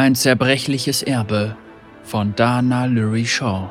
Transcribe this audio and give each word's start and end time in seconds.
Ein 0.00 0.14
zerbrechliches 0.14 1.02
Erbe 1.02 1.58
von 2.04 2.34
Dana 2.34 2.86
Lurie 2.86 3.26
Shaw. 3.26 3.70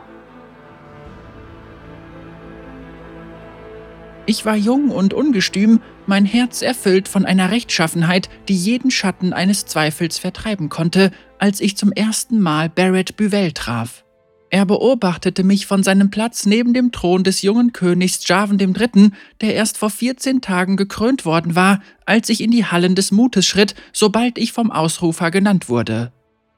Ich 4.28 4.46
war 4.46 4.56
jung 4.56 4.92
und 4.92 5.16
ungestüm, 5.16 5.82
mein 6.06 6.26
Herz 6.26 6.62
erfüllt 6.62 7.08
von 7.08 7.26
einer 7.26 7.50
Rechtschaffenheit, 7.50 8.30
die 8.48 8.56
jeden 8.56 8.92
Schatten 8.92 9.34
eines 9.34 9.66
Zweifels 9.66 10.20
vertreiben 10.20 10.70
konnte, 10.70 11.10
als 11.40 11.62
ich 11.62 11.76
zum 11.78 11.92
ersten 11.92 12.40
Mal 12.40 12.70
Barrett 12.70 13.18
Buvell 13.18 13.52
traf. 13.52 14.06
Er 14.52 14.68
beobachtete 14.68 15.44
mich 15.44 15.66
von 15.66 15.82
seinem 15.82 16.12
Platz 16.12 16.46
neben 16.46 16.76
dem 16.76 16.92
Thron 16.92 17.24
des 17.24 17.42
jungen 17.42 17.74
Königs 17.74 18.20
Javan 18.28 18.60
III., 18.60 19.10
der 19.42 19.56
erst 19.56 19.80
vor 19.80 19.90
14 19.90 20.42
Tagen 20.42 20.78
gekrönt 20.78 21.26
worden 21.26 21.56
war, 21.56 21.82
als 22.06 22.30
ich 22.30 22.42
in 22.42 22.52
die 22.52 22.66
Hallen 22.66 22.94
des 22.94 23.10
Mutes 23.10 23.48
schritt, 23.48 23.74
sobald 23.94 24.38
ich 24.38 24.52
vom 24.52 24.70
Ausrufer 24.70 25.32
genannt 25.32 25.70
wurde. 25.70 26.12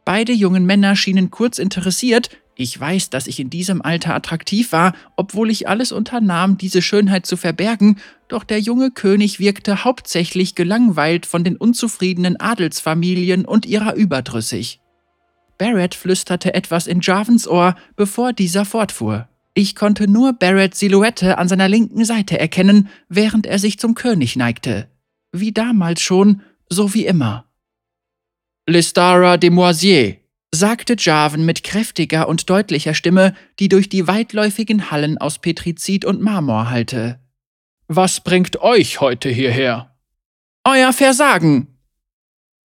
Beide 0.05 0.33
jungen 0.33 0.65
Männer 0.65 0.95
schienen 0.95 1.31
kurz 1.31 1.59
interessiert, 1.59 2.29
ich 2.55 2.79
weiß, 2.79 3.09
dass 3.09 3.27
ich 3.27 3.39
in 3.39 3.49
diesem 3.49 3.81
Alter 3.81 4.13
attraktiv 4.13 4.71
war, 4.71 4.93
obwohl 5.15 5.49
ich 5.49 5.67
alles 5.67 5.91
unternahm, 5.91 6.57
diese 6.57 6.81
Schönheit 6.81 7.25
zu 7.25 7.37
verbergen, 7.37 7.97
doch 8.27 8.43
der 8.43 8.59
junge 8.59 8.91
König 8.91 9.39
wirkte 9.39 9.83
hauptsächlich 9.83 10.53
gelangweilt 10.53 11.25
von 11.25 11.43
den 11.43 11.55
unzufriedenen 11.55 12.39
Adelsfamilien 12.39 13.45
und 13.45 13.65
ihrer 13.65 13.95
überdrüssig. 13.95 14.79
Barrett 15.57 15.95
flüsterte 15.95 16.53
etwas 16.53 16.87
in 16.87 17.01
Javens 17.01 17.47
Ohr, 17.47 17.75
bevor 17.95 18.33
dieser 18.33 18.65
fortfuhr. 18.65 19.27
Ich 19.53 19.75
konnte 19.75 20.07
nur 20.07 20.33
Barretts 20.33 20.79
Silhouette 20.79 21.37
an 21.37 21.47
seiner 21.47 21.67
linken 21.67 22.05
Seite 22.05 22.39
erkennen, 22.39 22.89
während 23.09 23.45
er 23.45 23.59
sich 23.59 23.79
zum 23.79 23.95
König 23.95 24.35
neigte. 24.35 24.87
Wie 25.31 25.51
damals 25.51 26.01
schon, 26.01 26.41
so 26.69 26.93
wie 26.93 27.05
immer. 27.05 27.50
Listara 28.71 29.37
de 29.37 29.49
Moisier, 29.49 30.17
sagte 30.53 30.95
Javan 30.97 31.45
mit 31.45 31.63
kräftiger 31.63 32.27
und 32.27 32.49
deutlicher 32.49 32.93
Stimme, 32.93 33.35
die 33.59 33.69
durch 33.69 33.89
die 33.89 34.07
weitläufigen 34.07 34.89
Hallen 34.91 35.17
aus 35.17 35.39
Petrizid 35.39 36.05
und 36.05 36.21
Marmor 36.21 36.69
hallte. 36.69 37.19
Was 37.87 38.21
bringt 38.21 38.61
euch 38.61 39.01
heute 39.01 39.29
hierher? 39.29 39.95
Euer 40.63 40.93
Versagen! 40.93 41.67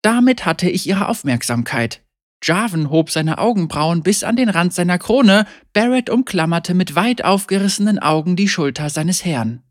Damit 0.02 0.45
hatte 0.45 0.69
ich 0.69 0.88
ihre 0.88 1.08
Aufmerksamkeit. 1.08 2.02
Jarvan 2.44 2.89
hob 2.89 3.09
seine 3.09 3.38
Augenbrauen 3.38 4.03
bis 4.03 4.23
an 4.23 4.35
den 4.35 4.50
Rand 4.50 4.73
seiner 4.73 5.00
Krone, 5.00 5.47
Barrett 5.72 6.09
umklammerte 6.09 6.73
mit 6.73 6.95
weit 6.95 7.23
aufgerissenen 7.23 8.00
Augen 8.00 8.35
die 8.35 8.50
Schulter 8.50 8.89
seines 8.89 9.23
Herrn. 9.23 9.63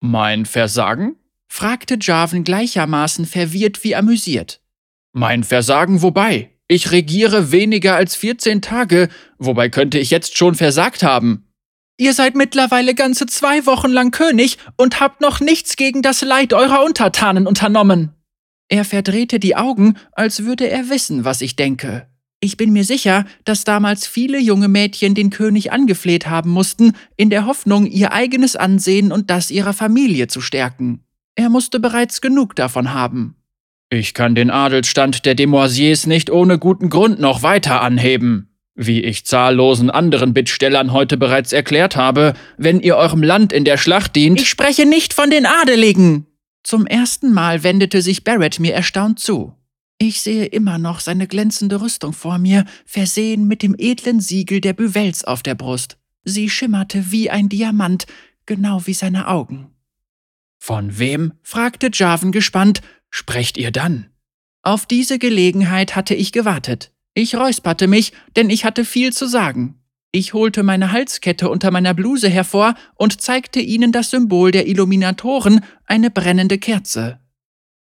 Mein 0.00 0.44
Versagen? 0.44 1.16
fragte 1.46 1.98
Jarvan 2.00 2.42
gleichermaßen 2.42 3.26
verwirrt 3.26 3.84
wie 3.84 3.94
amüsiert. 3.94 4.59
Mein 5.12 5.44
Versagen 5.44 6.02
wobei? 6.02 6.50
Ich 6.68 6.92
regiere 6.92 7.50
weniger 7.50 7.96
als 7.96 8.14
14 8.14 8.62
Tage, 8.62 9.08
wobei 9.38 9.68
könnte 9.68 9.98
ich 9.98 10.10
jetzt 10.10 10.38
schon 10.38 10.54
versagt 10.54 11.02
haben. 11.02 11.48
Ihr 11.98 12.14
seid 12.14 12.36
mittlerweile 12.36 12.94
ganze 12.94 13.26
zwei 13.26 13.66
Wochen 13.66 13.90
lang 13.90 14.12
König 14.12 14.56
und 14.76 15.00
habt 15.00 15.20
noch 15.20 15.40
nichts 15.40 15.76
gegen 15.76 16.00
das 16.00 16.22
Leid 16.22 16.52
eurer 16.52 16.84
Untertanen 16.84 17.46
unternommen. 17.46 18.14
Er 18.68 18.84
verdrehte 18.84 19.40
die 19.40 19.56
Augen, 19.56 19.96
als 20.12 20.44
würde 20.44 20.70
er 20.70 20.88
wissen, 20.88 21.24
was 21.24 21.40
ich 21.40 21.56
denke. 21.56 22.06
Ich 22.38 22.56
bin 22.56 22.72
mir 22.72 22.84
sicher, 22.84 23.26
dass 23.44 23.64
damals 23.64 24.06
viele 24.06 24.38
junge 24.38 24.68
Mädchen 24.68 25.14
den 25.14 25.28
König 25.28 25.72
angefleht 25.72 26.26
haben 26.28 26.50
mussten, 26.50 26.92
in 27.16 27.28
der 27.30 27.46
Hoffnung, 27.46 27.84
ihr 27.84 28.12
eigenes 28.12 28.56
Ansehen 28.56 29.12
und 29.12 29.28
das 29.28 29.50
ihrer 29.50 29.74
Familie 29.74 30.28
zu 30.28 30.40
stärken. 30.40 31.04
Er 31.34 31.50
musste 31.50 31.80
bereits 31.80 32.20
genug 32.20 32.56
davon 32.56 32.94
haben. 32.94 33.39
Ich 33.90 34.14
kann 34.14 34.34
den 34.34 34.50
Adelsstand 34.50 35.26
der 35.26 35.34
Demoisiers 35.34 36.06
nicht 36.06 36.30
ohne 36.30 36.58
guten 36.58 36.90
Grund 36.90 37.18
noch 37.18 37.42
weiter 37.42 37.82
anheben. 37.82 38.48
Wie 38.76 39.02
ich 39.02 39.26
zahllosen 39.26 39.90
anderen 39.90 40.32
Bittstellern 40.32 40.92
heute 40.92 41.16
bereits 41.16 41.52
erklärt 41.52 41.96
habe, 41.96 42.34
wenn 42.56 42.80
ihr 42.80 42.96
eurem 42.96 43.22
Land 43.22 43.52
in 43.52 43.64
der 43.64 43.76
Schlacht 43.76 44.16
dient. 44.16 44.40
Ich 44.40 44.48
spreche 44.48 44.86
nicht 44.86 45.12
von 45.12 45.28
den 45.28 45.44
Adeligen, 45.44 46.26
zum 46.62 46.86
ersten 46.86 47.32
Mal 47.32 47.62
wendete 47.62 48.02
sich 48.02 48.24
Barrett 48.24 48.60
mir 48.60 48.74
erstaunt 48.74 49.18
zu. 49.18 49.54
Ich 49.98 50.22
sehe 50.22 50.46
immer 50.46 50.78
noch 50.78 51.00
seine 51.00 51.26
glänzende 51.26 51.80
Rüstung 51.80 52.12
vor 52.12 52.38
mir, 52.38 52.64
versehen 52.86 53.46
mit 53.46 53.62
dem 53.62 53.74
edlen 53.76 54.20
Siegel 54.20 54.60
der 54.60 54.72
Büvels 54.72 55.24
auf 55.24 55.42
der 55.42 55.54
Brust. 55.54 55.98
Sie 56.24 56.48
schimmerte 56.48 57.10
wie 57.10 57.30
ein 57.30 57.48
Diamant, 57.48 58.06
genau 58.46 58.86
wie 58.86 58.94
seine 58.94 59.28
Augen. 59.28 59.72
Von 60.58 60.98
wem? 60.98 61.32
fragte 61.42 61.90
Javan 61.92 62.32
gespannt. 62.32 62.82
Sprecht 63.10 63.58
ihr 63.58 63.70
dann? 63.70 64.10
Auf 64.62 64.86
diese 64.86 65.18
Gelegenheit 65.18 65.96
hatte 65.96 66.14
ich 66.14 66.32
gewartet. 66.32 66.92
Ich 67.14 67.34
räusperte 67.34 67.86
mich, 67.86 68.12
denn 68.36 68.50
ich 68.50 68.64
hatte 68.64 68.84
viel 68.84 69.12
zu 69.12 69.26
sagen. 69.26 69.80
Ich 70.12 70.34
holte 70.34 70.62
meine 70.62 70.92
Halskette 70.92 71.48
unter 71.48 71.70
meiner 71.70 71.94
Bluse 71.94 72.28
hervor 72.28 72.74
und 72.94 73.20
zeigte 73.20 73.60
ihnen 73.60 73.92
das 73.92 74.10
Symbol 74.10 74.50
der 74.50 74.66
Illuminatoren, 74.66 75.64
eine 75.86 76.10
brennende 76.10 76.58
Kerze. 76.58 77.20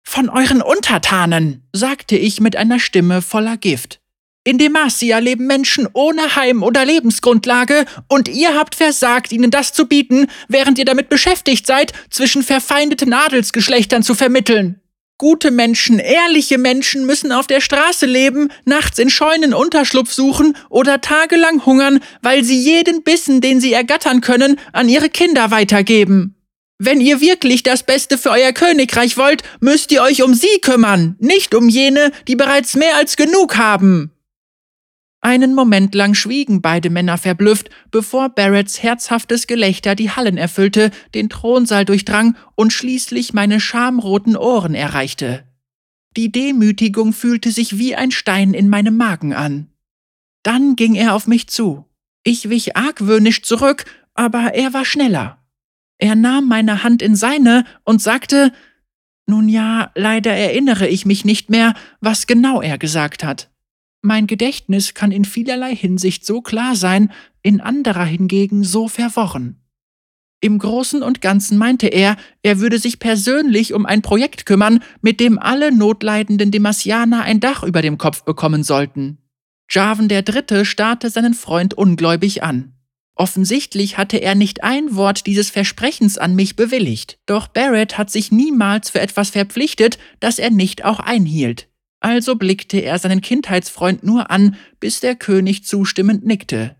Von 0.03 0.29
euren 0.29 0.61
Untertanen, 0.61 1.67
sagte 1.73 2.17
ich 2.17 2.39
mit 2.39 2.55
einer 2.55 2.79
Stimme 2.79 3.21
voller 3.21 3.57
Gift. 3.57 4.01
In 4.43 4.57
Demacia 4.57 5.19
leben 5.19 5.45
Menschen 5.45 5.87
ohne 5.91 6.37
Heim 6.37 6.63
oder 6.63 6.85
Lebensgrundlage, 6.85 7.85
und 8.07 8.29
ihr 8.29 8.55
habt 8.55 8.75
versagt, 8.75 9.33
ihnen 9.33 9.51
das 9.51 9.73
zu 9.73 9.87
bieten, 9.87 10.27
während 10.47 10.79
ihr 10.79 10.85
damit 10.85 11.09
beschäftigt 11.09 11.67
seid, 11.67 11.91
zwischen 12.09 12.43
verfeindeten 12.43 13.13
Adelsgeschlechtern 13.13 14.03
zu 14.03 14.15
vermitteln. 14.15 14.79
Gute 15.19 15.49
Menschen, 15.49 15.97
ehrliche 15.97 16.59
Menschen 16.59 17.07
müssen 17.07 17.31
auf 17.31 17.47
der 17.47 17.59
Straße 17.59 18.05
leben, 18.05 18.49
nachts 18.65 18.99
in 18.99 19.09
Scheunen 19.09 19.55
Unterschlupf 19.55 20.13
suchen 20.13 20.55
oder 20.69 21.01
tagelang 21.01 21.65
hungern, 21.65 22.01
weil 22.21 22.43
sie 22.43 22.59
jeden 22.59 23.01
Bissen, 23.01 23.41
den 23.41 23.59
sie 23.59 23.73
ergattern 23.73 24.21
können, 24.21 24.59
an 24.73 24.87
ihre 24.87 25.09
Kinder 25.09 25.49
weitergeben. 25.49 26.35
Wenn 26.77 27.01
ihr 27.01 27.19
wirklich 27.19 27.63
das 27.63 27.81
Beste 27.81 28.19
für 28.19 28.29
euer 28.29 28.51
Königreich 28.51 29.17
wollt, 29.17 29.41
müsst 29.59 29.91
ihr 29.91 30.03
euch 30.03 30.21
um 30.21 30.35
sie 30.35 30.59
kümmern, 30.61 31.15
nicht 31.19 31.55
um 31.55 31.67
jene, 31.67 32.11
die 32.27 32.35
bereits 32.35 32.75
mehr 32.75 32.95
als 32.95 33.17
genug 33.17 33.57
haben. 33.57 34.11
Einen 35.27 35.55
Moment 35.55 35.93
lang 35.93 36.13
schwiegen 36.13 36.61
beide 36.61 36.89
Männer 36.89 37.17
verblüfft, 37.17 37.69
bevor 37.91 38.29
Barretts 38.29 38.81
herzhaftes 38.81 39.45
Gelächter 39.45 39.93
die 39.93 40.09
Hallen 40.09 40.37
erfüllte, 40.37 40.89
den 41.13 41.27
Thronsaal 41.27 41.83
durchdrang 41.83 42.37
und 42.55 42.71
schließlich 42.71 43.33
meine 43.33 43.59
schamroten 43.59 44.37
Ohren 44.37 44.73
erreichte. 44.73 45.43
Die 46.15 46.31
Demütigung 46.31 47.11
fühlte 47.11 47.51
sich 47.51 47.77
wie 47.77 47.93
ein 47.93 48.11
Stein 48.11 48.53
in 48.53 48.69
meinem 48.69 48.95
Magen 48.95 49.33
an. 49.33 49.67
Dann 50.43 50.77
ging 50.77 50.95
er 50.95 51.13
auf 51.13 51.27
mich 51.27 51.49
zu. 51.49 51.83
Ich 52.23 52.49
wich 52.49 52.77
argwöhnisch 52.77 53.41
zurück, 53.41 53.83
aber 54.13 54.53
er 54.53 54.73
war 54.73 54.85
schneller. 54.85 55.45
Er 55.97 56.15
nahm 56.15 56.47
meine 56.47 56.85
Hand 56.85 57.01
in 57.01 57.17
seine 57.17 57.65
und 57.83 58.01
sagte, 58.01 58.53
nun 59.25 59.49
ja, 59.49 59.91
leider 59.93 60.31
erinnere 60.31 60.87
ich 60.87 61.05
mich 61.05 61.25
nicht 61.25 61.49
mehr, 61.49 61.73
was 61.99 62.27
genau 62.27 62.61
er 62.61 62.77
gesagt 62.77 63.25
hat. 63.25 63.49
Mein 64.07 64.25
Gedächtnis 64.25 64.93
kann 64.93 65.11
in 65.11 65.25
vielerlei 65.25 65.75
Hinsicht 65.75 66.25
so 66.25 66.39
klar 66.39 66.77
sein, 66.77 67.11
in 67.41 67.59
anderer 67.59 68.05
hingegen 68.05 68.63
so 68.63 68.87
verworren. 68.87 69.57
Im 70.39 70.59
Großen 70.59 71.03
und 71.03 71.19
Ganzen 71.19 71.57
meinte 71.57 71.87
er, 71.87 72.15
er 72.41 72.61
würde 72.61 72.79
sich 72.79 72.99
persönlich 72.99 73.73
um 73.73 73.85
ein 73.85 74.01
Projekt 74.01 74.45
kümmern, 74.45 74.81
mit 75.01 75.19
dem 75.19 75.37
alle 75.37 75.75
notleidenden 75.75 76.51
Demasianer 76.51 77.23
ein 77.23 77.41
Dach 77.41 77.63
über 77.63 77.81
dem 77.81 77.97
Kopf 77.97 78.23
bekommen 78.23 78.63
sollten. 78.63 79.17
Javan 79.69 80.07
der 80.07 80.21
Dritte 80.21 80.63
starrte 80.63 81.09
seinen 81.09 81.33
Freund 81.33 81.73
ungläubig 81.73 82.43
an. 82.43 82.75
Offensichtlich 83.13 83.97
hatte 83.97 84.19
er 84.19 84.35
nicht 84.35 84.63
ein 84.63 84.95
Wort 84.95 85.27
dieses 85.27 85.49
Versprechens 85.49 86.17
an 86.17 86.33
mich 86.33 86.55
bewilligt, 86.55 87.19
doch 87.25 87.49
Barrett 87.49 87.97
hat 87.97 88.09
sich 88.09 88.31
niemals 88.31 88.89
für 88.89 89.01
etwas 89.01 89.31
verpflichtet, 89.31 89.99
das 90.21 90.39
er 90.39 90.49
nicht 90.49 90.85
auch 90.85 91.01
einhielt. 91.01 91.67
Also 91.99 92.35
blickte 92.35 92.79
er 92.79 92.99
seinen 92.99 93.21
Kindheitsfreund 93.21 94.03
nur 94.03 94.29
an, 94.29 94.55
bis 94.79 94.99
der 94.99 95.15
König 95.15 95.65
zustimmend 95.65 96.25
nickte. 96.25 96.75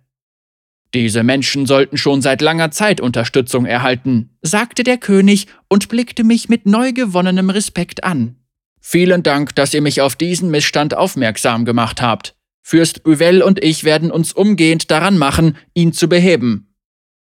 Diese 0.94 1.24
Menschen 1.24 1.66
sollten 1.66 1.98
schon 1.98 2.22
seit 2.22 2.42
langer 2.42 2.72
Zeit 2.72 3.02
Unterstützung 3.02 3.66
erhalten, 3.66 4.38
sagte 4.42 4.84
der 4.84 4.98
König 4.98 5.48
und 5.68 5.90
blickte 5.90 6.24
mich 6.24 6.50
mit 6.50 6.66
neu 6.66 6.94
gewonnenem 6.94 7.50
Respekt 7.50 8.04
an. 8.04 8.36
Vielen 8.80 9.22
Dank, 9.22 9.54
dass 9.56 9.74
ihr 9.74 9.81
mich 9.81 10.02
auf 10.02 10.16
diesen 10.16 10.50
Missstand 10.50 10.96
aufmerksam 10.96 11.66
gemacht 11.66 12.02
habt. 12.02 12.36
Fürst 12.62 13.04
Buvell 13.04 13.42
und 13.42 13.64
ich 13.64 13.84
werden 13.84 14.12
uns 14.12 14.34
umgehend 14.34 14.90
daran 14.92 15.18
machen, 15.18 15.58
ihn 15.74 15.94
zu 15.94 16.08
beheben. 16.08 16.74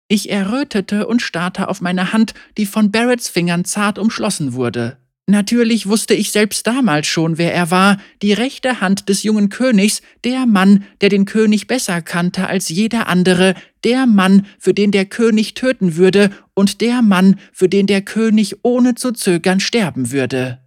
Ich 0.08 0.30
errötete 0.30 1.08
und 1.08 1.22
starrte 1.22 1.68
auf 1.70 1.82
meine 1.82 2.14
Hand, 2.14 2.34
die 2.58 2.66
von 2.66 2.92
Barretts 2.92 3.30
Fingern 3.30 3.66
zart 3.66 4.00
umschlossen 4.00 4.54
wurde. 4.54 4.98
Natürlich 5.30 5.86
wusste 5.86 6.16
ich 6.16 6.32
selbst 6.32 6.66
damals 6.66 7.06
schon, 7.06 7.38
wer 7.38 7.54
er 7.54 7.70
war, 7.70 7.98
die 8.24 8.34
rechte 8.34 8.82
Hand 8.82 9.10
des 9.10 9.22
jungen 9.22 9.50
Königs, 9.50 10.02
der 10.24 10.48
Mann, 10.48 10.86
der 11.02 11.10
den 11.10 11.26
König 11.26 11.68
besser 11.68 12.02
kannte 12.02 12.48
als 12.48 12.68
jeder 12.70 13.06
andere, 13.06 13.54
der 13.84 14.08
Mann, 14.08 14.48
für 14.58 14.74
den 14.74 14.90
der 14.90 15.06
König 15.06 15.54
töten 15.54 15.98
würde 15.98 16.32
und 16.56 16.82
der 16.82 17.04
Mann, 17.04 17.36
für 17.54 17.70
den 17.70 17.86
der 17.86 18.02
König 18.02 18.56
ohne 18.64 18.96
zu 18.96 19.12
zögern 19.12 19.60
sterben 19.60 20.10
würde. 20.10 20.64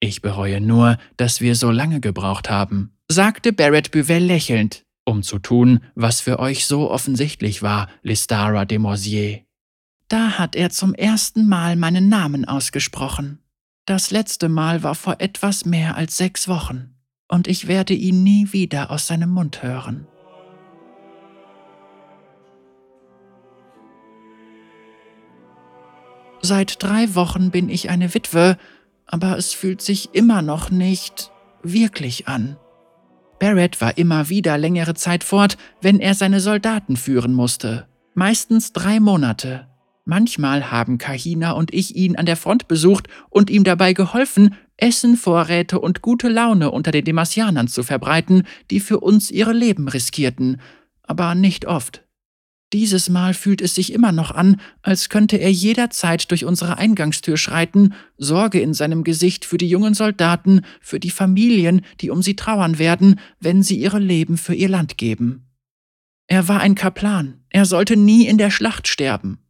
Ich 0.00 0.22
bereue 0.22 0.62
nur, 0.62 0.96
dass 1.18 1.42
wir 1.42 1.54
so 1.54 1.70
lange 1.70 2.00
gebraucht 2.00 2.48
haben, 2.48 2.96
sagte 3.08 3.52
Barrett 3.52 3.90
Buvell 3.90 4.24
lächelnd, 4.24 4.84
um 5.04 5.22
zu 5.22 5.38
tun, 5.38 5.80
was 5.94 6.22
für 6.22 6.38
euch 6.38 6.64
so 6.64 6.90
offensichtlich 6.90 7.60
war, 7.60 7.90
Listara 8.02 8.64
de 8.64 8.78
Morsier. 8.78 9.40
Da 10.08 10.38
hat 10.38 10.56
er 10.56 10.70
zum 10.70 10.94
ersten 10.94 11.46
Mal 11.46 11.76
meinen 11.76 12.08
Namen 12.08 12.46
ausgesprochen. 12.46 13.40
Das 13.88 14.10
letzte 14.10 14.50
Mal 14.50 14.82
war 14.82 14.94
vor 14.94 15.16
etwas 15.18 15.64
mehr 15.64 15.96
als 15.96 16.18
sechs 16.18 16.46
Wochen, 16.46 16.94
und 17.26 17.48
ich 17.48 17.68
werde 17.68 17.94
ihn 17.94 18.22
nie 18.22 18.52
wieder 18.52 18.90
aus 18.90 19.06
seinem 19.06 19.30
Mund 19.30 19.62
hören. 19.62 20.06
Seit 26.42 26.82
drei 26.82 27.14
Wochen 27.14 27.50
bin 27.50 27.70
ich 27.70 27.88
eine 27.88 28.12
Witwe, 28.12 28.58
aber 29.06 29.38
es 29.38 29.54
fühlt 29.54 29.80
sich 29.80 30.14
immer 30.14 30.42
noch 30.42 30.70
nicht 30.70 31.32
wirklich 31.62 32.28
an. 32.28 32.58
Barrett 33.38 33.80
war 33.80 33.96
immer 33.96 34.28
wieder 34.28 34.58
längere 34.58 34.92
Zeit 34.92 35.24
fort, 35.24 35.56
wenn 35.80 35.98
er 35.98 36.12
seine 36.12 36.40
Soldaten 36.40 36.98
führen 36.98 37.32
musste. 37.32 37.88
Meistens 38.12 38.74
drei 38.74 39.00
Monate. 39.00 39.66
Manchmal 40.08 40.70
haben 40.70 40.96
Kahina 40.96 41.50
und 41.50 41.74
ich 41.74 41.94
ihn 41.94 42.16
an 42.16 42.24
der 42.24 42.36
Front 42.36 42.66
besucht 42.66 43.08
und 43.28 43.50
ihm 43.50 43.62
dabei 43.62 43.92
geholfen, 43.92 44.54
Essen, 44.78 45.18
Vorräte 45.18 45.78
und 45.80 46.00
gute 46.00 46.30
Laune 46.30 46.70
unter 46.70 46.92
den 46.92 47.04
Demasianern 47.04 47.68
zu 47.68 47.82
verbreiten, 47.82 48.44
die 48.70 48.80
für 48.80 49.00
uns 49.00 49.30
ihre 49.30 49.52
Leben 49.52 49.86
riskierten, 49.86 50.62
aber 51.02 51.34
nicht 51.34 51.66
oft. 51.66 52.06
Dieses 52.72 53.10
Mal 53.10 53.34
fühlt 53.34 53.60
es 53.60 53.74
sich 53.74 53.92
immer 53.92 54.12
noch 54.12 54.30
an, 54.30 54.62
als 54.80 55.10
könnte 55.10 55.36
er 55.36 55.52
jederzeit 55.52 56.30
durch 56.30 56.46
unsere 56.46 56.78
Eingangstür 56.78 57.36
schreiten, 57.36 57.92
Sorge 58.16 58.60
in 58.60 58.72
seinem 58.72 59.04
Gesicht 59.04 59.44
für 59.44 59.58
die 59.58 59.68
jungen 59.68 59.92
Soldaten, 59.92 60.62
für 60.80 61.00
die 61.00 61.10
Familien, 61.10 61.82
die 62.00 62.08
um 62.08 62.22
sie 62.22 62.34
trauern 62.34 62.78
werden, 62.78 63.20
wenn 63.40 63.62
sie 63.62 63.78
ihre 63.78 63.98
Leben 63.98 64.38
für 64.38 64.54
ihr 64.54 64.70
Land 64.70 64.96
geben. 64.96 65.50
Er 66.28 66.48
war 66.48 66.60
ein 66.60 66.74
Kaplan, 66.74 67.42
er 67.50 67.66
sollte 67.66 67.98
nie 67.98 68.26
in 68.26 68.38
der 68.38 68.50
Schlacht 68.50 68.88
sterben. 68.88 69.40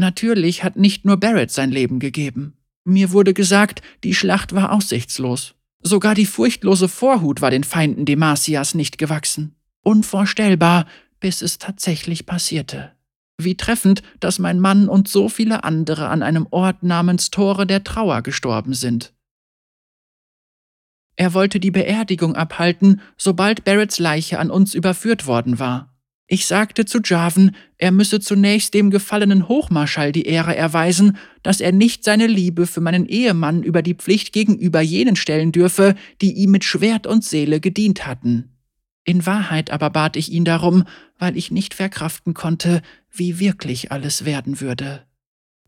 Natürlich 0.00 0.64
hat 0.64 0.76
nicht 0.76 1.04
nur 1.04 1.18
Barrett 1.18 1.50
sein 1.50 1.70
Leben 1.70 1.98
gegeben. 1.98 2.54
Mir 2.84 3.12
wurde 3.12 3.34
gesagt, 3.34 3.82
die 4.02 4.14
Schlacht 4.14 4.54
war 4.54 4.72
aussichtslos. 4.72 5.56
Sogar 5.82 6.14
die 6.14 6.24
furchtlose 6.24 6.88
Vorhut 6.88 7.42
war 7.42 7.50
den 7.50 7.64
Feinden 7.64 8.06
Demasias 8.06 8.74
nicht 8.74 8.96
gewachsen. 8.96 9.56
Unvorstellbar, 9.82 10.86
bis 11.20 11.42
es 11.42 11.58
tatsächlich 11.58 12.24
passierte. 12.24 12.92
Wie 13.36 13.58
treffend, 13.58 14.02
dass 14.20 14.38
mein 14.38 14.58
Mann 14.58 14.88
und 14.88 15.06
so 15.06 15.28
viele 15.28 15.64
andere 15.64 16.08
an 16.08 16.22
einem 16.22 16.46
Ort 16.50 16.82
namens 16.82 17.30
Tore 17.30 17.66
der 17.66 17.84
Trauer 17.84 18.22
gestorben 18.22 18.72
sind. 18.72 19.12
Er 21.16 21.34
wollte 21.34 21.60
die 21.60 21.70
Beerdigung 21.70 22.36
abhalten, 22.36 23.02
sobald 23.18 23.64
Barretts 23.64 23.98
Leiche 23.98 24.38
an 24.38 24.50
uns 24.50 24.72
überführt 24.72 25.26
worden 25.26 25.58
war. 25.58 25.89
Ich 26.32 26.46
sagte 26.46 26.84
zu 26.84 27.00
Jarvan, 27.04 27.56
er 27.76 27.90
müsse 27.90 28.20
zunächst 28.20 28.72
dem 28.72 28.90
gefallenen 28.90 29.48
Hochmarschall 29.48 30.12
die 30.12 30.26
Ehre 30.26 30.54
erweisen, 30.54 31.18
dass 31.42 31.60
er 31.60 31.72
nicht 31.72 32.04
seine 32.04 32.28
Liebe 32.28 32.68
für 32.68 32.80
meinen 32.80 33.04
Ehemann 33.06 33.64
über 33.64 33.82
die 33.82 33.94
Pflicht 33.94 34.32
gegenüber 34.32 34.80
jenen 34.80 35.16
stellen 35.16 35.50
dürfe, 35.50 35.96
die 36.20 36.34
ihm 36.34 36.52
mit 36.52 36.62
Schwert 36.62 37.08
und 37.08 37.24
Seele 37.24 37.58
gedient 37.58 38.06
hatten. 38.06 38.56
In 39.02 39.26
Wahrheit 39.26 39.72
aber 39.72 39.90
bat 39.90 40.14
ich 40.14 40.30
ihn 40.30 40.44
darum, 40.44 40.84
weil 41.18 41.36
ich 41.36 41.50
nicht 41.50 41.74
verkraften 41.74 42.32
konnte, 42.32 42.80
wie 43.10 43.40
wirklich 43.40 43.90
alles 43.90 44.24
werden 44.24 44.60
würde. 44.60 45.02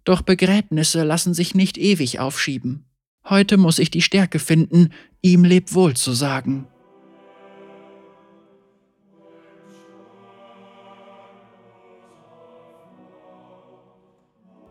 Doch 0.05 0.23
Begräbnisse 0.23 1.03
lassen 1.03 1.35
sich 1.35 1.57
nicht 1.57 1.77
ewig 1.77 2.21
aufschieben. 2.21 2.85
Heute 3.29 3.57
muss 3.57 3.81
ich 3.81 3.91
die 3.91 4.01
Stärke 4.01 4.39
finden, 4.39 4.91
ihm 5.23 5.43
Lebwohl 5.43 5.95
zu 5.95 6.13
sagen. 6.13 6.69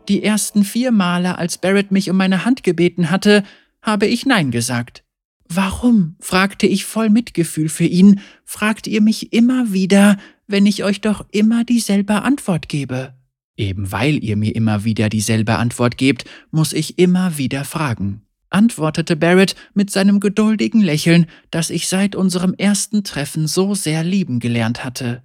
Die 0.08 0.22
ersten 0.22 0.64
vier 0.64 0.90
Male, 0.90 1.38
als 1.38 1.58
Barrett 1.58 1.92
mich 1.92 2.10
um 2.10 2.16
meine 2.16 2.44
Hand 2.44 2.62
gebeten 2.62 3.10
hatte, 3.10 3.44
habe 3.82 4.06
ich 4.06 4.26
Nein 4.26 4.50
gesagt. 4.50 5.04
Warum? 5.48 6.16
fragte 6.20 6.66
ich 6.66 6.84
voll 6.84 7.10
Mitgefühl 7.10 7.68
für 7.68 7.84
ihn, 7.84 8.20
fragt 8.44 8.86
ihr 8.86 9.02
mich 9.02 9.32
immer 9.32 9.72
wieder, 9.72 10.16
wenn 10.46 10.66
ich 10.66 10.82
euch 10.82 11.00
doch 11.00 11.26
immer 11.30 11.64
dieselbe 11.64 12.22
Antwort 12.22 12.68
gebe? 12.68 13.14
Eben 13.56 13.92
weil 13.92 14.24
ihr 14.24 14.36
mir 14.36 14.54
immer 14.56 14.84
wieder 14.84 15.08
dieselbe 15.08 15.56
Antwort 15.56 15.98
gebt, 15.98 16.24
muss 16.50 16.72
ich 16.72 16.98
immer 16.98 17.36
wieder 17.36 17.64
fragen, 17.64 18.22
antwortete 18.48 19.14
Barrett 19.14 19.54
mit 19.74 19.90
seinem 19.90 20.20
geduldigen 20.20 20.80
Lächeln, 20.80 21.26
das 21.50 21.68
ich 21.68 21.86
seit 21.86 22.16
unserem 22.16 22.54
ersten 22.54 23.04
Treffen 23.04 23.46
so 23.46 23.74
sehr 23.74 24.04
lieben 24.04 24.40
gelernt 24.40 24.84
hatte. 24.84 25.22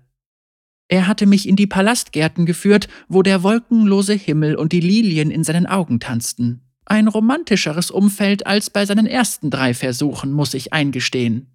Er 0.89 1.07
hatte 1.07 1.25
mich 1.25 1.47
in 1.47 1.55
die 1.55 1.67
Palastgärten 1.67 2.45
geführt, 2.45 2.87
wo 3.09 3.21
der 3.21 3.43
wolkenlose 3.43 4.13
Himmel 4.13 4.55
und 4.55 4.71
die 4.71 4.79
Lilien 4.79 5.31
in 5.31 5.43
seinen 5.43 5.65
Augen 5.65 5.99
tanzten. 5.99 6.61
Ein 6.85 7.09
romantischeres 7.09 7.91
Umfeld 7.91 8.47
als 8.47 8.69
bei 8.69 8.85
seinen 8.85 9.05
ersten 9.05 9.49
drei 9.49 9.73
Versuchen, 9.73 10.31
muss 10.31 10.53
ich 10.53 10.71
eingestehen. 10.71 11.47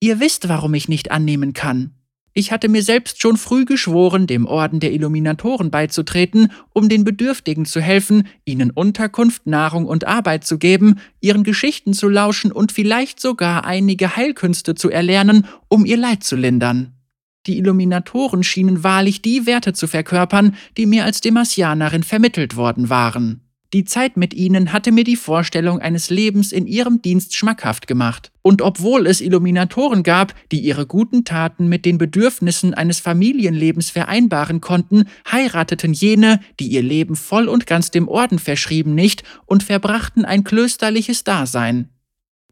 Ihr 0.00 0.20
wisst, 0.20 0.48
warum 0.48 0.74
ich 0.74 0.88
nicht 0.88 1.10
annehmen 1.10 1.54
kann. 1.54 1.94
Ich 2.34 2.52
hatte 2.52 2.68
mir 2.68 2.82
selbst 2.82 3.20
schon 3.20 3.36
früh 3.36 3.64
geschworen, 3.64 4.26
dem 4.26 4.46
Orden 4.46 4.78
der 4.78 4.92
Illuminatoren 4.92 5.70
beizutreten, 5.70 6.52
um 6.72 6.88
den 6.88 7.02
Bedürftigen 7.02 7.64
zu 7.64 7.80
helfen, 7.80 8.28
ihnen 8.44 8.70
Unterkunft, 8.70 9.46
Nahrung 9.46 9.86
und 9.86 10.06
Arbeit 10.06 10.44
zu 10.44 10.58
geben, 10.58 11.00
ihren 11.20 11.42
Geschichten 11.42 11.94
zu 11.94 12.08
lauschen 12.08 12.52
und 12.52 12.70
vielleicht 12.70 13.18
sogar 13.18 13.64
einige 13.64 14.14
Heilkünste 14.14 14.74
zu 14.74 14.90
erlernen, 14.90 15.46
um 15.66 15.84
ihr 15.84 15.96
Leid 15.96 16.22
zu 16.22 16.36
lindern. 16.36 16.97
Die 17.46 17.58
Illuminatoren 17.58 18.42
schienen 18.42 18.84
wahrlich 18.84 19.22
die 19.22 19.46
Werte 19.46 19.72
zu 19.72 19.86
verkörpern, 19.86 20.56
die 20.76 20.86
mir 20.86 21.04
als 21.04 21.20
Demasianerin 21.20 22.02
vermittelt 22.02 22.56
worden 22.56 22.90
waren. 22.90 23.48
Die 23.74 23.84
Zeit 23.84 24.16
mit 24.16 24.32
ihnen 24.32 24.72
hatte 24.72 24.92
mir 24.92 25.04
die 25.04 25.16
Vorstellung 25.16 25.78
eines 25.78 26.08
Lebens 26.08 26.52
in 26.52 26.66
ihrem 26.66 27.02
Dienst 27.02 27.36
schmackhaft 27.36 27.86
gemacht. 27.86 28.32
Und 28.40 28.62
obwohl 28.62 29.06
es 29.06 29.20
Illuminatoren 29.20 30.02
gab, 30.02 30.34
die 30.50 30.60
ihre 30.60 30.86
guten 30.86 31.24
Taten 31.24 31.68
mit 31.68 31.84
den 31.84 31.98
Bedürfnissen 31.98 32.72
eines 32.72 33.00
Familienlebens 33.00 33.90
vereinbaren 33.90 34.62
konnten, 34.62 35.04
heirateten 35.30 35.92
jene, 35.92 36.40
die 36.58 36.68
ihr 36.68 36.82
Leben 36.82 37.14
voll 37.14 37.46
und 37.46 37.66
ganz 37.66 37.90
dem 37.90 38.08
Orden 38.08 38.38
verschrieben, 38.38 38.94
nicht 38.94 39.22
und 39.44 39.62
verbrachten 39.62 40.24
ein 40.24 40.44
klösterliches 40.44 41.24
Dasein. 41.24 41.90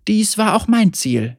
Dies 0.06 0.36
war 0.36 0.54
auch 0.54 0.68
mein 0.68 0.92
Ziel. 0.92 1.38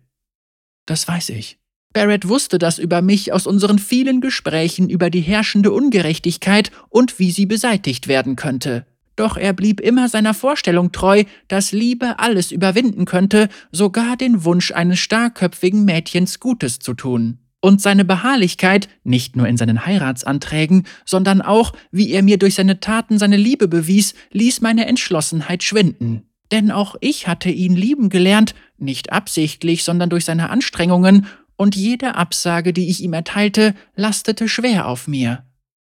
Das 0.87 1.07
weiß 1.07 1.29
ich. 1.29 1.59
Barrett 1.97 2.27
wusste 2.27 2.59
das 2.59 2.77
über 2.77 3.01
mich 3.01 3.33
aus 3.33 3.47
unseren 3.47 3.79
vielen 3.79 4.21
Gesprächen 4.21 4.87
über 4.87 5.09
die 5.09 5.21
herrschende 5.21 5.71
Ungerechtigkeit 5.71 6.69
und 6.89 7.17
wie 7.17 7.31
sie 7.31 7.47
beseitigt 7.47 8.07
werden 8.07 8.35
könnte. 8.35 8.85
Doch 9.15 9.35
er 9.35 9.51
blieb 9.53 9.79
immer 9.79 10.07
seiner 10.07 10.35
Vorstellung 10.35 10.91
treu, 10.91 11.23
dass 11.47 11.71
Liebe 11.71 12.19
alles 12.19 12.51
überwinden 12.51 13.05
könnte, 13.05 13.49
sogar 13.71 14.15
den 14.15 14.43
Wunsch 14.43 14.71
eines 14.71 14.99
starkköpfigen 14.99 15.85
Mädchens 15.85 16.39
Gutes 16.39 16.77
zu 16.77 16.93
tun. 16.93 17.39
Und 17.61 17.81
seine 17.81 18.05
Beharrlichkeit, 18.05 18.89
nicht 19.03 19.35
nur 19.35 19.47
in 19.47 19.57
seinen 19.57 19.87
Heiratsanträgen, 19.87 20.83
sondern 21.03 21.41
auch, 21.41 21.73
wie 21.89 22.11
er 22.11 22.21
mir 22.21 22.37
durch 22.37 22.53
seine 22.53 22.79
Taten 22.79 23.17
seine 23.17 23.37
Liebe 23.37 23.67
bewies, 23.67 24.13
ließ 24.33 24.61
meine 24.61 24.85
Entschlossenheit 24.85 25.63
schwinden. 25.63 26.29
Denn 26.51 26.69
auch 26.69 26.95
ich 27.01 27.27
hatte 27.27 27.49
ihn 27.49 27.75
lieben 27.75 28.09
gelernt, 28.09 28.53
nicht 28.77 29.11
absichtlich, 29.11 29.83
sondern 29.83 30.11
durch 30.11 30.25
seine 30.25 30.51
Anstrengungen, 30.51 31.25
und 31.57 31.75
jede 31.75 32.15
Absage, 32.15 32.71
die 32.71 32.89
ich 32.89 33.01
ihm 33.03 33.13
erteilte, 33.13 33.75
lastete 33.95 34.47
schwer 34.47 34.87
auf 34.87 35.07
mir. 35.07 35.43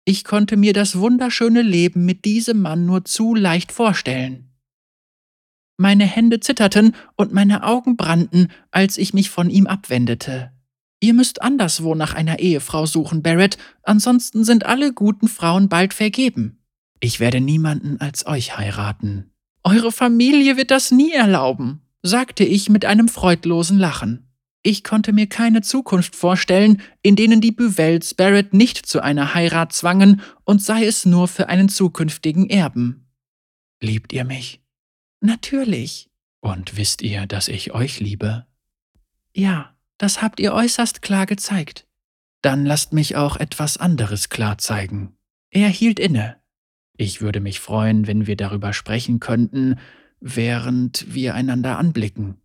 Ich 0.06 0.24
konnte 0.24 0.56
mir 0.56 0.72
das 0.72 0.98
wunderschöne 1.00 1.64
Leben 1.64 2.06
mit 2.06 2.26
diesem 2.26 2.62
Mann 2.62 2.86
nur 2.86 3.06
zu 3.06 3.36
leicht 3.36 3.72
vorstellen. 3.72 4.52
Meine 5.78 6.06
Hände 6.06 6.40
zitterten 6.40 6.96
und 7.18 7.34
meine 7.34 7.64
Augen 7.64 7.98
brannten, 7.98 8.50
als 8.72 8.98
ich 8.98 9.14
mich 9.14 9.30
von 9.30 9.50
ihm 9.50 9.68
abwendete. 9.68 10.52
Ihr 11.02 11.14
müsst 11.14 11.42
anderswo 11.42 11.96
nach 11.96 12.14
einer 12.14 12.40
Ehefrau 12.40 12.86
suchen, 12.86 13.22
Barrett, 13.22 13.58
ansonsten 13.84 14.46
sind 14.46 14.66
alle 14.66 14.94
guten 14.94 15.28
Frauen 15.28 15.68
bald 15.68 15.94
vergeben. 15.94 16.64
Ich 17.02 17.20
werde 17.20 17.42
niemanden 17.42 18.00
als 18.00 18.26
euch 18.26 18.58
heiraten. 18.58 19.32
Eure 19.64 19.92
Familie 19.92 20.56
wird 20.58 20.72
das 20.72 20.92
nie 20.92 21.12
erlauben, 21.12 21.82
sagte 22.04 22.44
ich 22.44 22.70
mit 22.70 22.86
einem 22.86 23.10
freudlosen 23.10 23.78
Lachen. 23.78 24.25
Ich 24.68 24.84
konnte 24.84 25.14
mir 25.14 25.28
keine 25.30 25.62
Zukunft 25.62 26.16
vorstellen, 26.16 26.82
in 27.04 27.16
denen 27.16 27.40
die 27.40 27.52
Buvels 27.52 28.16
Barrett 28.16 28.56
nicht 28.56 28.84
zu 28.84 29.00
einer 29.00 29.36
Heirat 29.36 29.74
zwangen 29.74 30.22
und 30.44 30.60
sei 30.60 30.88
es 30.88 31.06
nur 31.06 31.28
für 31.28 31.50
einen 31.50 31.70
zukünftigen 31.70 32.50
Erben. 32.50 33.08
Liebt 33.80 34.12
ihr 34.12 34.26
mich? 34.26 34.64
Natürlich. 35.22 36.10
Und 36.40 36.78
wisst 36.78 37.04
ihr, 37.04 37.28
dass 37.28 37.48
ich 37.48 37.76
euch 37.76 38.00
liebe? 38.00 38.48
Ja, 39.36 39.76
das 40.00 40.24
habt 40.24 40.40
ihr 40.40 40.52
äußerst 40.52 41.04
klar 41.04 41.28
gezeigt. 41.28 41.86
Dann 42.42 42.66
lasst 42.66 42.92
mich 42.92 43.16
auch 43.16 43.38
etwas 43.38 43.78
anderes 43.78 44.30
klar 44.30 44.58
zeigen. 44.58 45.16
Er 45.52 45.70
hielt 45.70 46.00
inne. 46.00 46.38
Ich 46.98 47.22
würde 47.22 47.40
mich 47.40 47.60
freuen, 47.60 48.08
wenn 48.08 48.26
wir 48.26 48.36
darüber 48.36 48.74
sprechen 48.74 49.20
könnten, 49.20 49.78
während 50.20 51.14
wir 51.14 51.36
einander 51.36 51.78
anblicken, 51.78 52.42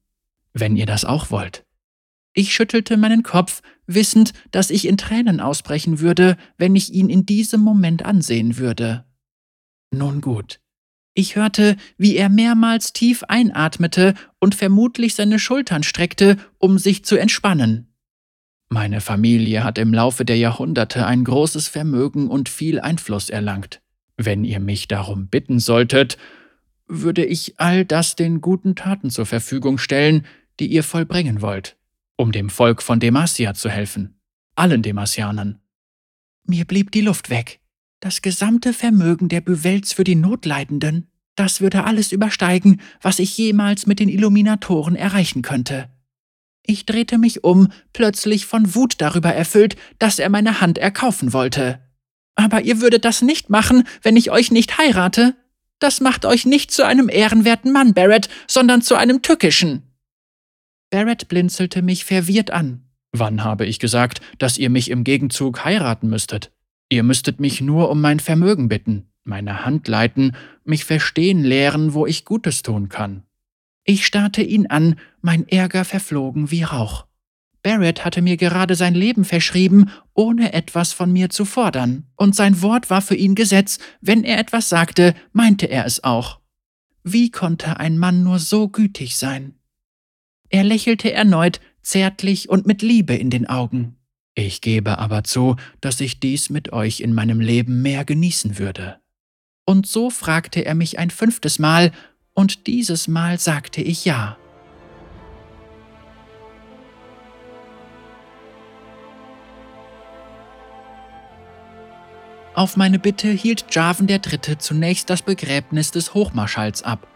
wenn 0.52 0.76
ihr 0.76 0.84
das 0.84 1.06
auch 1.06 1.30
wollt. 1.30 1.64
Ich 2.32 2.54
schüttelte 2.54 2.96
meinen 2.96 3.22
Kopf, 3.22 3.60
wissend, 3.86 4.32
dass 4.52 4.70
ich 4.70 4.86
in 4.86 4.96
Tränen 4.96 5.40
ausbrechen 5.40 6.00
würde, 6.00 6.36
wenn 6.56 6.76
ich 6.76 6.92
ihn 6.92 7.10
in 7.10 7.26
diesem 7.26 7.60
Moment 7.60 8.04
ansehen 8.04 8.56
würde. 8.56 9.04
Nun 9.92 10.20
gut. 10.20 10.60
Ich 11.14 11.34
hörte, 11.34 11.76
wie 11.98 12.16
er 12.16 12.28
mehrmals 12.28 12.92
tief 12.92 13.24
einatmete 13.24 14.14
und 14.38 14.54
vermutlich 14.54 15.16
seine 15.16 15.40
Schultern 15.40 15.82
streckte, 15.82 16.36
um 16.58 16.78
sich 16.78 17.04
zu 17.04 17.16
entspannen. 17.16 17.88
Meine 18.68 19.00
Familie 19.00 19.64
hat 19.64 19.78
im 19.78 19.92
Laufe 19.92 20.24
der 20.24 20.38
Jahrhunderte 20.38 21.04
ein 21.04 21.24
großes 21.24 21.66
Vermögen 21.66 22.28
und 22.28 22.48
viel 22.48 22.78
Einfluss 22.78 23.28
erlangt. 23.28 23.82
Wenn 24.16 24.44
ihr 24.44 24.60
mich 24.60 24.86
darum 24.86 25.26
bitten 25.26 25.58
solltet, 25.58 26.16
würde 26.86 27.24
ich 27.24 27.58
all 27.58 27.84
das 27.84 28.14
den 28.14 28.40
guten 28.40 28.76
Taten 28.76 29.10
zur 29.10 29.26
Verfügung 29.26 29.78
stellen, 29.78 30.24
die 30.60 30.68
ihr 30.68 30.84
vollbringen 30.84 31.42
wollt 31.42 31.76
um 32.20 32.32
dem 32.32 32.50
Volk 32.50 32.82
von 32.82 33.00
Demacia 33.00 33.54
zu 33.54 33.70
helfen. 33.70 34.20
Allen 34.54 34.82
Demasianern. 34.82 35.58
Mir 36.44 36.66
blieb 36.66 36.92
die 36.92 37.00
Luft 37.00 37.30
weg. 37.30 37.60
Das 38.00 38.22
gesamte 38.22 38.72
Vermögen 38.72 39.28
der 39.28 39.40
Büvelts 39.40 39.92
für 39.92 40.04
die 40.04 40.16
Notleidenden, 40.16 41.10
das 41.34 41.60
würde 41.60 41.84
alles 41.84 42.12
übersteigen, 42.12 42.80
was 43.00 43.18
ich 43.18 43.36
jemals 43.38 43.86
mit 43.86 44.00
den 44.00 44.08
Illuminatoren 44.08 44.96
erreichen 44.96 45.42
könnte. 45.42 45.88
Ich 46.66 46.84
drehte 46.84 47.16
mich 47.16 47.42
um, 47.42 47.68
plötzlich 47.94 48.44
von 48.44 48.74
Wut 48.74 48.94
darüber 48.98 49.32
erfüllt, 49.32 49.76
dass 49.98 50.18
er 50.18 50.28
meine 50.28 50.60
Hand 50.60 50.76
erkaufen 50.76 51.32
wollte. 51.32 51.80
Aber 52.34 52.60
ihr 52.62 52.80
würdet 52.80 53.04
das 53.04 53.22
nicht 53.22 53.48
machen, 53.48 53.84
wenn 54.02 54.16
ich 54.16 54.30
euch 54.30 54.50
nicht 54.50 54.76
heirate? 54.78 55.36
Das 55.78 56.00
macht 56.00 56.26
euch 56.26 56.44
nicht 56.44 56.70
zu 56.70 56.84
einem 56.84 57.08
ehrenwerten 57.08 57.72
Mann, 57.72 57.94
Barrett, 57.94 58.28
sondern 58.46 58.82
zu 58.82 58.94
einem 58.94 59.22
tückischen. 59.22 59.89
Barrett 60.90 61.28
blinzelte 61.28 61.82
mich 61.82 62.04
verwirrt 62.04 62.50
an. 62.50 62.82
Wann 63.12 63.42
habe 63.44 63.66
ich 63.66 63.78
gesagt, 63.78 64.20
dass 64.38 64.58
ihr 64.58 64.70
mich 64.70 64.90
im 64.90 65.04
Gegenzug 65.04 65.64
heiraten 65.64 66.08
müsstet? 66.08 66.52
Ihr 66.88 67.02
müsstet 67.04 67.40
mich 67.40 67.60
nur 67.60 67.90
um 67.90 68.00
mein 68.00 68.20
Vermögen 68.20 68.68
bitten, 68.68 69.06
meine 69.24 69.64
Hand 69.64 69.86
leiten, 69.88 70.36
mich 70.64 70.84
verstehen 70.84 71.42
lehren, 71.42 71.94
wo 71.94 72.06
ich 72.06 72.24
Gutes 72.24 72.62
tun 72.62 72.88
kann. 72.88 73.22
Ich 73.84 74.04
starrte 74.04 74.42
ihn 74.42 74.66
an, 74.66 74.96
mein 75.20 75.48
Ärger 75.48 75.84
verflogen 75.84 76.50
wie 76.50 76.64
Rauch. 76.64 77.06
Barrett 77.62 78.04
hatte 78.04 78.22
mir 78.22 78.36
gerade 78.36 78.74
sein 78.74 78.94
Leben 78.94 79.24
verschrieben, 79.24 79.90
ohne 80.14 80.52
etwas 80.52 80.92
von 80.92 81.12
mir 81.12 81.30
zu 81.30 81.44
fordern, 81.44 82.06
und 82.16 82.34
sein 82.34 82.62
Wort 82.62 82.90
war 82.90 83.02
für 83.02 83.14
ihn 83.14 83.34
Gesetz, 83.34 83.78
wenn 84.00 84.24
er 84.24 84.38
etwas 84.38 84.68
sagte, 84.68 85.14
meinte 85.32 85.66
er 85.66 85.84
es 85.84 86.02
auch. 86.02 86.40
Wie 87.04 87.30
konnte 87.30 87.78
ein 87.78 87.98
Mann 87.98 88.22
nur 88.22 88.38
so 88.38 88.68
gütig 88.68 89.16
sein? 89.16 89.59
Er 90.50 90.64
lächelte 90.64 91.12
erneut, 91.12 91.60
zärtlich 91.80 92.48
und 92.48 92.66
mit 92.66 92.82
Liebe 92.82 93.14
in 93.14 93.30
den 93.30 93.48
Augen. 93.48 93.96
Ich 94.34 94.60
gebe 94.60 94.98
aber 94.98 95.24
zu, 95.24 95.56
dass 95.80 96.00
ich 96.00 96.20
dies 96.20 96.50
mit 96.50 96.72
euch 96.72 97.00
in 97.00 97.14
meinem 97.14 97.40
Leben 97.40 97.82
mehr 97.82 98.04
genießen 98.04 98.58
würde. 98.58 98.98
Und 99.64 99.86
so 99.86 100.10
fragte 100.10 100.64
er 100.64 100.74
mich 100.74 100.98
ein 100.98 101.10
fünftes 101.10 101.58
Mal, 101.58 101.92
und 102.32 102.66
dieses 102.66 103.06
Mal 103.06 103.38
sagte 103.38 103.80
ich 103.80 104.04
ja. 104.04 104.36
Auf 112.54 112.76
meine 112.76 112.98
Bitte 112.98 113.28
hielt 113.28 113.66
Javan 113.70 114.08
III. 114.08 114.58
zunächst 114.58 115.10
das 115.10 115.22
Begräbnis 115.22 115.92
des 115.92 116.14
Hochmarschalls 116.14 116.82
ab. 116.82 117.09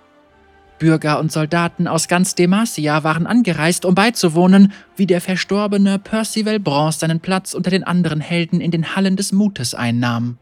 Bürger 0.78 1.20
und 1.20 1.30
Soldaten 1.30 1.86
aus 1.86 2.08
ganz 2.08 2.34
Demacia 2.34 3.04
waren 3.04 3.26
angereist, 3.26 3.84
um 3.84 3.94
beizuwohnen, 3.94 4.72
wie 4.96 5.06
der 5.06 5.20
verstorbene 5.20 5.98
Percival 5.98 6.60
Bronze 6.60 7.00
seinen 7.00 7.20
Platz 7.20 7.54
unter 7.54 7.70
den 7.70 7.84
anderen 7.84 8.20
Helden 8.20 8.60
in 8.60 8.70
den 8.70 8.96
Hallen 8.96 9.16
des 9.16 9.32
Mutes 9.32 9.74
einnahm. 9.74 10.38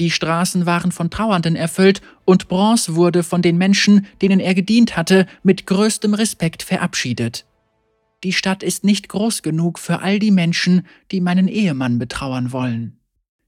Die 0.00 0.10
Straßen 0.10 0.64
waren 0.64 0.92
von 0.92 1.10
Trauernden 1.10 1.56
erfüllt 1.56 2.00
und 2.24 2.48
Bronze 2.48 2.96
wurde 2.96 3.22
von 3.22 3.42
den 3.42 3.58
Menschen, 3.58 4.06
denen 4.22 4.40
er 4.40 4.54
gedient 4.54 4.96
hatte, 4.96 5.26
mit 5.42 5.66
größtem 5.66 6.14
Respekt 6.14 6.62
verabschiedet. 6.62 7.44
Die 8.24 8.32
Stadt 8.32 8.62
ist 8.62 8.82
nicht 8.82 9.08
groß 9.08 9.42
genug 9.42 9.78
für 9.78 10.00
all 10.00 10.18
die 10.18 10.30
Menschen, 10.30 10.86
die 11.10 11.20
meinen 11.20 11.48
Ehemann 11.48 11.98
betrauern 11.98 12.52
wollen. 12.52 12.98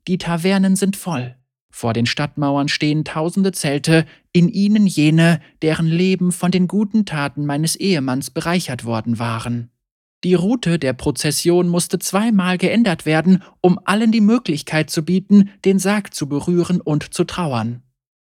Die 0.08 0.18
Tavernen 0.18 0.76
sind 0.76 0.96
voll. 0.96 1.36
Vor 1.74 1.94
den 1.94 2.06
Stadtmauern 2.06 2.68
stehen 2.68 3.04
tausende 3.04 3.50
Zelte, 3.50 4.04
in 4.30 4.48
ihnen 4.48 4.86
jene, 4.86 5.40
deren 5.62 5.86
Leben 5.86 6.30
von 6.30 6.50
den 6.50 6.68
guten 6.68 7.06
Taten 7.06 7.46
meines 7.46 7.76
Ehemanns 7.76 8.30
bereichert 8.30 8.84
worden 8.84 9.18
waren. 9.18 9.70
Die 10.22 10.34
Route 10.34 10.78
der 10.78 10.92
Prozession 10.92 11.68
musste 11.68 11.98
zweimal 11.98 12.58
geändert 12.58 13.06
werden, 13.06 13.42
um 13.60 13.80
allen 13.84 14.12
die 14.12 14.20
Möglichkeit 14.20 14.90
zu 14.90 15.02
bieten, 15.02 15.50
den 15.64 15.80
Sarg 15.80 16.14
zu 16.14 16.28
berühren 16.28 16.80
und 16.80 17.14
zu 17.14 17.24
trauern. 17.24 17.82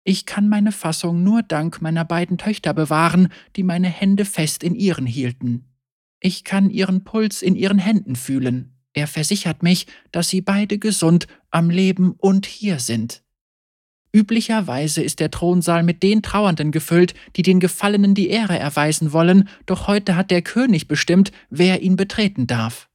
Ich 0.06 0.26
kann 0.26 0.50
meine 0.50 0.72
Fassung 0.72 1.24
nur 1.24 1.44
dank 1.44 1.82
meiner 1.82 2.06
beiden 2.06 2.38
Töchter 2.38 2.74
bewahren, 2.74 3.28
die 3.56 3.64
meine 3.64 3.90
Hände 3.90 4.26
fest 4.26 4.64
in 4.64 4.74
ihren 4.74 5.06
hielten. 5.06 5.66
Ich 6.20 6.44
kann 6.44 6.70
ihren 6.70 7.04
Puls 7.04 7.42
in 7.42 7.56
ihren 7.56 7.78
Händen 7.78 8.16
fühlen. 8.16 8.74
Er 8.94 9.08
versichert 9.08 9.64
mich, 9.64 9.88
dass 10.12 10.30
sie 10.30 10.42
beide 10.42 10.80
gesund, 10.80 11.28
am 11.52 11.70
Leben 11.70 12.14
und 12.18 12.46
hier 12.46 12.80
sind. 12.80 13.23
Üblicherweise 14.16 15.02
ist 15.02 15.20
der 15.20 15.32
Thronsaal 15.32 15.82
mit 15.82 16.04
den 16.04 16.22
Trauernden 16.22 16.72
gefüllt, 16.72 17.16
die 17.36 17.42
den 17.42 17.60
Gefallenen 17.60 18.14
die 18.14 18.30
Ehre 18.30 18.60
erweisen 18.60 19.12
wollen, 19.12 19.50
doch 19.66 19.88
heute 19.88 20.16
hat 20.16 20.30
der 20.30 20.44
König 20.44 20.88
bestimmt, 20.88 21.32
wer 21.50 21.82
ihn 21.82 21.96
betreten 21.96 22.46
darf. 22.46 22.90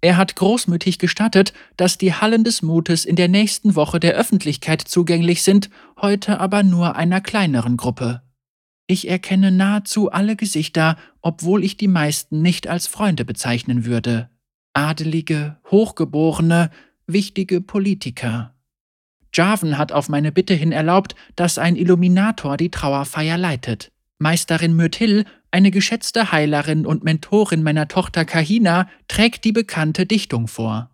Er 0.00 0.16
hat 0.16 0.36
großmütig 0.36 0.98
gestattet, 0.98 1.52
dass 1.76 1.98
die 1.98 2.14
Hallen 2.14 2.44
des 2.44 2.62
Mutes 2.62 3.04
in 3.04 3.16
der 3.16 3.28
nächsten 3.28 3.74
Woche 3.74 4.00
der 4.00 4.14
Öffentlichkeit 4.14 4.80
zugänglich 4.80 5.42
sind, 5.42 5.68
heute 6.00 6.40
aber 6.40 6.62
nur 6.62 6.96
einer 6.96 7.20
kleineren 7.20 7.76
Gruppe. 7.76 8.22
Ich 8.86 9.08
erkenne 9.08 9.50
nahezu 9.50 10.10
alle 10.10 10.36
Gesichter, 10.36 10.96
obwohl 11.20 11.62
ich 11.62 11.76
die 11.76 11.88
meisten 11.88 12.40
nicht 12.40 12.68
als 12.68 12.86
Freunde 12.86 13.24
bezeichnen 13.26 13.84
würde. 13.84 14.30
Adelige, 14.72 15.58
Hochgeborene, 15.70 16.70
wichtige 17.06 17.60
Politiker. 17.60 18.53
Jarvan 19.34 19.78
hat 19.78 19.92
auf 19.92 20.08
meine 20.08 20.32
Bitte 20.32 20.54
hin 20.54 20.72
erlaubt, 20.72 21.14
dass 21.36 21.58
ein 21.58 21.76
Illuminator 21.76 22.56
die 22.56 22.70
Trauerfeier 22.70 23.36
leitet. 23.36 23.90
Meisterin 24.18 24.74
Myrtil, 24.76 25.24
eine 25.50 25.70
geschätzte 25.70 26.32
Heilerin 26.32 26.86
und 26.86 27.04
Mentorin 27.04 27.62
meiner 27.62 27.88
Tochter 27.88 28.24
Kahina, 28.24 28.88
trägt 29.08 29.44
die 29.44 29.52
bekannte 29.52 30.06
Dichtung 30.06 30.48
vor. 30.48 30.90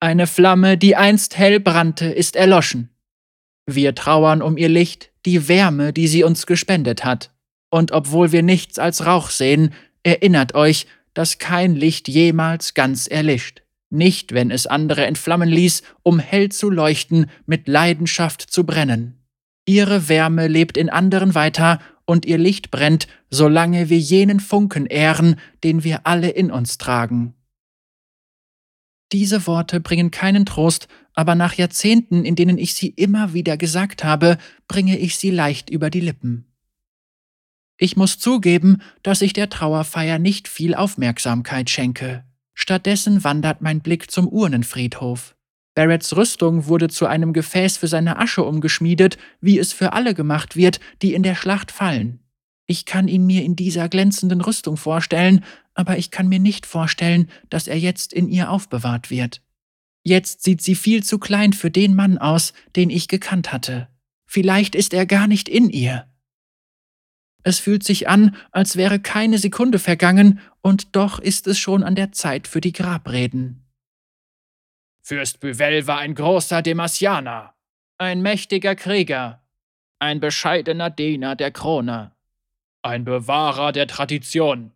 Eine 0.00 0.26
Flamme, 0.26 0.78
die 0.78 0.96
einst 0.96 1.38
hell 1.38 1.60
brannte, 1.60 2.06
ist 2.06 2.34
erloschen. 2.34 2.90
Wir 3.66 3.94
trauern 3.94 4.42
um 4.42 4.56
ihr 4.56 4.68
Licht, 4.68 5.10
die 5.26 5.48
Wärme, 5.48 5.92
die 5.92 6.08
sie 6.08 6.24
uns 6.24 6.46
gespendet 6.46 7.04
hat. 7.04 7.30
Und 7.70 7.92
obwohl 7.92 8.32
wir 8.32 8.42
nichts 8.42 8.78
als 8.78 9.06
Rauch 9.06 9.30
sehen, 9.30 9.72
erinnert 10.02 10.54
euch, 10.54 10.86
dass 11.14 11.38
kein 11.38 11.76
Licht 11.76 12.08
jemals 12.08 12.74
ganz 12.74 13.06
erlischt 13.06 13.62
nicht 13.92 14.32
wenn 14.32 14.50
es 14.50 14.66
andere 14.66 15.06
entflammen 15.06 15.48
ließ, 15.48 15.82
um 16.02 16.18
hell 16.18 16.48
zu 16.48 16.70
leuchten, 16.70 17.26
mit 17.46 17.68
Leidenschaft 17.68 18.42
zu 18.42 18.64
brennen. 18.64 19.18
Ihre 19.64 20.08
Wärme 20.08 20.48
lebt 20.48 20.76
in 20.76 20.90
anderen 20.90 21.34
weiter, 21.34 21.78
und 22.04 22.26
ihr 22.26 22.38
Licht 22.38 22.70
brennt, 22.70 23.06
solange 23.30 23.88
wir 23.88 23.98
jenen 23.98 24.40
Funken 24.40 24.86
ehren, 24.86 25.36
den 25.62 25.84
wir 25.84 26.06
alle 26.06 26.30
in 26.30 26.50
uns 26.50 26.76
tragen. 26.76 27.34
Diese 29.12 29.46
Worte 29.46 29.78
bringen 29.80 30.10
keinen 30.10 30.46
Trost, 30.46 30.88
aber 31.14 31.34
nach 31.34 31.54
Jahrzehnten, 31.54 32.24
in 32.24 32.34
denen 32.34 32.58
ich 32.58 32.74
sie 32.74 32.88
immer 32.88 33.34
wieder 33.34 33.56
gesagt 33.56 34.04
habe, 34.04 34.38
bringe 34.68 34.98
ich 34.98 35.16
sie 35.16 35.30
leicht 35.30 35.70
über 35.70 35.90
die 35.90 36.00
Lippen. 36.00 36.46
Ich 37.76 37.96
muss 37.96 38.18
zugeben, 38.18 38.80
dass 39.02 39.22
ich 39.22 39.32
der 39.32 39.50
Trauerfeier 39.50 40.18
nicht 40.18 40.48
viel 40.48 40.74
Aufmerksamkeit 40.74 41.68
schenke. 41.68 42.24
Stattdessen 42.54 43.24
wandert 43.24 43.60
mein 43.60 43.80
Blick 43.80 44.10
zum 44.10 44.28
Urnenfriedhof. 44.28 45.34
Barretts 45.74 46.16
Rüstung 46.16 46.66
wurde 46.66 46.88
zu 46.88 47.06
einem 47.06 47.32
Gefäß 47.32 47.78
für 47.78 47.88
seine 47.88 48.18
Asche 48.18 48.44
umgeschmiedet, 48.44 49.16
wie 49.40 49.58
es 49.58 49.72
für 49.72 49.94
alle 49.94 50.14
gemacht 50.14 50.54
wird, 50.54 50.80
die 51.00 51.14
in 51.14 51.22
der 51.22 51.34
Schlacht 51.34 51.72
fallen. 51.72 52.20
Ich 52.66 52.84
kann 52.84 53.08
ihn 53.08 53.26
mir 53.26 53.42
in 53.42 53.56
dieser 53.56 53.88
glänzenden 53.88 54.40
Rüstung 54.40 54.76
vorstellen, 54.76 55.44
aber 55.74 55.96
ich 55.96 56.10
kann 56.10 56.28
mir 56.28 56.38
nicht 56.38 56.66
vorstellen, 56.66 57.28
dass 57.48 57.66
er 57.66 57.78
jetzt 57.78 58.12
in 58.12 58.28
ihr 58.28 58.50
aufbewahrt 58.50 59.10
wird. 59.10 59.42
Jetzt 60.04 60.42
sieht 60.42 60.62
sie 60.62 60.74
viel 60.74 61.02
zu 61.02 61.18
klein 61.18 61.52
für 61.52 61.70
den 61.70 61.94
Mann 61.94 62.18
aus, 62.18 62.52
den 62.76 62.90
ich 62.90 63.08
gekannt 63.08 63.52
hatte. 63.52 63.88
Vielleicht 64.26 64.74
ist 64.74 64.94
er 64.94 65.06
gar 65.06 65.26
nicht 65.26 65.48
in 65.48 65.70
ihr. 65.70 66.06
Es 67.44 67.58
fühlt 67.58 67.82
sich 67.82 68.08
an, 68.08 68.36
als 68.50 68.76
wäre 68.76 69.00
keine 69.00 69.38
Sekunde 69.38 69.78
vergangen, 69.78 70.40
und 70.60 70.94
doch 70.94 71.18
ist 71.18 71.46
es 71.46 71.58
schon 71.58 71.82
an 71.82 71.94
der 71.94 72.12
Zeit 72.12 72.46
für 72.46 72.60
die 72.60 72.72
Grabreden. 72.72 73.64
Fürst 75.02 75.40
Büvel 75.40 75.86
war 75.86 75.98
ein 75.98 76.14
großer 76.14 76.62
Demasianer, 76.62 77.54
ein 77.98 78.22
mächtiger 78.22 78.76
Krieger, 78.76 79.42
ein 79.98 80.20
bescheidener 80.20 80.90
Diener 80.90 81.36
der 81.36 81.50
Krone. 81.50 82.12
Ein 82.82 83.04
Bewahrer 83.04 83.70
der 83.70 83.86
Tradition. 83.86 84.72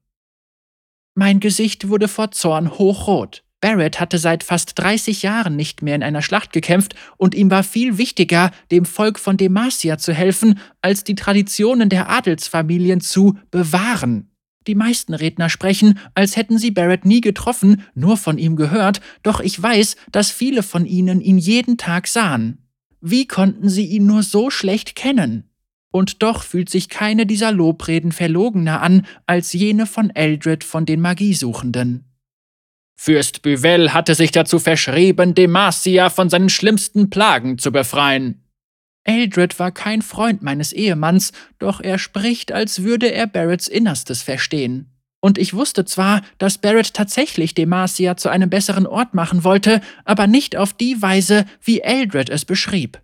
Mein 1.14 1.40
Gesicht 1.40 1.88
wurde 1.88 2.06
vor 2.06 2.30
Zorn 2.30 2.78
hochrot. 2.78 3.42
Barrett 3.66 3.98
hatte 3.98 4.18
seit 4.18 4.44
fast 4.44 4.78
30 4.78 5.22
Jahren 5.22 5.56
nicht 5.56 5.82
mehr 5.82 5.96
in 5.96 6.04
einer 6.04 6.22
Schlacht 6.22 6.52
gekämpft 6.52 6.94
und 7.16 7.34
ihm 7.34 7.50
war 7.50 7.64
viel 7.64 7.98
wichtiger, 7.98 8.52
dem 8.70 8.84
Volk 8.84 9.18
von 9.18 9.36
Demacia 9.36 9.98
zu 9.98 10.14
helfen, 10.14 10.60
als 10.82 11.02
die 11.02 11.16
Traditionen 11.16 11.88
der 11.88 12.08
Adelsfamilien 12.08 13.00
zu 13.00 13.36
bewahren. 13.50 14.30
Die 14.68 14.76
meisten 14.76 15.14
Redner 15.14 15.48
sprechen, 15.48 15.98
als 16.14 16.36
hätten 16.36 16.58
sie 16.58 16.70
Barrett 16.70 17.04
nie 17.04 17.20
getroffen, 17.20 17.82
nur 17.96 18.16
von 18.16 18.38
ihm 18.38 18.54
gehört, 18.54 19.00
doch 19.24 19.40
ich 19.40 19.60
weiß, 19.60 19.96
dass 20.12 20.30
viele 20.30 20.62
von 20.62 20.86
ihnen 20.86 21.20
ihn 21.20 21.38
jeden 21.38 21.76
Tag 21.76 22.06
sahen. 22.06 22.68
Wie 23.00 23.26
konnten 23.26 23.68
sie 23.68 23.86
ihn 23.86 24.06
nur 24.06 24.22
so 24.22 24.48
schlecht 24.48 24.94
kennen? 24.94 25.50
Und 25.90 26.22
doch 26.22 26.44
fühlt 26.44 26.70
sich 26.70 26.88
keine 26.88 27.26
dieser 27.26 27.50
Lobreden 27.50 28.12
verlogener 28.12 28.80
an 28.80 29.04
als 29.26 29.52
jene 29.52 29.86
von 29.86 30.10
Eldred 30.10 30.62
von 30.62 30.86
den 30.86 31.00
Magiesuchenden. 31.00 32.04
Fürst 32.96 33.42
Büvel 33.42 33.92
hatte 33.92 34.14
sich 34.14 34.32
dazu 34.32 34.58
verschrieben, 34.58 35.34
Demacia 35.34 36.10
von 36.10 36.30
seinen 36.30 36.48
schlimmsten 36.48 37.10
Plagen 37.10 37.58
zu 37.58 37.70
befreien. 37.70 38.42
Eldred 39.04 39.58
war 39.58 39.70
kein 39.70 40.02
Freund 40.02 40.42
meines 40.42 40.72
Ehemanns, 40.72 41.32
doch 41.58 41.80
er 41.80 41.98
spricht, 41.98 42.50
als 42.50 42.82
würde 42.82 43.12
er 43.12 43.26
Barretts 43.26 43.68
Innerstes 43.68 44.22
verstehen. 44.22 44.90
Und 45.20 45.38
ich 45.38 45.54
wusste 45.54 45.84
zwar, 45.84 46.22
dass 46.38 46.58
Barrett 46.58 46.94
tatsächlich 46.94 47.54
Demacia 47.54 48.16
zu 48.16 48.28
einem 48.28 48.50
besseren 48.50 48.86
Ort 48.86 49.14
machen 49.14 49.44
wollte, 49.44 49.80
aber 50.04 50.26
nicht 50.26 50.56
auf 50.56 50.72
die 50.72 51.00
Weise, 51.00 51.46
wie 51.62 51.80
Eldred 51.80 52.28
es 52.28 52.44
beschrieb. 52.44 53.00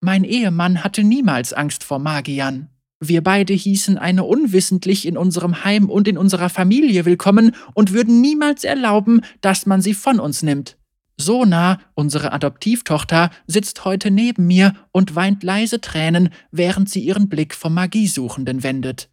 Mein 0.00 0.24
Ehemann 0.24 0.84
hatte 0.84 1.02
niemals 1.02 1.52
Angst 1.52 1.84
vor 1.84 1.98
Magiern. 1.98 2.68
Wir 3.00 3.22
beide 3.22 3.52
hießen 3.52 3.98
eine 3.98 4.24
unwissentlich 4.24 5.06
in 5.06 5.16
unserem 5.16 5.64
Heim 5.64 5.90
und 5.90 6.08
in 6.08 6.16
unserer 6.16 6.48
Familie 6.48 7.04
willkommen 7.04 7.54
und 7.74 7.92
würden 7.92 8.20
niemals 8.20 8.64
erlauben, 8.64 9.20
dass 9.40 9.66
man 9.66 9.82
sie 9.82 9.94
von 9.94 10.20
uns 10.20 10.42
nimmt. 10.42 10.76
Sona, 11.16 11.80
unsere 11.94 12.32
Adoptivtochter, 12.32 13.30
sitzt 13.46 13.84
heute 13.84 14.10
neben 14.10 14.46
mir 14.46 14.74
und 14.90 15.14
weint 15.14 15.42
leise 15.42 15.80
Tränen, 15.80 16.30
während 16.50 16.90
sie 16.90 17.00
ihren 17.00 17.28
Blick 17.28 17.54
vom 17.54 17.74
Magiesuchenden 17.74 18.62
wendet. 18.62 19.08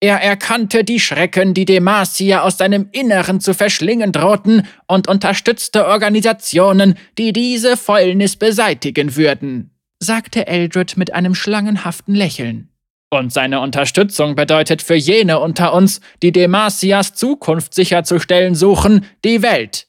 Er 0.00 0.20
erkannte 0.22 0.84
die 0.84 1.00
Schrecken, 1.00 1.54
die 1.54 1.64
Demacia 1.64 2.42
aus 2.42 2.58
seinem 2.58 2.88
Inneren 2.92 3.40
zu 3.40 3.54
verschlingen 3.54 4.12
drohten, 4.12 4.66
und 4.86 5.08
unterstützte 5.08 5.86
Organisationen, 5.86 6.96
die 7.16 7.32
diese 7.32 7.76
Fäulnis 7.76 8.36
beseitigen 8.36 9.16
würden, 9.16 9.70
sagte 10.00 10.46
Eldred 10.46 10.96
mit 10.96 11.14
einem 11.14 11.34
schlangenhaften 11.34 12.14
Lächeln. 12.14 12.68
Und 13.14 13.32
seine 13.32 13.60
Unterstützung 13.60 14.34
bedeutet 14.34 14.82
für 14.82 14.96
jene 14.96 15.38
unter 15.38 15.72
uns, 15.72 16.00
die 16.20 16.32
Demacias 16.32 17.14
Zukunft 17.14 17.72
sicherzustellen 17.72 18.56
suchen, 18.56 19.06
die 19.24 19.40
Welt. 19.40 19.86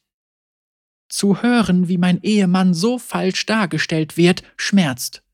Zu 1.08 1.42
hören, 1.42 1.88
wie 1.88 1.98
mein 1.98 2.22
Ehemann 2.22 2.72
so 2.72 2.98
falsch 2.98 3.44
dargestellt 3.44 4.16
wird, 4.16 4.44
schmerzt. 4.56 5.24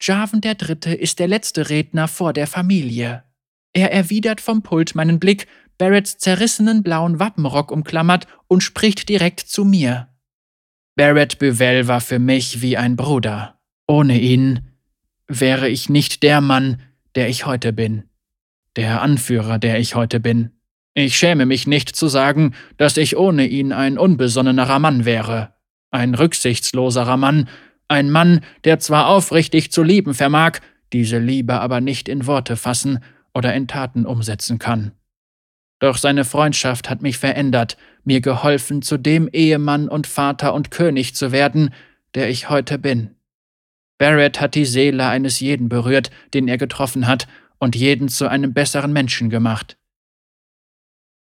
Jarvan 0.00 0.40
der 0.40 0.54
Dritte 0.54 0.94
ist 0.94 1.18
der 1.18 1.28
letzte 1.28 1.68
Redner 1.68 2.08
vor 2.08 2.32
der 2.32 2.46
Familie. 2.46 3.24
Er 3.74 3.92
erwidert 3.92 4.40
vom 4.40 4.62
Pult 4.62 4.94
meinen 4.94 5.20
Blick, 5.20 5.48
Barretts 5.76 6.16
zerrissenen 6.16 6.82
blauen 6.82 7.20
Wappenrock 7.20 7.70
umklammert 7.70 8.26
und 8.46 8.62
spricht 8.62 9.06
direkt 9.10 9.40
zu 9.40 9.66
mir. 9.66 10.08
Barrett 10.96 11.38
Büvel 11.38 11.88
war 11.88 12.00
für 12.00 12.18
mich 12.18 12.62
wie 12.62 12.78
ein 12.78 12.96
Bruder. 12.96 13.60
Ohne 13.86 14.18
ihn 14.18 14.70
wäre 15.26 15.68
ich 15.68 15.90
nicht 15.90 16.22
der 16.22 16.40
Mann, 16.40 16.80
der 17.18 17.28
ich 17.28 17.46
heute 17.46 17.72
bin. 17.72 18.04
Der 18.76 19.02
Anführer, 19.02 19.58
der 19.58 19.80
ich 19.80 19.96
heute 19.96 20.20
bin. 20.20 20.52
Ich 20.94 21.16
schäme 21.16 21.46
mich 21.46 21.66
nicht 21.66 21.96
zu 21.96 22.06
sagen, 22.06 22.54
dass 22.76 22.96
ich 22.96 23.16
ohne 23.16 23.44
ihn 23.48 23.72
ein 23.72 23.98
unbesonnenerer 23.98 24.78
Mann 24.78 25.04
wäre. 25.04 25.52
Ein 25.90 26.14
rücksichtsloserer 26.14 27.16
Mann, 27.16 27.48
ein 27.88 28.12
Mann, 28.12 28.42
der 28.62 28.78
zwar 28.78 29.08
aufrichtig 29.08 29.72
zu 29.72 29.82
lieben 29.82 30.14
vermag, 30.14 30.60
diese 30.92 31.18
Liebe 31.18 31.58
aber 31.58 31.80
nicht 31.80 32.08
in 32.08 32.28
Worte 32.28 32.56
fassen 32.56 33.00
oder 33.34 33.52
in 33.52 33.66
Taten 33.66 34.06
umsetzen 34.06 34.60
kann. 34.60 34.92
Doch 35.80 35.96
seine 35.96 36.24
Freundschaft 36.24 36.88
hat 36.88 37.02
mich 37.02 37.18
verändert, 37.18 37.76
mir 38.04 38.20
geholfen, 38.20 38.80
zu 38.80 38.96
dem 38.96 39.26
Ehemann 39.32 39.88
und 39.88 40.06
Vater 40.06 40.54
und 40.54 40.70
König 40.70 41.16
zu 41.16 41.32
werden, 41.32 41.74
der 42.14 42.30
ich 42.30 42.48
heute 42.48 42.78
bin. 42.78 43.16
Barrett 43.98 44.40
hat 44.40 44.54
die 44.54 44.64
Seele 44.64 45.06
eines 45.06 45.40
jeden 45.40 45.68
berührt, 45.68 46.10
den 46.32 46.48
er 46.48 46.56
getroffen 46.56 47.06
hat, 47.06 47.26
und 47.58 47.74
jeden 47.74 48.08
zu 48.08 48.28
einem 48.28 48.54
besseren 48.54 48.92
Menschen 48.92 49.30
gemacht. 49.30 49.76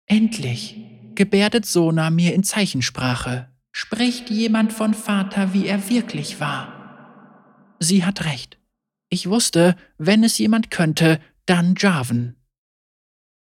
Endlich 0.07 0.77
gebärdet 1.14 1.66
Sona 1.66 2.11
mir 2.11 2.35
in 2.35 2.42
Zeichensprache. 2.42 3.48
Spricht 3.72 4.31
jemand 4.31 4.72
von 4.72 4.94
Vater, 4.94 5.53
wie 5.53 5.66
er 5.66 5.88
wirklich 5.88 6.40
war. 6.40 7.77
Sie 7.79 8.05
hat 8.05 8.24
recht. 8.24 8.59
Ich 9.11 9.29
wusste, 9.29 9.77
wenn 9.98 10.24
es 10.24 10.38
jemand 10.38 10.70
könnte, 10.70 11.20
dann 11.46 11.74
Jarvan. 11.77 12.37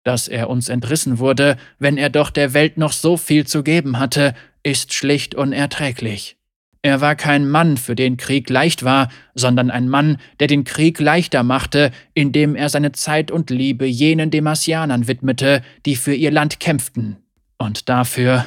Dass 0.04 0.26
er 0.26 0.50
uns 0.50 0.68
entrissen 0.68 1.18
wurde, 1.18 1.56
wenn 1.78 1.96
er 1.96 2.10
doch 2.10 2.30
der 2.30 2.54
Welt 2.54 2.76
noch 2.76 2.92
so 2.92 3.16
viel 3.16 3.46
zu 3.46 3.62
geben 3.62 3.98
hatte, 3.98 4.34
ist 4.62 4.92
schlicht 4.92 5.34
unerträglich. 5.34 6.36
Er 6.84 7.00
war 7.00 7.14
kein 7.14 7.48
Mann, 7.48 7.76
für 7.76 7.94
den 7.94 8.16
Krieg 8.16 8.50
leicht 8.50 8.82
war, 8.82 9.08
sondern 9.34 9.70
ein 9.70 9.88
Mann, 9.88 10.18
der 10.40 10.48
den 10.48 10.64
Krieg 10.64 10.98
leichter 10.98 11.44
machte, 11.44 11.92
indem 12.12 12.56
er 12.56 12.68
seine 12.68 12.90
Zeit 12.90 13.30
und 13.30 13.50
Liebe 13.50 13.86
jenen 13.86 14.32
Demasianern 14.32 15.06
widmete, 15.06 15.62
die 15.86 15.94
für 15.94 16.12
ihr 16.12 16.32
Land 16.32 16.58
kämpften. 16.58 17.18
Und 17.56 17.88
dafür, 17.88 18.46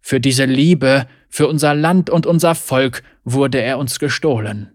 für 0.00 0.18
diese 0.18 0.46
Liebe, 0.46 1.06
für 1.28 1.46
unser 1.46 1.74
Land 1.74 2.08
und 2.08 2.26
unser 2.26 2.54
Volk, 2.54 3.02
wurde 3.22 3.60
er 3.60 3.78
uns 3.78 3.98
gestohlen. 3.98 4.70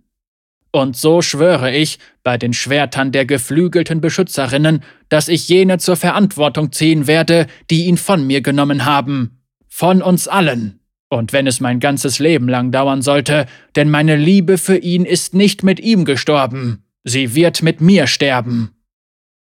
Und 0.72 0.96
so 0.96 1.24
schwöre 1.24 1.72
ich, 1.76 1.98
bei 2.22 2.38
den 2.38 2.54
Schwertern 2.54 3.12
der 3.12 3.26
geflügelten 3.26 4.02
Beschützerinnen, 4.02 4.84
dass 5.10 5.28
ich 5.30 5.50
jene 5.50 5.80
zur 5.80 5.96
Verantwortung 5.96 6.72
ziehen 6.72 7.08
werde, 7.08 7.48
die 7.72 7.86
ihn 7.86 7.98
von 7.98 8.28
mir 8.28 8.42
genommen 8.42 8.86
haben. 8.86 9.42
Von 9.68 10.04
uns 10.04 10.28
allen. 10.28 10.79
Und 11.10 11.34
wenn 11.34 11.48
es 11.48 11.60
mein 11.60 11.80
ganzes 11.80 12.20
Leben 12.20 12.48
lang 12.48 12.72
dauern 12.72 13.02
sollte, 13.02 13.48
denn 13.76 13.90
meine 13.90 14.16
Liebe 14.16 14.58
für 14.58 14.78
ihn 14.78 15.06
ist 15.06 15.34
nicht 15.34 15.64
mit 15.64 15.80
ihm 15.80 16.06
gestorben, 16.06 16.84
sie 17.04 17.34
wird 17.34 17.64
mit 17.64 17.82
mir 17.82 18.06
sterben. 18.06 18.72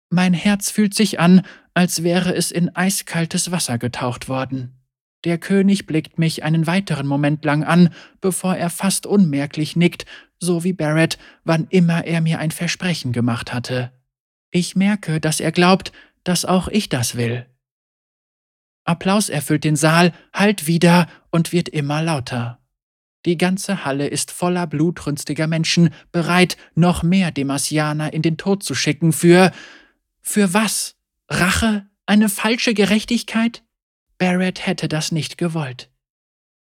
Mein 0.10 0.34
Herz 0.34 0.72
fühlt 0.72 0.96
sich 0.96 1.20
an, 1.20 1.44
als 1.74 2.04
wäre 2.04 2.36
es 2.36 2.52
in 2.52 2.76
eiskaltes 2.76 3.52
Wasser 3.52 3.78
getaucht 3.78 4.28
worden. 4.28 4.80
Der 5.26 5.38
König 5.38 5.86
blickt 5.86 6.20
mich 6.20 6.44
einen 6.44 6.68
weiteren 6.68 7.08
Moment 7.08 7.46
lang 7.46 7.64
an, 7.64 7.90
bevor 8.20 8.56
er 8.56 8.70
fast 8.70 9.06
unmerklich 9.06 9.76
nickt, 9.76 10.06
so 10.40 10.64
wie 10.64 10.74
Barrett, 10.74 11.18
wann 11.46 11.68
immer 11.70 12.06
er 12.06 12.20
mir 12.20 12.40
ein 12.40 12.52
Versprechen 12.52 13.14
gemacht 13.14 13.54
hatte. 13.54 13.92
Ich 14.52 14.76
merke, 14.76 15.20
dass 15.20 15.40
er 15.40 15.52
glaubt, 15.52 15.94
dass 16.24 16.46
auch 16.46 16.68
ich 16.68 16.90
das 16.90 17.16
will. 17.16 17.46
Applaus 18.86 19.30
erfüllt 19.30 19.64
den 19.64 19.76
Saal, 19.76 20.12
hallt 20.34 20.68
wieder 20.68 21.08
und 21.32 21.52
wird 21.52 21.70
immer 21.70 22.02
lauter. 22.02 22.60
Die 23.26 23.38
ganze 23.38 23.86
Halle 23.86 24.08
ist 24.08 24.32
voller 24.32 24.68
blutrünstiger 24.68 25.48
Menschen, 25.48 25.92
bereit, 26.12 26.58
noch 26.76 27.04
mehr 27.04 27.32
Demasianer 27.32 28.12
in 28.14 28.22
den 28.22 28.38
Tod 28.38 28.64
zu 28.64 28.76
schicken 28.76 29.14
für. 29.14 29.52
Für 30.22 30.54
was? 30.54 30.96
Rache? 31.30 31.88
Eine 32.06 32.28
falsche 32.28 32.74
Gerechtigkeit? 32.74 33.64
Barrett 34.18 34.66
hätte 34.66 34.90
das 34.90 35.12
nicht 35.12 35.38
gewollt. 35.38 35.90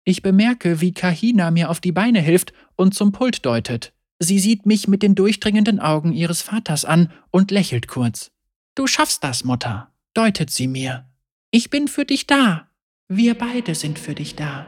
Ich 0.04 0.22
bemerke, 0.22 0.80
wie 0.80 0.92
Kahina 0.92 1.50
mir 1.50 1.68
auf 1.68 1.80
die 1.80 1.92
Beine 1.92 2.20
hilft 2.20 2.54
und 2.76 2.94
zum 2.94 3.12
Pult 3.12 3.44
deutet. 3.44 3.92
Sie 4.18 4.38
sieht 4.38 4.64
mich 4.64 4.88
mit 4.88 5.02
den 5.02 5.14
durchdringenden 5.14 5.80
Augen 5.80 6.12
ihres 6.12 6.40
Vaters 6.40 6.86
an 6.86 7.12
und 7.30 7.50
lächelt 7.50 7.88
kurz. 7.88 8.30
Du 8.74 8.86
schaffst 8.86 9.22
das, 9.22 9.44
Mutter, 9.44 9.92
deutet 10.14 10.50
sie 10.50 10.66
mir. 10.66 11.07
Ich 11.50 11.70
bin 11.70 11.88
für 11.88 12.04
dich 12.04 12.26
da. 12.26 12.68
Wir 13.08 13.34
beide 13.34 13.74
sind 13.74 13.98
für 13.98 14.14
dich 14.14 14.36
da, 14.36 14.66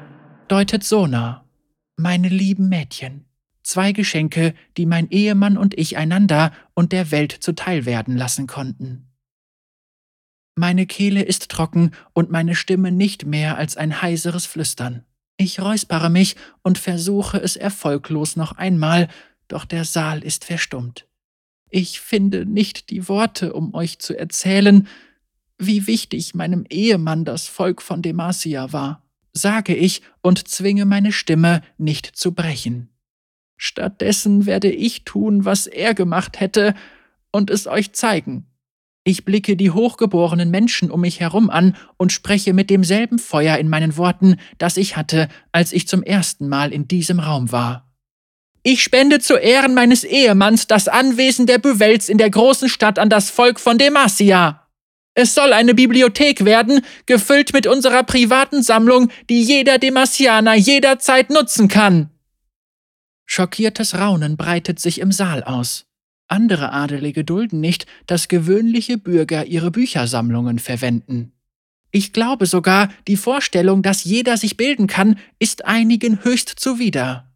deutet 0.48 0.82
Sona. 0.82 1.44
Meine 1.96 2.30
lieben 2.30 2.70
Mädchen. 2.70 3.26
Zwei 3.62 3.92
Geschenke, 3.92 4.54
die 4.78 4.86
mein 4.86 5.10
Ehemann 5.10 5.58
und 5.58 5.78
ich 5.78 5.98
einander 5.98 6.52
und 6.72 6.92
der 6.92 7.10
Welt 7.10 7.32
zuteil 7.32 7.84
werden 7.84 8.16
lassen 8.16 8.46
konnten. 8.46 9.12
Meine 10.54 10.86
Kehle 10.86 11.22
ist 11.22 11.50
trocken 11.50 11.90
und 12.14 12.30
meine 12.30 12.54
Stimme 12.54 12.90
nicht 12.90 13.26
mehr 13.26 13.58
als 13.58 13.76
ein 13.76 14.00
heiseres 14.00 14.46
Flüstern. 14.46 15.04
Ich 15.36 15.60
räuspere 15.60 16.08
mich 16.08 16.36
und 16.62 16.78
versuche 16.78 17.36
es 17.36 17.56
erfolglos 17.56 18.36
noch 18.36 18.52
einmal, 18.52 19.08
doch 19.48 19.66
der 19.66 19.84
Saal 19.84 20.22
ist 20.24 20.46
verstummt. 20.46 21.06
Ich 21.68 22.00
finde 22.00 22.46
nicht 22.46 22.88
die 22.88 23.06
Worte, 23.06 23.52
um 23.52 23.74
euch 23.74 23.98
zu 23.98 24.18
erzählen, 24.18 24.88
wie 25.61 25.87
wichtig 25.87 26.35
meinem 26.35 26.64
Ehemann 26.68 27.25
das 27.25 27.46
Volk 27.46 27.83
von 27.83 28.03
Demacia 28.03 28.73
war, 28.73 29.03
sage 29.33 29.75
ich 29.75 30.03
und 30.23 30.49
zwinge 30.49 30.85
meine 30.85 31.12
Stimme 31.12 31.62
nicht 31.79 32.07
zu 32.07 32.33
brechen. 32.33 32.88
Stattdessen 33.57 34.46
werde 34.46 34.70
ich 34.70 35.05
tun, 35.05 35.44
was 35.44 35.66
er 35.66 35.94
gemacht 35.94 36.40
hätte, 36.40 36.75
und 37.31 37.51
es 37.51 37.66
euch 37.66 37.92
zeigen. 37.92 38.46
Ich 39.05 39.25
blicke 39.25 39.57
die 39.57 39.70
hochgeborenen 39.70 40.51
Menschen 40.51 40.90
um 40.90 41.03
mich 41.03 41.20
herum 41.20 41.49
an 41.49 41.77
und 41.96 42.12
spreche 42.12 42.53
mit 42.53 42.70
demselben 42.70 43.18
Feuer 43.18 43.57
in 43.57 43.68
meinen 43.68 43.96
Worten, 43.96 44.37
das 44.59 44.77
ich 44.77 44.96
hatte, 44.96 45.29
als 45.53 45.73
ich 45.73 45.88
zum 45.88 46.03
ersten 46.03 46.49
Mal 46.49 46.73
in 46.73 46.88
diesem 46.88 47.20
Raum 47.20 47.51
war. 47.53 47.87
Ich 48.62 48.83
spende 48.83 49.20
zu 49.20 49.37
Ehren 49.37 49.73
meines 49.73 50.05
Ehemanns 50.05 50.66
das 50.66 50.87
Anwesen 50.87 51.46
der 51.46 51.59
Büvels 51.59 52.11
in 52.11 52.18
der 52.18 52.29
großen 52.29 52.68
Stadt 52.68 52.99
an 52.99 53.09
das 53.09 53.31
Volk 53.31 53.59
von 53.59 53.79
Demacia. 53.79 54.60
Es 55.14 55.35
soll 55.35 55.53
eine 55.53 55.75
Bibliothek 55.75 56.44
werden, 56.44 56.83
gefüllt 57.07 57.53
mit 57.53 57.66
unserer 57.66 58.05
privaten 58.05 58.62
Sammlung, 58.62 59.11
die 59.29 59.42
jeder 59.42 59.79
Demasianer 59.79 60.55
jederzeit 60.55 61.31
nutzen 61.31 61.68
kann. 61.68 62.11
Schockiertes 63.27 63.96
Raunen 63.96 64.37
breitet 64.37 64.81
sich 64.81 65.01
im 65.01 65.12
Saal 65.12 65.44
aus. 65.44 65.87
Andere 66.29 66.73
Adelige 66.73 67.25
dulden 67.25 67.61
nicht, 67.61 67.87
dass 68.07 68.29
gewöhnliche 68.29 68.99
Bürger 68.99 69.46
ihre 69.46 69.70
Büchersammlungen 69.70 70.59
verwenden. 70.59 71.33
Ich 71.90 72.12
glaube 72.12 72.46
sogar, 72.46 72.88
die 73.09 73.16
Vorstellung, 73.16 73.83
dass 73.83 74.05
jeder 74.05 74.37
sich 74.37 74.57
bilden 74.57 74.87
kann, 74.87 75.18
ist 75.40 75.64
einigen 75.64 76.23
höchst 76.25 76.49
zuwider. 76.57 77.29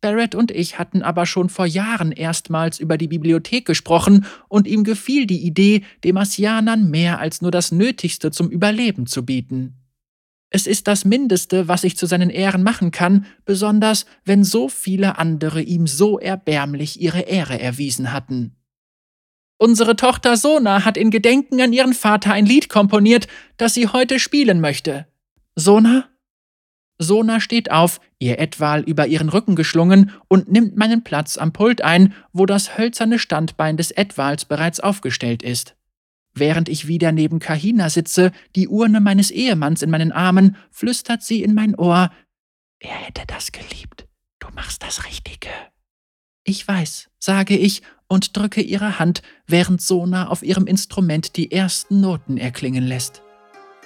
Barrett 0.00 0.34
und 0.34 0.50
ich 0.50 0.78
hatten 0.78 1.02
aber 1.02 1.26
schon 1.26 1.48
vor 1.48 1.66
Jahren 1.66 2.12
erstmals 2.12 2.78
über 2.78 2.96
die 2.96 3.08
Bibliothek 3.08 3.66
gesprochen 3.66 4.26
und 4.48 4.66
ihm 4.66 4.84
gefiel 4.84 5.26
die 5.26 5.44
Idee, 5.44 5.82
dem 6.04 6.16
Asianern 6.16 6.90
mehr 6.90 7.18
als 7.18 7.42
nur 7.42 7.50
das 7.50 7.72
Nötigste 7.72 8.30
zum 8.30 8.48
Überleben 8.48 9.06
zu 9.06 9.24
bieten. 9.24 9.74
Es 10.50 10.66
ist 10.66 10.86
das 10.86 11.04
Mindeste, 11.04 11.68
was 11.68 11.84
ich 11.84 11.96
zu 11.96 12.06
seinen 12.06 12.30
Ehren 12.30 12.62
machen 12.62 12.90
kann, 12.90 13.26
besonders 13.44 14.06
wenn 14.24 14.44
so 14.44 14.68
viele 14.68 15.18
andere 15.18 15.60
ihm 15.60 15.86
so 15.86 16.18
erbärmlich 16.18 17.00
ihre 17.00 17.20
Ehre 17.20 17.60
erwiesen 17.60 18.12
hatten. 18.12 18.54
Unsere 19.58 19.96
Tochter 19.96 20.36
Sona 20.36 20.84
hat 20.84 20.96
in 20.96 21.10
Gedenken 21.10 21.60
an 21.60 21.72
ihren 21.72 21.92
Vater 21.92 22.32
ein 22.32 22.46
Lied 22.46 22.68
komponiert, 22.68 23.26
das 23.56 23.74
sie 23.74 23.88
heute 23.88 24.20
spielen 24.20 24.60
möchte. 24.60 25.06
Sona? 25.56 26.08
Sona 26.98 27.40
steht 27.40 27.70
auf, 27.70 28.00
ihr 28.18 28.38
Etwal 28.38 28.82
über 28.82 29.06
ihren 29.06 29.28
Rücken 29.28 29.54
geschlungen 29.54 30.12
und 30.26 30.50
nimmt 30.50 30.76
meinen 30.76 31.04
Platz 31.04 31.38
am 31.38 31.52
Pult 31.52 31.82
ein, 31.82 32.12
wo 32.32 32.44
das 32.44 32.76
hölzerne 32.76 33.18
Standbein 33.18 33.76
des 33.76 33.92
Etwals 33.92 34.44
bereits 34.44 34.80
aufgestellt 34.80 35.42
ist. 35.42 35.76
Während 36.34 36.68
ich 36.68 36.88
wieder 36.88 37.12
neben 37.12 37.38
Kahina 37.38 37.88
sitze, 37.88 38.32
die 38.54 38.68
Urne 38.68 39.00
meines 39.00 39.30
Ehemanns 39.30 39.82
in 39.82 39.90
meinen 39.90 40.12
Armen, 40.12 40.56
flüstert 40.70 41.22
sie 41.22 41.42
in 41.42 41.54
mein 41.54 41.74
Ohr, 41.74 42.10
er 42.80 42.94
hätte 42.94 43.22
das 43.26 43.50
geliebt. 43.52 44.06
Du 44.38 44.48
machst 44.54 44.82
das 44.82 45.04
Richtige. 45.04 45.50
Ich 46.44 46.66
weiß, 46.66 47.10
sage 47.18 47.56
ich 47.56 47.82
und 48.06 48.36
drücke 48.36 48.60
ihre 48.60 48.98
Hand, 48.98 49.22
während 49.46 49.82
Sona 49.82 50.28
auf 50.28 50.42
ihrem 50.42 50.66
Instrument 50.66 51.36
die 51.36 51.50
ersten 51.52 52.00
Noten 52.00 52.38
erklingen 52.38 52.84
lässt. 52.84 53.22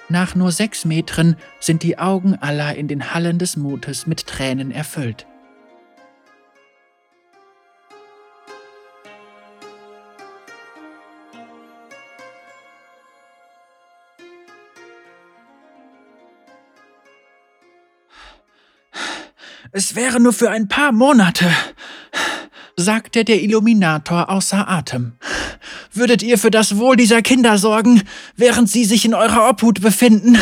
Nach 0.09 0.35
nur 0.35 0.51
sechs 0.51 0.85
Metern 0.85 1.37
sind 1.59 1.81
die 1.81 1.97
Augen 1.97 2.35
aller 2.35 2.75
in 2.75 2.87
den 2.87 3.13
Hallen 3.13 3.39
des 3.39 3.57
Mutes 3.57 4.05
mit 4.05 4.27
Tränen 4.27 4.71
erfüllt. 4.71 5.25
Es 19.75 19.95
wäre 19.95 20.19
nur 20.19 20.33
für 20.33 20.51
ein 20.51 20.67
paar 20.67 20.91
Monate, 20.91 21.49
sagte 22.75 23.25
der 23.25 23.41
Illuminator 23.41 24.29
außer 24.29 24.69
Atem. 24.69 25.17
Würdet 25.93 26.23
ihr 26.23 26.37
für 26.37 26.51
das 26.51 26.77
Wohl 26.77 26.95
dieser 26.95 27.21
Kinder 27.21 27.57
sorgen, 27.57 28.01
während 28.35 28.69
sie 28.69 28.83
sich 28.83 29.05
in 29.05 29.13
eurer 29.13 29.47
Obhut 29.49 29.81
befinden? 29.81 30.37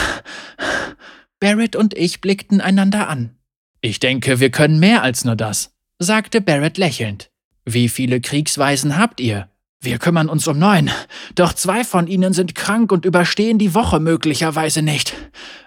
Barrett 1.39 1.75
und 1.75 1.93
ich 1.93 2.21
blickten 2.21 2.61
einander 2.61 3.09
an. 3.09 3.35
Ich 3.81 3.99
denke, 3.99 4.39
wir 4.39 4.51
können 4.51 4.79
mehr 4.79 5.03
als 5.03 5.25
nur 5.25 5.35
das, 5.35 5.73
sagte 5.99 6.39
Barrett 6.39 6.77
lächelnd. 6.77 7.31
Wie 7.65 7.89
viele 7.89 8.21
Kriegsweisen 8.21 8.97
habt 8.97 9.19
ihr? 9.19 9.49
Wir 9.81 9.97
kümmern 9.97 10.29
uns 10.29 10.47
um 10.47 10.59
neun, 10.59 10.91
doch 11.33 11.53
zwei 11.53 11.83
von 11.83 12.05
ihnen 12.05 12.33
sind 12.33 12.53
krank 12.53 12.91
und 12.91 13.03
überstehen 13.03 13.57
die 13.57 13.73
Woche 13.73 13.99
möglicherweise 13.99 14.83
nicht. 14.83 15.15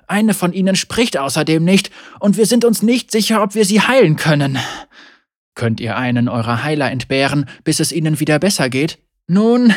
Eine 0.07 0.35
von 0.35 0.53
ihnen 0.53 0.77
spricht 0.77 1.19
außerdem 1.19 1.65
nicht, 1.65 1.91
und 2.21 2.37
wir 2.37 2.47
sind 2.47 2.65
uns 2.65 2.83
nicht 2.83 3.11
sicher, 3.11 3.43
ob 3.43 3.57
wir 3.57 3.65
sie 3.65 3.81
heilen 3.81 4.15
können. 4.15 4.59
Könnt 5.57 5.81
ihr 5.81 5.97
einen 5.97 6.29
eurer 6.29 6.63
Heiler 6.63 6.91
entbehren, 6.93 7.47
bis 7.65 7.81
es 7.81 7.91
ihnen 7.91 8.21
wieder 8.21 8.39
besser 8.39 8.71
geht? 8.71 8.99
Nun, 9.27 9.73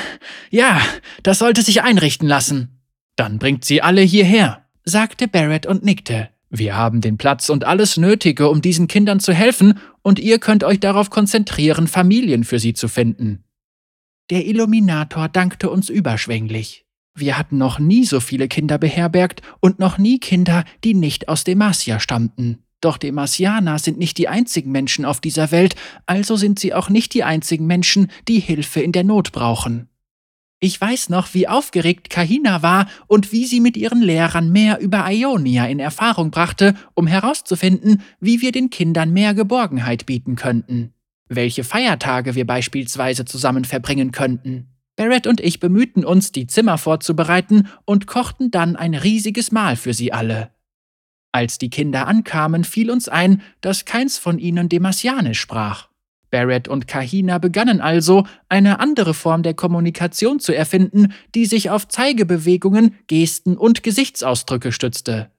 ja, 0.50 0.82
das 1.24 1.40
sollte 1.40 1.62
sich 1.62 1.82
einrichten 1.82 2.28
lassen. 2.28 2.82
Dann 3.16 3.40
bringt 3.40 3.64
sie 3.66 3.82
alle 3.82 4.02
hierher, 4.02 4.66
sagte 4.84 5.28
Barrett 5.28 5.66
und 5.66 5.84
nickte. 5.84 6.30
Wir 6.50 6.76
haben 6.76 7.02
den 7.02 7.18
Platz 7.18 7.50
und 7.50 7.66
alles 7.66 7.98
Nötige, 7.98 8.50
um 8.50 8.62
diesen 8.62 8.88
Kindern 8.88 9.20
zu 9.20 9.34
helfen, 9.34 9.80
und 10.02 10.20
ihr 10.20 10.40
könnt 10.40 10.64
euch 10.64 10.80
darauf 10.80 11.10
konzentrieren, 11.10 11.88
Familien 11.88 12.44
für 12.44 12.60
sie 12.60 12.74
zu 12.74 12.88
finden. 12.88 13.44
Der 14.30 14.46
Illuminator 14.46 15.28
dankte 15.30 15.70
uns 15.70 15.90
überschwänglich. 15.90 16.86
Wir 17.16 17.38
hatten 17.38 17.58
noch 17.58 17.80
nie 17.80 18.06
so 18.06 18.20
viele 18.20 18.48
Kinder 18.48 18.78
beherbergt 18.78 19.42
und 19.60 19.80
noch 19.80 19.98
nie 19.98 20.20
Kinder, 20.20 20.64
die 20.84 20.94
nicht 20.94 21.30
aus 21.30 21.44
Demacia 21.44 22.00
stammten. 22.00 22.60
Doch 22.82 22.98
Demasianer 22.98 23.80
sind 23.80 23.98
nicht 23.98 24.18
die 24.18 24.28
einzigen 24.28 24.72
Menschen 24.72 25.06
auf 25.06 25.20
dieser 25.20 25.52
Welt, 25.52 25.76
also 26.06 26.36
sind 26.36 26.60
sie 26.60 26.74
auch 26.74 26.90
nicht 26.90 27.14
die 27.14 27.24
einzigen 27.24 27.66
Menschen, 27.66 28.12
die 28.28 28.40
Hilfe 28.40 28.82
in 28.82 28.92
der 28.92 29.04
Not 29.04 29.32
brauchen. 29.32 29.90
Ich 30.60 30.80
weiß 30.80 31.10
noch, 31.10 31.34
wie 31.34 31.48
aufgeregt 31.48 32.10
Kahina 32.10 32.62
war 32.62 32.88
und 33.08 33.32
wie 33.32 33.46
sie 33.46 33.60
mit 33.60 33.78
ihren 33.78 34.02
Lehrern 34.02 34.52
mehr 34.52 34.80
über 34.80 35.06
Ionia 35.08 35.66
in 35.68 35.80
Erfahrung 35.80 36.32
brachte, 36.32 36.76
um 36.96 37.08
herauszufinden, 37.08 38.02
wie 38.20 38.42
wir 38.42 38.52
den 38.52 38.70
Kindern 38.70 39.14
mehr 39.14 39.34
Geborgenheit 39.34 40.06
bieten 40.08 40.36
könnten 40.36 40.94
welche 41.30 41.64
Feiertage 41.64 42.36
wir 42.36 42.46
beispielsweise 42.46 43.26
zusammen 43.26 43.66
verbringen 43.66 44.12
könnten. 44.12 44.68
Barrett 44.96 45.28
und 45.28 45.40
ich 45.42 45.60
bemühten 45.60 46.04
uns, 46.04 46.32
die 46.32 46.48
Zimmer 46.48 46.78
vorzubereiten 46.78 47.68
und 47.86 48.08
kochten 48.08 48.50
dann 48.50 48.76
ein 48.76 48.96
riesiges 48.96 49.52
Mahl 49.52 49.76
für 49.76 49.94
sie 49.94 50.12
alle. 50.12 50.50
Als 51.32 51.58
die 51.58 51.70
Kinder 51.70 52.08
ankamen, 52.08 52.64
fiel 52.64 52.90
uns 52.90 53.10
ein, 53.10 53.42
dass 53.62 53.86
keins 53.86 54.18
von 54.18 54.40
ihnen 54.40 54.70
Demasianisch 54.70 55.40
sprach. 55.40 55.90
Barrett 56.30 56.68
und 56.68 56.88
Kahina 56.88 57.38
begannen 57.38 57.80
also, 57.80 58.26
eine 58.50 58.80
andere 58.80 59.14
Form 59.14 59.44
der 59.44 59.54
Kommunikation 59.54 60.40
zu 60.40 60.54
erfinden, 60.54 61.14
die 61.36 61.46
sich 61.46 61.70
auf 61.70 61.88
Zeigebewegungen, 61.88 62.96
Gesten 63.08 63.56
und 63.56 63.84
Gesichtsausdrücke 63.84 64.72
stützte. 64.72 65.32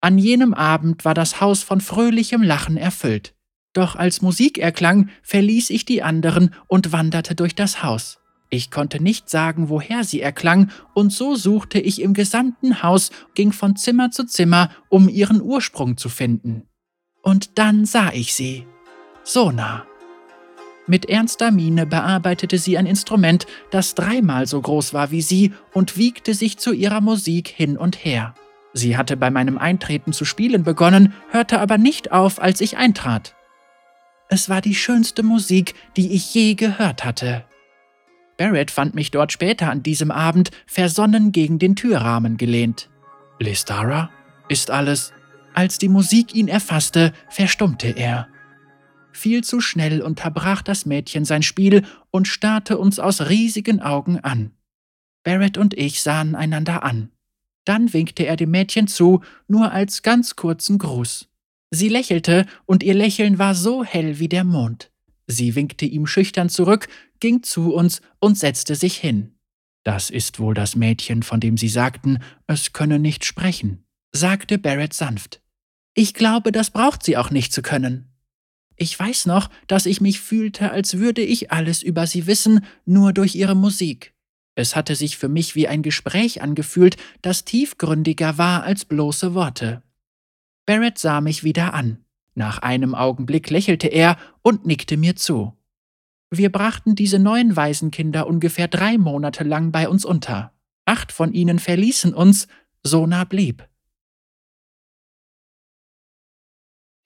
An 0.00 0.18
jenem 0.18 0.54
Abend 0.54 1.04
war 1.04 1.14
das 1.14 1.40
Haus 1.40 1.62
von 1.62 1.80
fröhlichem 1.80 2.42
Lachen 2.42 2.76
erfüllt. 2.76 3.34
Doch 3.72 3.96
als 3.96 4.22
Musik 4.22 4.58
erklang, 4.58 5.10
verließ 5.22 5.70
ich 5.70 5.84
die 5.84 6.02
anderen 6.02 6.54
und 6.68 6.92
wanderte 6.92 7.34
durch 7.34 7.54
das 7.54 7.82
Haus. 7.82 8.18
Ich 8.56 8.70
konnte 8.70 9.02
nicht 9.02 9.28
sagen, 9.28 9.68
woher 9.68 10.02
sie 10.02 10.22
erklang, 10.22 10.70
und 10.94 11.12
so 11.12 11.34
suchte 11.34 11.78
ich 11.78 12.00
im 12.00 12.14
gesamten 12.14 12.82
Haus, 12.82 13.10
ging 13.34 13.52
von 13.52 13.76
Zimmer 13.76 14.10
zu 14.10 14.24
Zimmer, 14.24 14.70
um 14.88 15.10
ihren 15.10 15.42
Ursprung 15.42 15.98
zu 15.98 16.08
finden. 16.08 16.62
Und 17.22 17.58
dann 17.58 17.84
sah 17.84 18.14
ich 18.14 18.32
sie. 18.32 18.66
Sona. 19.24 19.84
Mit 20.86 21.04
ernster 21.04 21.50
Miene 21.50 21.84
bearbeitete 21.84 22.56
sie 22.56 22.78
ein 22.78 22.86
Instrument, 22.86 23.46
das 23.70 23.94
dreimal 23.94 24.46
so 24.46 24.58
groß 24.58 24.94
war 24.94 25.10
wie 25.10 25.20
sie, 25.20 25.52
und 25.74 25.98
wiegte 25.98 26.32
sich 26.32 26.56
zu 26.56 26.72
ihrer 26.72 27.02
Musik 27.02 27.48
hin 27.48 27.76
und 27.76 28.06
her. 28.06 28.34
Sie 28.72 28.96
hatte 28.96 29.18
bei 29.18 29.30
meinem 29.30 29.58
Eintreten 29.58 30.14
zu 30.14 30.24
spielen 30.24 30.62
begonnen, 30.62 31.12
hörte 31.28 31.60
aber 31.60 31.76
nicht 31.76 32.10
auf, 32.10 32.40
als 32.40 32.62
ich 32.62 32.78
eintrat. 32.78 33.34
Es 34.30 34.48
war 34.48 34.62
die 34.62 34.74
schönste 34.74 35.22
Musik, 35.22 35.74
die 35.98 36.12
ich 36.12 36.32
je 36.32 36.54
gehört 36.54 37.04
hatte. 37.04 37.44
Barrett 38.36 38.70
fand 38.70 38.94
mich 38.94 39.10
dort 39.10 39.32
später 39.32 39.70
an 39.70 39.82
diesem 39.82 40.10
Abend 40.10 40.50
versonnen 40.66 41.32
gegen 41.32 41.58
den 41.58 41.76
Türrahmen 41.76 42.36
gelehnt. 42.36 42.90
Listara? 43.38 44.10
Ist 44.48 44.70
alles? 44.70 45.12
Als 45.54 45.78
die 45.78 45.88
Musik 45.88 46.34
ihn 46.34 46.48
erfasste, 46.48 47.12
verstummte 47.30 47.88
er. 47.88 48.28
Viel 49.12 49.42
zu 49.42 49.62
schnell 49.62 50.02
unterbrach 50.02 50.60
das 50.60 50.84
Mädchen 50.84 51.24
sein 51.24 51.42
Spiel 51.42 51.84
und 52.10 52.28
starrte 52.28 52.76
uns 52.76 52.98
aus 52.98 53.30
riesigen 53.30 53.80
Augen 53.80 54.20
an. 54.20 54.50
Barrett 55.24 55.56
und 55.56 55.72
ich 55.72 56.02
sahen 56.02 56.34
einander 56.34 56.82
an. 56.82 57.10
Dann 57.64 57.92
winkte 57.94 58.24
er 58.24 58.36
dem 58.36 58.50
Mädchen 58.50 58.86
zu, 58.86 59.22
nur 59.48 59.72
als 59.72 60.02
ganz 60.02 60.36
kurzen 60.36 60.78
Gruß. 60.78 61.28
Sie 61.70 61.88
lächelte, 61.88 62.46
und 62.66 62.82
ihr 62.82 62.94
Lächeln 62.94 63.38
war 63.38 63.54
so 63.54 63.82
hell 63.82 64.18
wie 64.18 64.28
der 64.28 64.44
Mond. 64.44 64.90
Sie 65.26 65.56
winkte 65.56 65.84
ihm 65.84 66.06
schüchtern 66.06 66.48
zurück, 66.48 66.88
ging 67.20 67.42
zu 67.42 67.74
uns 67.74 68.00
und 68.18 68.38
setzte 68.38 68.74
sich 68.74 68.96
hin. 68.96 69.34
Das 69.84 70.10
ist 70.10 70.40
wohl 70.40 70.54
das 70.54 70.74
Mädchen, 70.74 71.22
von 71.22 71.40
dem 71.40 71.56
Sie 71.56 71.68
sagten, 71.68 72.18
es 72.46 72.72
könne 72.72 72.98
nicht 72.98 73.24
sprechen, 73.24 73.84
sagte 74.12 74.58
Barrett 74.58 74.94
sanft. 74.94 75.40
Ich 75.94 76.12
glaube, 76.12 76.52
das 76.52 76.70
braucht 76.70 77.02
sie 77.02 77.16
auch 77.16 77.30
nicht 77.30 77.52
zu 77.52 77.62
können. 77.62 78.08
Ich 78.76 78.98
weiß 78.98 79.26
noch, 79.26 79.48
dass 79.66 79.86
ich 79.86 80.00
mich 80.00 80.20
fühlte, 80.20 80.70
als 80.70 80.98
würde 80.98 81.22
ich 81.22 81.50
alles 81.50 81.82
über 81.82 82.06
sie 82.06 82.26
wissen, 82.26 82.64
nur 82.84 83.12
durch 83.14 83.34
ihre 83.34 83.54
Musik. 83.56 84.12
Es 84.54 84.76
hatte 84.76 84.94
sich 84.94 85.16
für 85.16 85.28
mich 85.28 85.54
wie 85.54 85.68
ein 85.68 85.82
Gespräch 85.82 86.42
angefühlt, 86.42 86.96
das 87.22 87.44
tiefgründiger 87.44 88.36
war 88.38 88.64
als 88.64 88.84
bloße 88.84 89.34
Worte. 89.34 89.82
Barrett 90.66 90.98
sah 90.98 91.20
mich 91.20 91.44
wieder 91.44 91.72
an. 91.74 92.04
Nach 92.34 92.58
einem 92.58 92.94
Augenblick 92.94 93.48
lächelte 93.48 93.86
er 93.86 94.18
und 94.42 94.66
nickte 94.66 94.96
mir 94.96 95.16
zu. 95.16 95.56
Wir 96.30 96.50
brachten 96.50 96.94
diese 96.94 97.18
neuen 97.18 97.54
Waisenkinder 97.54 98.26
ungefähr 98.26 98.68
drei 98.68 98.98
Monate 98.98 99.44
lang 99.44 99.70
bei 99.70 99.88
uns 99.88 100.04
unter. 100.04 100.52
Acht 100.84 101.12
von 101.12 101.32
ihnen 101.32 101.58
verließen 101.58 102.14
uns, 102.14 102.48
Sona 102.82 103.24
blieb. 103.24 103.68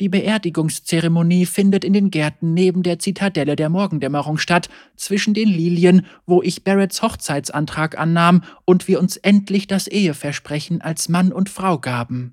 Die 0.00 0.08
Beerdigungszeremonie 0.08 1.44
findet 1.44 1.84
in 1.84 1.92
den 1.92 2.10
Gärten 2.10 2.54
neben 2.54 2.82
der 2.82 2.98
Zitadelle 2.98 3.54
der 3.54 3.68
Morgendämmerung 3.68 4.38
statt, 4.38 4.70
zwischen 4.96 5.34
den 5.34 5.48
Lilien, 5.48 6.06
wo 6.24 6.42
ich 6.42 6.64
Barretts 6.64 7.02
Hochzeitsantrag 7.02 7.98
annahm 7.98 8.42
und 8.64 8.88
wir 8.88 8.98
uns 8.98 9.18
endlich 9.18 9.66
das 9.66 9.86
Eheversprechen 9.86 10.80
als 10.80 11.10
Mann 11.10 11.32
und 11.32 11.50
Frau 11.50 11.78
gaben. 11.78 12.32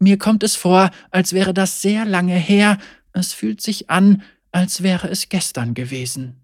Mir 0.00 0.18
kommt 0.18 0.42
es 0.42 0.56
vor, 0.56 0.90
als 1.12 1.32
wäre 1.32 1.54
das 1.54 1.82
sehr 1.82 2.04
lange 2.04 2.34
her, 2.34 2.78
es 3.12 3.32
fühlt 3.32 3.60
sich 3.60 3.90
an, 3.90 4.22
als 4.52 4.82
wäre 4.82 5.08
es 5.08 5.28
gestern 5.28 5.74
gewesen. 5.74 6.42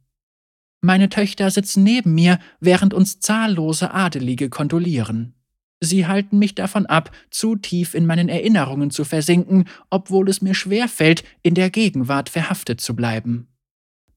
Meine 0.80 1.08
Töchter 1.08 1.50
sitzen 1.50 1.82
neben 1.82 2.14
mir, 2.14 2.38
während 2.60 2.92
uns 2.92 3.18
zahllose 3.20 3.92
Adelige 3.94 4.50
kondolieren. 4.50 5.34
Sie 5.80 6.06
halten 6.06 6.38
mich 6.38 6.54
davon 6.54 6.86
ab, 6.86 7.10
zu 7.30 7.56
tief 7.56 7.94
in 7.94 8.06
meinen 8.06 8.28
Erinnerungen 8.28 8.90
zu 8.90 9.04
versinken, 9.04 9.64
obwohl 9.90 10.28
es 10.28 10.42
mir 10.42 10.54
schwer 10.54 10.88
fällt, 10.88 11.24
in 11.42 11.54
der 11.54 11.70
Gegenwart 11.70 12.28
verhaftet 12.28 12.80
zu 12.80 12.96
bleiben. 12.96 13.48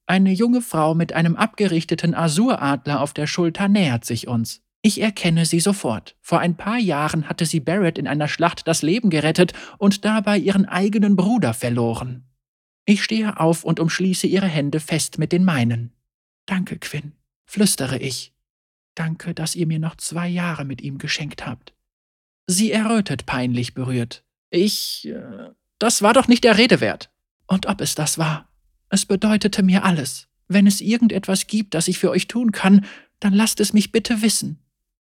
Eine 0.06 0.32
junge 0.32 0.62
Frau 0.62 0.96
mit 0.96 1.14
einem 1.14 1.36
abgerichteten 1.36 2.16
Azuradler 2.16 3.02
auf 3.02 3.14
der 3.14 3.28
Schulter 3.28 3.68
nähert 3.68 4.06
sich 4.06 4.28
uns. 4.28 4.62
Ich 4.82 5.02
erkenne 5.02 5.46
sie 5.46 5.60
sofort. 5.60 6.16
Vor 6.22 6.40
ein 6.40 6.56
paar 6.56 6.78
Jahren 6.78 7.28
hatte 7.28 7.46
sie 7.46 7.60
Barrett 7.60 7.98
in 7.98 8.08
einer 8.08 8.30
Schlacht 8.30 8.68
das 8.68 8.82
Leben 8.82 9.10
gerettet 9.10 9.52
und 9.78 10.06
dabei 10.06 10.38
ihren 10.38 10.66
eigenen 10.66 11.18
Bruder 11.18 11.54
verloren. 11.54 12.24
Ich 12.90 13.04
stehe 13.04 13.38
auf 13.38 13.66
und 13.66 13.82
umschließe 13.82 14.28
ihre 14.28 14.48
Hände 14.48 14.80
fest 14.80 15.20
mit 15.20 15.34
den 15.34 15.44
meinen. 15.44 15.92
Danke, 16.46 16.80
Quinn, 16.80 17.12
flüstere 17.46 18.00
ich. 18.00 18.34
Danke, 18.96 19.34
dass 19.34 19.56
ihr 19.56 19.68
mir 19.68 19.78
noch 19.78 19.98
zwei 19.98 20.30
Jahre 20.30 20.64
mit 20.64 20.82
ihm 20.82 20.98
geschenkt 20.98 21.46
habt. 21.46 21.76
Sie 22.48 22.72
errötet 22.72 23.26
peinlich 23.26 23.74
berührt. 23.74 24.24
Ich. 24.50 25.06
Äh, 25.06 25.50
das 25.80 26.02
war 26.02 26.14
doch 26.14 26.30
nicht 26.30 26.46
der 26.46 26.58
Rede 26.58 26.80
wert. 26.80 27.12
Und 27.46 27.66
ob 27.66 27.82
es 27.82 27.94
das 27.94 28.18
war. 28.18 28.50
Es 28.90 29.06
bedeutete 29.06 29.64
mir 29.64 29.84
alles. 29.84 30.30
Wenn 30.48 30.66
es 30.66 30.80
irgendetwas 30.80 31.48
gibt, 31.48 31.74
das 31.74 31.90
ich 31.90 32.00
für 32.00 32.10
euch 32.10 32.28
tun 32.28 32.54
kann, 32.54 32.86
dann 33.20 33.34
lasst 33.34 33.60
es 33.60 33.74
mich 33.74 33.92
bitte 33.92 34.22
wissen. 34.22 34.60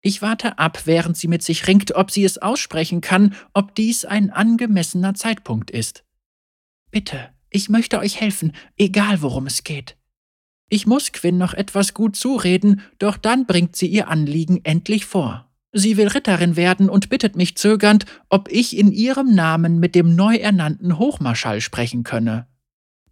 Ich 0.00 0.22
warte 0.22 0.58
ab, 0.58 0.86
während 0.86 1.18
sie 1.18 1.28
mit 1.28 1.42
sich 1.42 1.66
ringt, 1.66 1.94
ob 1.94 2.10
sie 2.10 2.24
es 2.24 2.38
aussprechen 2.38 3.02
kann, 3.02 3.34
ob 3.52 3.74
dies 3.74 4.06
ein 4.06 4.30
angemessener 4.30 5.12
Zeitpunkt 5.12 5.70
ist. 5.70 6.04
Bitte, 6.90 7.35
ich 7.56 7.70
möchte 7.70 7.98
euch 7.98 8.20
helfen, 8.20 8.52
egal 8.76 9.22
worum 9.22 9.46
es 9.46 9.64
geht. 9.64 9.96
Ich 10.68 10.86
muss 10.86 11.12
Quinn 11.12 11.38
noch 11.38 11.54
etwas 11.54 11.94
gut 11.94 12.14
zureden, 12.14 12.82
doch 12.98 13.16
dann 13.16 13.46
bringt 13.46 13.76
sie 13.76 13.86
ihr 13.86 14.08
Anliegen 14.08 14.60
endlich 14.62 15.06
vor. 15.06 15.50
Sie 15.72 15.96
will 15.96 16.08
Ritterin 16.08 16.56
werden 16.56 16.90
und 16.90 17.08
bittet 17.08 17.34
mich 17.34 17.56
zögernd, 17.56 18.04
ob 18.28 18.50
ich 18.52 18.76
in 18.76 18.92
ihrem 18.92 19.34
Namen 19.34 19.80
mit 19.80 19.94
dem 19.94 20.14
neu 20.14 20.36
ernannten 20.36 20.98
Hochmarschall 20.98 21.62
sprechen 21.62 22.02
könne. 22.02 22.46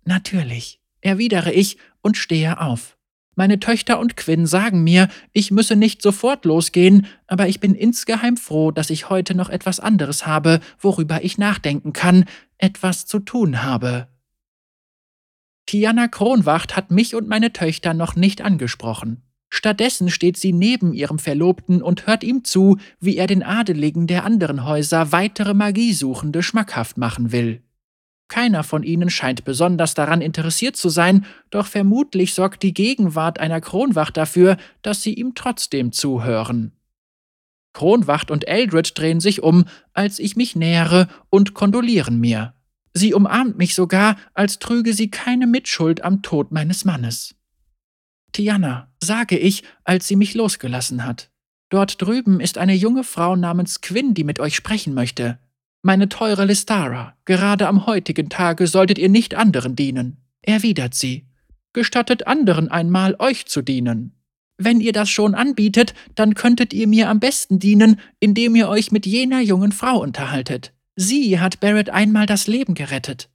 Natürlich, 0.05 0.79
erwidere 1.01 1.53
ich 1.53 1.79
und 2.03 2.19
stehe 2.19 2.61
auf. 2.61 2.99
Meine 3.37 3.61
Töchter 3.61 3.99
und 3.99 4.15
Quinn 4.17 4.47
sagen 4.47 4.85
mir, 4.85 5.09
ich 5.33 5.53
müsse 5.53 5.75
nicht 5.75 6.03
sofort 6.03 6.45
losgehen, 6.45 7.07
aber 7.27 7.49
ich 7.49 7.61
bin 7.61 7.75
insgeheim 7.75 8.37
froh, 8.37 8.73
dass 8.73 8.91
ich 8.91 9.09
heute 9.09 9.35
noch 9.35 9.49
etwas 9.49 9.81
anderes 9.81 10.27
habe, 10.27 10.61
worüber 10.79 11.25
ich 11.25 11.39
nachdenken 11.39 11.95
kann, 11.95 12.27
etwas 12.59 13.07
zu 13.07 13.21
tun 13.21 13.63
habe. 13.63 14.09
Tiana 15.67 16.09
Kronwacht 16.09 16.77
hat 16.77 16.91
mich 16.91 17.15
und 17.15 17.29
meine 17.29 17.53
Töchter 17.53 17.95
noch 17.95 18.17
nicht 18.17 18.43
angesprochen. 18.43 19.23
Stattdessen 19.51 20.11
steht 20.11 20.37
sie 20.37 20.53
neben 20.53 20.93
ihrem 20.93 21.19
Verlobten 21.19 21.81
und 21.81 22.07
hört 22.07 22.25
ihm 22.25 22.43
zu, 22.43 22.77
wie 22.99 23.17
er 23.17 23.29
den 23.29 23.43
Adeligen 23.43 24.07
der 24.07 24.25
anderen 24.25 24.65
Häuser 24.65 25.13
weitere 25.13 25.55
Magiesuchende 25.55 26.43
schmackhaft 26.43 26.99
machen 26.99 27.31
will. 27.31 27.63
Keiner 28.29 28.65
von 28.65 28.83
ihnen 28.83 29.11
scheint 29.11 29.45
besonders 29.45 29.95
daran 29.95 30.21
interessiert 30.21 30.77
zu 30.77 30.89
sein, 30.89 31.25
doch 31.51 31.67
vermutlich 31.67 32.35
sorgt 32.35 32.63
die 32.63 32.75
Gegenwart 32.75 33.39
einer 33.39 33.61
Kronwacht 33.61 34.17
dafür, 34.17 34.57
dass 34.83 35.03
sie 35.03 35.15
ihm 35.15 35.35
trotzdem 35.35 35.93
zuhören. 35.93 36.73
Kronwacht 37.75 38.31
und 38.31 38.49
Eldred 38.49 38.99
drehen 38.99 39.21
sich 39.21 39.43
um, 39.43 39.67
als 39.93 40.19
ich 40.19 40.37
mich 40.37 40.57
nähere 40.57 41.09
und 41.31 41.55
kondolieren 41.55 42.19
mir. 42.19 42.54
Sie 42.95 43.13
umarmt 43.13 43.59
mich 43.59 43.75
sogar, 43.75 44.17
als 44.35 44.61
trüge 44.61 44.95
sie 44.95 45.11
keine 45.11 45.47
Mitschuld 45.47 46.05
am 46.05 46.23
Tod 46.23 46.53
meines 46.53 46.85
Mannes. 46.85 47.35
Tiana, 48.33 48.93
sage 49.03 49.37
ich, 49.37 49.65
als 49.85 50.07
sie 50.07 50.17
mich 50.17 50.35
losgelassen 50.35 51.05
hat. 51.05 51.31
Dort 51.71 52.01
drüben 52.01 52.41
ist 52.41 52.57
eine 52.57 52.75
junge 52.75 53.03
Frau 53.03 53.35
namens 53.35 53.81
Quinn, 53.81 54.15
die 54.15 54.25
mit 54.25 54.39
euch 54.39 54.55
sprechen 54.55 54.95
möchte. 54.95 55.39
Meine 55.83 56.09
teure 56.09 56.45
Listara, 56.45 57.17
gerade 57.25 57.69
am 57.69 57.87
heutigen 57.87 58.29
Tage 58.29 58.67
solltet 58.67 58.99
ihr 58.99 59.09
nicht 59.09 59.35
anderen 59.35 59.75
dienen. 59.77 60.19
Erwidert 60.43 60.95
sie. 60.95 61.27
Gestattet 61.73 62.27
anderen 62.27 62.69
einmal, 62.69 63.17
euch 63.19 63.47
zu 63.47 63.61
dienen. 63.61 64.13
Wenn 64.57 64.81
ihr 64.81 64.93
das 64.93 65.11
schon 65.11 65.35
anbietet, 65.35 65.95
dann 66.15 66.35
könntet 66.35 66.73
ihr 66.73 66.87
mir 66.87 67.09
am 67.09 67.19
besten 67.19 67.59
dienen, 67.59 68.01
indem 68.21 68.55
ihr 68.55 68.69
euch 68.69 68.93
mit 68.93 69.05
jener 69.05 69.41
jungen 69.41 69.73
Frau 69.73 70.01
unterhaltet. 70.01 70.73
Sie 70.97 71.41
hat 71.41 71.61
Barrett 71.61 71.91
einmal 71.91 72.27
das 72.27 72.47
Leben 72.47 72.75
gerettet. 72.75 73.29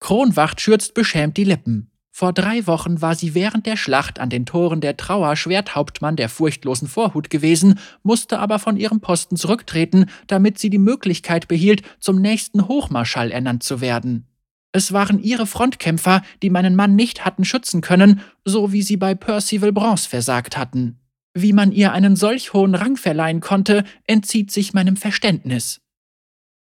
Kronwacht 0.00 0.60
schürzt 0.60 0.94
beschämt 0.94 1.36
die 1.36 1.44
Lippen. 1.44 1.90
Vor 2.10 2.32
drei 2.32 2.66
Wochen 2.66 3.00
war 3.00 3.14
sie 3.14 3.34
während 3.34 3.64
der 3.64 3.76
Schlacht 3.76 4.18
an 4.18 4.28
den 4.28 4.44
Toren 4.44 4.80
der 4.80 4.96
Trauer 4.96 5.36
Schwerthauptmann 5.36 6.16
der 6.16 6.28
furchtlosen 6.28 6.88
Vorhut 6.88 7.30
gewesen, 7.30 7.78
musste 8.02 8.40
aber 8.40 8.58
von 8.58 8.76
ihrem 8.76 9.00
Posten 9.00 9.36
zurücktreten, 9.36 10.06
damit 10.26 10.58
sie 10.58 10.68
die 10.68 10.78
Möglichkeit 10.78 11.46
behielt, 11.46 11.82
zum 12.00 12.20
nächsten 12.20 12.66
Hochmarschall 12.66 13.30
ernannt 13.30 13.62
zu 13.62 13.80
werden. 13.80 14.26
Es 14.72 14.92
waren 14.92 15.22
ihre 15.22 15.46
Frontkämpfer, 15.46 16.22
die 16.42 16.50
meinen 16.50 16.76
Mann 16.76 16.96
nicht 16.96 17.24
hatten 17.24 17.44
schützen 17.44 17.80
können, 17.80 18.20
so 18.44 18.72
wie 18.72 18.82
sie 18.82 18.96
bei 18.96 19.14
Percival 19.14 19.72
Bronze 19.72 20.08
versagt 20.08 20.58
hatten. 20.58 20.98
Wie 21.34 21.52
man 21.52 21.72
ihr 21.72 21.92
einen 21.92 22.16
solch 22.16 22.52
hohen 22.52 22.74
Rang 22.74 22.96
verleihen 22.96 23.40
konnte, 23.40 23.84
entzieht 24.06 24.50
sich 24.50 24.74
meinem 24.74 24.96
Verständnis. 24.96 25.80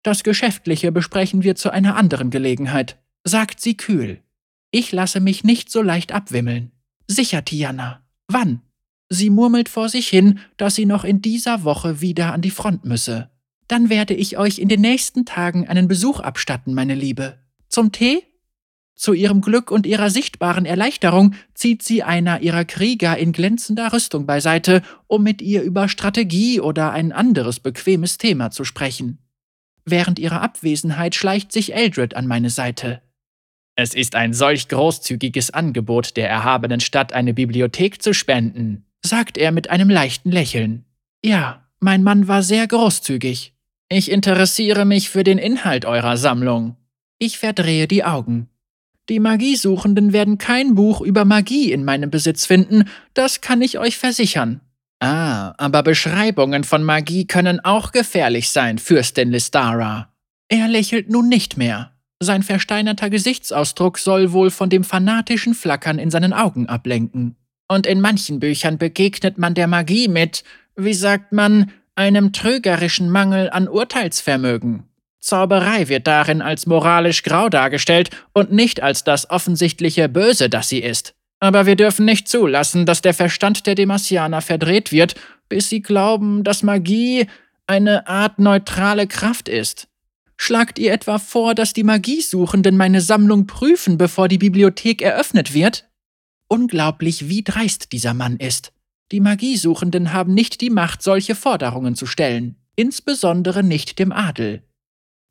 Das 0.02 0.24
Geschäftliche 0.24 0.90
besprechen 0.90 1.44
wir 1.44 1.54
zu 1.54 1.70
einer 1.70 1.96
anderen 1.96 2.30
Gelegenheit, 2.30 2.98
sagt 3.24 3.60
sie 3.60 3.76
kühl. 3.76 4.20
Ich 4.72 4.90
lasse 4.90 5.20
mich 5.20 5.44
nicht 5.44 5.70
so 5.70 5.82
leicht 5.82 6.12
abwimmeln. 6.12 6.72
Sicher, 7.06 7.44
Tiana. 7.44 8.02
Wann? 8.26 8.62
Sie 9.08 9.30
murmelt 9.30 9.68
vor 9.68 9.88
sich 9.88 10.08
hin, 10.08 10.40
dass 10.56 10.74
sie 10.74 10.86
noch 10.86 11.04
in 11.04 11.20
dieser 11.20 11.64
Woche 11.64 12.00
wieder 12.00 12.32
an 12.32 12.40
die 12.40 12.50
Front 12.50 12.84
müsse. 12.84 13.30
Dann 13.68 13.90
werde 13.90 14.14
ich 14.14 14.38
euch 14.38 14.58
in 14.58 14.68
den 14.68 14.80
nächsten 14.80 15.24
Tagen 15.24 15.68
einen 15.68 15.86
Besuch 15.86 16.20
abstatten, 16.20 16.74
meine 16.74 16.94
Liebe. 16.94 17.38
Zum 17.68 17.92
Tee? 17.92 18.22
Zu 18.94 19.12
ihrem 19.12 19.40
Glück 19.40 19.70
und 19.70 19.86
ihrer 19.86 20.10
sichtbaren 20.10 20.64
Erleichterung 20.64 21.34
zieht 21.54 21.82
sie 21.82 22.02
einer 22.02 22.40
ihrer 22.40 22.64
Krieger 22.64 23.16
in 23.18 23.32
glänzender 23.32 23.92
Rüstung 23.92 24.26
beiseite, 24.26 24.82
um 25.06 25.22
mit 25.22 25.42
ihr 25.42 25.62
über 25.62 25.88
Strategie 25.88 26.60
oder 26.60 26.92
ein 26.92 27.12
anderes 27.12 27.60
bequemes 27.60 28.18
Thema 28.18 28.50
zu 28.50 28.64
sprechen. 28.64 29.18
Während 29.84 30.18
ihrer 30.18 30.42
Abwesenheit 30.42 31.14
schleicht 31.14 31.52
sich 31.52 31.74
Eldred 31.74 32.14
an 32.14 32.26
meine 32.26 32.50
Seite. 32.50 33.02
Es 33.74 33.94
ist 33.94 34.14
ein 34.14 34.34
solch 34.34 34.68
großzügiges 34.68 35.50
Angebot 35.50 36.16
der 36.16 36.28
erhabenen 36.28 36.80
Stadt, 36.80 37.12
eine 37.12 37.34
Bibliothek 37.34 38.02
zu 38.02 38.12
spenden, 38.12 38.84
sagt 39.04 39.38
er 39.38 39.50
mit 39.50 39.70
einem 39.70 39.88
leichten 39.88 40.30
Lächeln. 40.30 40.84
Ja, 41.24 41.66
mein 41.80 42.02
Mann 42.02 42.28
war 42.28 42.42
sehr 42.42 42.66
großzügig. 42.66 43.54
Ich 43.88 44.10
interessiere 44.10 44.84
mich 44.84 45.10
für 45.10 45.24
den 45.24 45.38
Inhalt 45.38 45.84
eurer 45.84 46.16
Sammlung. 46.16 46.76
Ich 47.18 47.38
verdrehe 47.38 47.88
die 47.88 48.04
Augen. 48.04 48.48
Die 49.08 49.20
Magiesuchenden 49.20 50.12
werden 50.12 50.38
kein 50.38 50.74
Buch 50.74 51.00
über 51.00 51.24
Magie 51.24 51.72
in 51.72 51.84
meinem 51.84 52.10
Besitz 52.10 52.46
finden, 52.46 52.88
das 53.14 53.40
kann 53.40 53.60
ich 53.60 53.78
euch 53.78 53.98
versichern. 53.98 54.60
Ah, 55.02 55.52
aber 55.58 55.82
Beschreibungen 55.82 56.62
von 56.62 56.84
Magie 56.84 57.26
können 57.26 57.58
auch 57.58 57.90
gefährlich 57.90 58.50
sein, 58.50 58.78
Fürstin 58.78 59.32
Listara. 59.32 60.14
Er 60.48 60.68
lächelt 60.68 61.10
nun 61.10 61.28
nicht 61.28 61.56
mehr. 61.56 61.90
Sein 62.20 62.44
versteinerter 62.44 63.10
Gesichtsausdruck 63.10 63.98
soll 63.98 64.32
wohl 64.32 64.52
von 64.52 64.70
dem 64.70 64.84
fanatischen 64.84 65.54
Flackern 65.54 65.98
in 65.98 66.12
seinen 66.12 66.32
Augen 66.32 66.68
ablenken. 66.68 67.34
Und 67.66 67.84
in 67.88 68.00
manchen 68.00 68.38
Büchern 68.38 68.78
begegnet 68.78 69.38
man 69.38 69.54
der 69.54 69.66
Magie 69.66 70.06
mit, 70.06 70.44
wie 70.76 70.94
sagt 70.94 71.32
man, 71.32 71.72
einem 71.96 72.32
trügerischen 72.32 73.10
Mangel 73.10 73.50
an 73.50 73.66
Urteilsvermögen. 73.66 74.84
Zauberei 75.18 75.88
wird 75.88 76.06
darin 76.06 76.42
als 76.42 76.66
moralisch 76.66 77.24
grau 77.24 77.48
dargestellt 77.48 78.10
und 78.34 78.52
nicht 78.52 78.84
als 78.84 79.02
das 79.02 79.28
offensichtliche 79.30 80.08
Böse, 80.08 80.48
das 80.48 80.68
sie 80.68 80.80
ist. 80.80 81.16
Aber 81.42 81.66
wir 81.66 81.74
dürfen 81.74 82.04
nicht 82.04 82.28
zulassen, 82.28 82.86
dass 82.86 83.02
der 83.02 83.14
Verstand 83.14 83.66
der 83.66 83.74
Demasianer 83.74 84.42
verdreht 84.42 84.92
wird, 84.92 85.16
bis 85.48 85.68
sie 85.68 85.82
glauben, 85.82 86.44
dass 86.44 86.62
Magie 86.62 87.26
eine 87.66 88.06
Art 88.06 88.38
neutrale 88.38 89.08
Kraft 89.08 89.48
ist. 89.48 89.88
Schlagt 90.36 90.78
ihr 90.78 90.92
etwa 90.92 91.18
vor, 91.18 91.56
dass 91.56 91.72
die 91.72 91.82
Magiesuchenden 91.82 92.76
meine 92.76 93.00
Sammlung 93.00 93.48
prüfen, 93.48 93.98
bevor 93.98 94.28
die 94.28 94.38
Bibliothek 94.38 95.02
eröffnet 95.02 95.52
wird? 95.52 95.90
Unglaublich, 96.46 97.28
wie 97.28 97.42
dreist 97.42 97.90
dieser 97.90 98.14
Mann 98.14 98.36
ist. 98.36 98.72
Die 99.10 99.18
Magiesuchenden 99.18 100.12
haben 100.12 100.34
nicht 100.34 100.60
die 100.60 100.70
Macht, 100.70 101.02
solche 101.02 101.34
Forderungen 101.34 101.96
zu 101.96 102.06
stellen, 102.06 102.54
insbesondere 102.76 103.64
nicht 103.64 103.98
dem 103.98 104.12
Adel. 104.12 104.62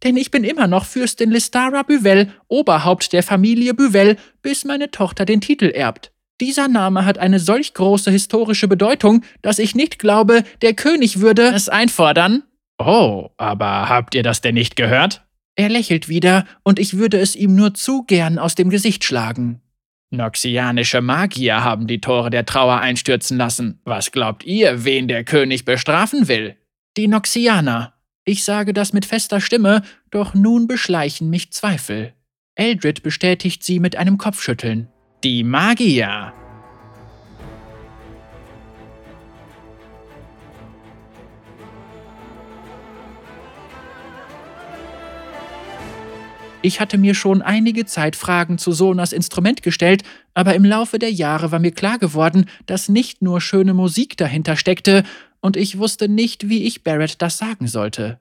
Denn 0.04 0.18
ich 0.18 0.32
bin 0.32 0.44
immer 0.44 0.68
noch 0.68 0.86
Fürstin 0.86 1.32
Listara 1.32 1.84
Büvel, 1.84 2.32
Oberhaupt 2.48 3.14
der 3.14 3.24
Familie 3.24 3.74
Büvel, 3.74 4.18
bis 4.42 4.66
meine 4.66 4.92
Tochter 4.92 5.26
den 5.26 5.42
Titel 5.42 5.66
erbt. 5.66 6.12
Dieser 6.42 6.68
Name 6.68 7.06
hat 7.06 7.20
eine 7.20 7.40
solch 7.40 7.76
große 7.76 8.10
historische 8.10 8.68
Bedeutung, 8.68 9.24
dass 9.44 9.60
ich 9.60 9.76
nicht 9.76 10.00
glaube, 10.00 10.44
der 10.64 10.74
König 10.74 11.20
würde 11.20 11.44
es 11.54 11.70
einfordern. 11.70 12.44
Oh, 12.80 13.30
aber 13.38 13.90
habt 13.90 14.16
ihr 14.16 14.24
das 14.24 14.42
denn 14.42 14.56
nicht 14.56 14.76
gehört? 14.76 15.24
Er 15.56 15.70
lächelt 15.70 16.10
wieder, 16.10 16.46
und 16.64 16.80
ich 16.80 16.98
würde 16.98 17.20
es 17.20 17.36
ihm 17.36 17.56
nur 17.56 17.76
zu 17.76 18.04
gern 18.04 18.40
aus 18.40 18.56
dem 18.56 18.72
Gesicht 18.72 19.04
schlagen. 19.04 19.62
Noxianische 20.10 21.02
Magier 21.02 21.64
haben 21.64 21.86
die 21.86 22.02
Tore 22.02 22.32
der 22.32 22.46
Trauer 22.46 22.80
einstürzen 22.80 23.38
lassen. 23.38 23.80
Was 23.86 24.12
glaubt 24.12 24.44
ihr, 24.44 24.84
wen 24.84 25.08
der 25.08 25.24
König 25.24 25.64
bestrafen 25.64 26.28
will? 26.28 26.58
Die 26.98 27.08
Noxianer. 27.08 27.94
Ich 28.24 28.44
sage 28.44 28.72
das 28.72 28.94
mit 28.94 29.06
fester 29.06 29.42
Stimme, 29.42 29.82
doch 30.12 30.36
nun 30.36 30.68
beschleichen 30.68 31.32
mich 31.32 31.52
Zweifel. 31.52 32.14
Eldred 32.54 33.02
bestätigt 33.02 33.64
sie 33.64 33.80
mit 33.80 33.96
einem 33.96 34.20
Kopfschütteln. 34.20 34.90
Die 35.24 35.44
Magier. 35.44 36.32
Ich 46.64 46.80
hatte 46.80 47.00
mir 47.00 47.16
schon 47.16 47.42
einige 47.42 47.88
Zeit 47.88 48.16
Fragen 48.16 48.60
zu 48.60 48.72
Sonas 48.72 49.14
Instrument 49.14 49.64
gestellt, 49.64 50.04
aber 50.36 50.54
im 50.54 50.64
Laufe 50.64 51.00
der 51.00 51.12
Jahre 51.12 51.52
war 51.52 51.58
mir 51.58 51.72
klar 51.72 51.98
geworden, 51.98 52.46
dass 52.68 52.88
nicht 52.88 53.24
nur 53.24 53.42
schöne 53.42 53.74
Musik 53.74 54.16
dahinter 54.16 54.56
steckte, 54.56 55.04
und 55.42 55.58
ich 55.58 55.78
wusste 55.78 56.08
nicht, 56.08 56.50
wie 56.50 56.64
ich 56.64 56.84
Barrett 56.84 57.22
das 57.22 57.38
sagen 57.38 57.68
sollte. 57.68 58.20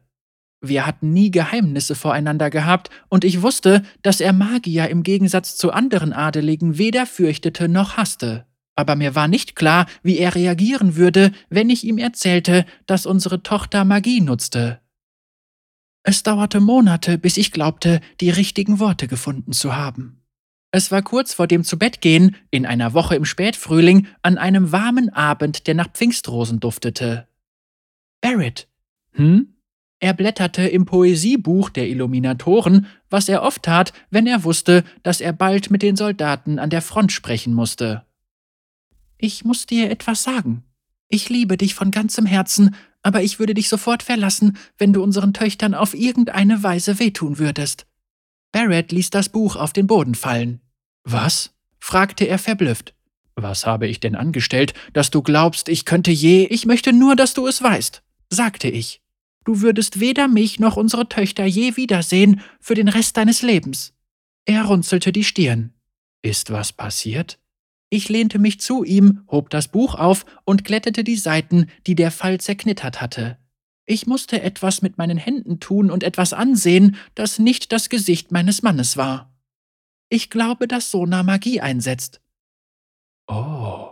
Wir 0.62 0.86
hatten 0.86 1.12
nie 1.12 1.30
Geheimnisse 1.30 1.94
voreinander 1.94 2.50
gehabt, 2.50 2.90
und 3.08 3.24
ich 3.24 3.40
wusste, 3.42 3.82
dass 4.02 4.20
er 4.20 4.32
Magier 4.32 4.88
im 4.88 5.02
Gegensatz 5.02 5.56
zu 5.56 5.70
anderen 5.72 6.12
Adeligen 6.12 6.76
weder 6.76 7.06
fürchtete 7.06 7.68
noch 7.68 7.96
hasste. 7.96 8.46
Aber 8.76 8.96
mir 8.96 9.14
war 9.14 9.28
nicht 9.28 9.56
klar, 9.56 9.86
wie 10.02 10.18
er 10.18 10.34
reagieren 10.34 10.96
würde, 10.96 11.32
wenn 11.48 11.70
ich 11.70 11.84
ihm 11.84 11.98
erzählte, 11.98 12.66
dass 12.86 13.06
unsere 13.06 13.42
Tochter 13.42 13.84
Magie 13.84 14.20
nutzte. 14.20 14.80
Es 16.02 16.22
dauerte 16.22 16.60
Monate, 16.60 17.18
bis 17.18 17.36
ich 17.36 17.52
glaubte, 17.52 18.00
die 18.20 18.30
richtigen 18.30 18.78
Worte 18.78 19.06
gefunden 19.06 19.52
zu 19.52 19.76
haben. 19.76 20.19
Es 20.72 20.90
war 20.92 21.02
kurz 21.02 21.34
vor 21.34 21.46
dem 21.46 21.64
Zubettgehen, 21.64 22.36
in 22.50 22.64
einer 22.64 22.94
Woche 22.94 23.16
im 23.16 23.24
Spätfrühling, 23.24 24.06
an 24.22 24.38
einem 24.38 24.70
warmen 24.70 25.08
Abend, 25.10 25.66
der 25.66 25.74
nach 25.74 25.90
Pfingstrosen 25.92 26.60
duftete. 26.60 27.26
Barrett. 28.20 28.68
Hm? 29.12 29.54
Er 29.98 30.14
blätterte 30.14 30.62
im 30.62 30.86
Poesiebuch 30.86 31.70
der 31.70 31.88
Illuminatoren, 31.88 32.86
was 33.10 33.28
er 33.28 33.42
oft 33.42 33.64
tat, 33.64 33.92
wenn 34.10 34.26
er 34.26 34.44
wusste, 34.44 34.84
dass 35.02 35.20
er 35.20 35.32
bald 35.32 35.70
mit 35.70 35.82
den 35.82 35.96
Soldaten 35.96 36.58
an 36.58 36.70
der 36.70 36.82
Front 36.82 37.12
sprechen 37.12 37.52
musste. 37.52 38.06
Ich 39.18 39.44
muss 39.44 39.66
dir 39.66 39.90
etwas 39.90 40.22
sagen. 40.22 40.62
Ich 41.08 41.28
liebe 41.28 41.58
dich 41.58 41.74
von 41.74 41.90
ganzem 41.90 42.24
Herzen, 42.24 42.76
aber 43.02 43.22
ich 43.22 43.38
würde 43.38 43.52
dich 43.52 43.68
sofort 43.68 44.02
verlassen, 44.02 44.56
wenn 44.78 44.92
du 44.92 45.02
unseren 45.02 45.34
Töchtern 45.34 45.74
auf 45.74 45.94
irgendeine 45.94 46.62
Weise 46.62 46.98
wehtun 46.98 47.38
würdest. 47.38 47.86
Barrett 48.52 48.92
ließ 48.92 49.10
das 49.10 49.28
Buch 49.28 49.56
auf 49.56 49.72
den 49.72 49.86
Boden 49.86 50.14
fallen. 50.14 50.60
Was? 51.04 51.54
fragte 51.78 52.26
er 52.26 52.38
verblüfft. 52.38 52.94
Was 53.36 53.64
habe 53.64 53.86
ich 53.86 54.00
denn 54.00 54.16
angestellt, 54.16 54.74
dass 54.92 55.10
du 55.10 55.22
glaubst, 55.22 55.68
ich 55.68 55.84
könnte 55.84 56.10
je. 56.10 56.44
Ich 56.44 56.66
möchte 56.66 56.92
nur, 56.92 57.16
dass 57.16 57.32
du 57.32 57.46
es 57.46 57.62
weißt, 57.62 58.02
sagte 58.28 58.68
ich. 58.68 59.00
Du 59.44 59.62
würdest 59.62 60.00
weder 60.00 60.28
mich 60.28 60.60
noch 60.60 60.76
unsere 60.76 61.08
Töchter 61.08 61.46
je 61.46 61.76
wiedersehen 61.76 62.42
für 62.60 62.74
den 62.74 62.88
Rest 62.88 63.16
deines 63.16 63.40
Lebens. 63.40 63.94
Er 64.44 64.64
runzelte 64.64 65.12
die 65.12 65.24
Stirn. 65.24 65.72
Ist 66.22 66.50
was 66.50 66.72
passiert? 66.72 67.38
Ich 67.88 68.08
lehnte 68.08 68.38
mich 68.38 68.60
zu 68.60 68.84
ihm, 68.84 69.24
hob 69.28 69.50
das 69.50 69.68
Buch 69.68 69.94
auf 69.94 70.26
und 70.44 70.64
glättete 70.64 71.02
die 71.02 71.16
Seiten, 71.16 71.66
die 71.86 71.94
der 71.94 72.10
Fall 72.10 72.38
zerknittert 72.38 73.00
hatte. 73.00 73.38
Ich 73.90 74.06
musste 74.06 74.40
etwas 74.40 74.82
mit 74.82 74.98
meinen 74.98 75.18
Händen 75.18 75.58
tun 75.58 75.90
und 75.90 76.04
etwas 76.04 76.32
ansehen, 76.32 76.94
das 77.16 77.40
nicht 77.40 77.72
das 77.72 77.88
Gesicht 77.88 78.30
meines 78.30 78.62
Mannes 78.62 78.96
war. 78.96 79.34
Ich 80.08 80.30
glaube, 80.30 80.68
dass 80.68 80.92
Sona 80.92 81.24
Magie 81.24 81.60
einsetzt. 81.60 82.20
Oh. 83.26 83.90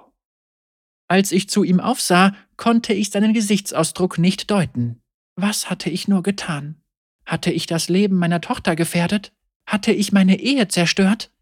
Als 1.08 1.32
ich 1.32 1.48
zu 1.48 1.64
ihm 1.64 1.80
aufsah, 1.80 2.36
konnte 2.56 2.92
ich 2.92 3.10
seinen 3.10 3.34
Gesichtsausdruck 3.34 4.18
nicht 4.18 4.52
deuten. 4.52 5.00
Was 5.34 5.68
hatte 5.68 5.90
ich 5.90 6.06
nur 6.06 6.22
getan? 6.22 6.80
Hatte 7.26 7.50
ich 7.50 7.66
das 7.66 7.88
Leben 7.88 8.18
meiner 8.18 8.40
Tochter 8.40 8.76
gefährdet? 8.76 9.32
Hatte 9.66 9.90
ich 9.90 10.12
meine 10.12 10.38
Ehe 10.38 10.68
zerstört? 10.68 11.32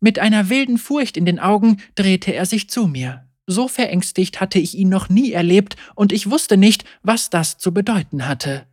Mit 0.00 0.18
einer 0.18 0.50
wilden 0.50 0.76
Furcht 0.76 1.16
in 1.16 1.24
den 1.24 1.40
Augen 1.40 1.80
drehte 1.94 2.34
er 2.34 2.44
sich 2.44 2.68
zu 2.68 2.86
mir. 2.86 3.26
So 3.50 3.66
verängstigt 3.66 4.40
hatte 4.40 4.60
ich 4.60 4.78
ihn 4.78 4.90
noch 4.90 5.08
nie 5.08 5.32
erlebt, 5.32 5.74
und 5.96 6.12
ich 6.12 6.30
wusste 6.30 6.56
nicht, 6.56 6.84
was 7.02 7.30
das 7.30 7.58
zu 7.58 7.74
bedeuten 7.74 8.28
hatte. 8.28 8.68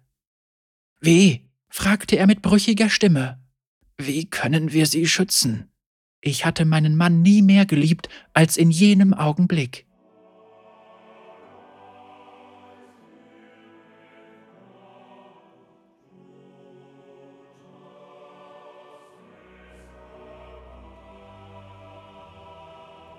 Wie? 1.02 1.50
fragte 1.68 2.16
er 2.16 2.28
mit 2.28 2.44
brüchiger 2.44 2.88
Stimme. 2.88 3.40
Wie 3.98 4.30
können 4.30 4.74
wir 4.74 4.86
sie 4.86 5.08
schützen? 5.08 5.72
Ich 6.22 6.46
hatte 6.46 6.64
meinen 6.64 6.96
Mann 6.96 7.24
nie 7.24 7.42
mehr 7.42 7.66
geliebt 7.66 8.08
als 8.36 8.56
in 8.56 8.70
jenem 8.70 9.16
Augenblick. 9.16 9.87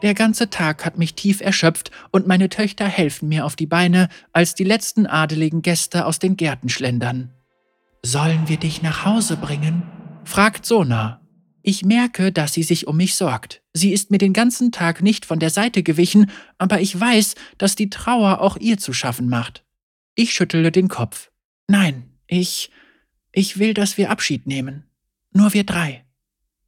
Der 0.03 0.15
ganze 0.15 0.49
Tag 0.49 0.85
hat 0.85 0.97
mich 0.97 1.15
tief 1.15 1.41
erschöpft 1.41 1.91
und 2.13 2.27
meine 2.27 2.49
Töchter 2.49 2.87
helfen 2.87 3.29
mir 3.29 3.45
auf 3.45 3.57
die 3.57 3.67
Beine, 3.67 4.09
als 4.33 4.55
die 4.55 4.65
letzten 4.65 5.07
adeligen 5.07 5.63
Gäste 5.63 6.07
aus 6.07 6.21
den 6.21 6.37
Gärten 6.37 6.69
schlendern. 6.69 7.33
Sollen 8.05 8.49
wir 8.49 8.59
dich 8.59 8.83
nach 8.83 9.05
Hause 9.05 9.37
bringen? 9.37 9.83
fragt 10.25 10.67
Sona. 10.67 11.21
Ich 11.63 11.85
merke, 11.85 12.31
dass 12.31 12.55
sie 12.55 12.63
sich 12.63 12.87
um 12.87 12.97
mich 12.97 13.17
sorgt. 13.17 13.63
Sie 13.73 13.93
ist 13.93 14.11
mir 14.11 14.19
den 14.19 14.33
ganzen 14.33 14.71
Tag 14.71 15.03
nicht 15.03 15.27
von 15.27 15.41
der 15.41 15.51
Seite 15.51 15.83
gewichen, 15.83 16.31
aber 16.59 16.81
ich 16.81 16.99
weiß, 16.99 17.35
dass 17.59 17.75
die 17.75 17.91
Trauer 17.91 18.41
auch 18.41 18.57
ihr 18.57 18.79
zu 18.79 18.93
schaffen 18.93 19.29
macht. 19.29 19.65
Ich 20.15 20.33
schüttelte 20.33 20.71
den 20.71 20.89
Kopf. 20.89 21.31
Nein, 21.67 22.05
ich. 22.27 22.71
Ich 23.33 23.59
will, 23.59 23.75
dass 23.75 23.99
wir 23.99 24.11
Abschied 24.11 24.47
nehmen. 24.47 24.85
Nur 25.33 25.53
wir 25.55 25.65
drei. 25.65 26.05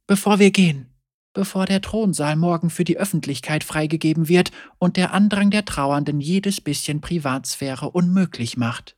Bevor 0.05 0.39
wir 0.39 0.51
gehen 0.51 0.90
bevor 1.33 1.65
der 1.65 1.81
Thronsaal 1.81 2.35
morgen 2.35 2.69
für 2.69 2.83
die 2.83 2.97
Öffentlichkeit 2.97 3.63
freigegeben 3.63 4.27
wird 4.27 4.51
und 4.77 4.97
der 4.97 5.13
Andrang 5.13 5.51
der 5.51 5.65
Trauernden 5.65 6.19
jedes 6.19 6.61
bisschen 6.61 7.01
Privatsphäre 7.01 7.89
unmöglich 7.89 8.57
macht. 8.57 8.97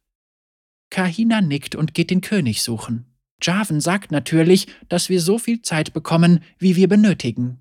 Kahina 0.90 1.42
nickt 1.42 1.76
und 1.76 1.94
geht 1.94 2.12
den 2.12 2.22
König 2.22 2.62
suchen. 2.62 3.06
Javen 3.42 3.82
sagt 3.82 4.12
natürlich, 4.12 4.68
dass 4.90 5.10
wir 5.10 5.20
so 5.20 5.38
viel 5.38 5.62
Zeit 5.62 5.94
bekommen, 5.94 6.42
wie 6.58 6.76
wir 6.76 6.88
benötigen. 6.88 7.60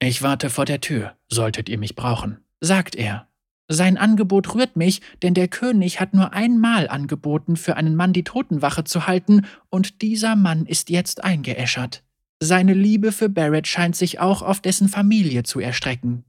Ich 0.00 0.22
warte 0.22 0.50
vor 0.50 0.64
der 0.64 0.80
Tür, 0.80 1.16
solltet 1.28 1.68
ihr 1.68 1.78
mich 1.78 1.94
brauchen, 1.94 2.38
sagt 2.60 2.96
er. 2.96 3.28
Sein 3.68 3.96
Angebot 3.96 4.54
rührt 4.54 4.76
mich, 4.76 5.00
denn 5.22 5.32
der 5.32 5.48
König 5.48 5.98
hat 5.98 6.12
nur 6.12 6.34
einmal 6.34 6.88
angeboten, 6.88 7.56
für 7.56 7.76
einen 7.76 7.96
Mann 7.96 8.12
die 8.12 8.24
Totenwache 8.24 8.84
zu 8.84 9.06
halten, 9.06 9.46
und 9.70 10.02
dieser 10.02 10.36
Mann 10.36 10.66
ist 10.66 10.90
jetzt 10.90 11.24
eingeäschert. 11.24 12.03
Seine 12.40 12.74
Liebe 12.74 13.12
für 13.12 13.28
Barrett 13.28 13.66
scheint 13.66 13.96
sich 13.96 14.20
auch 14.20 14.42
auf 14.42 14.60
dessen 14.60 14.88
Familie 14.88 15.44
zu 15.44 15.60
erstrecken. 15.60 16.24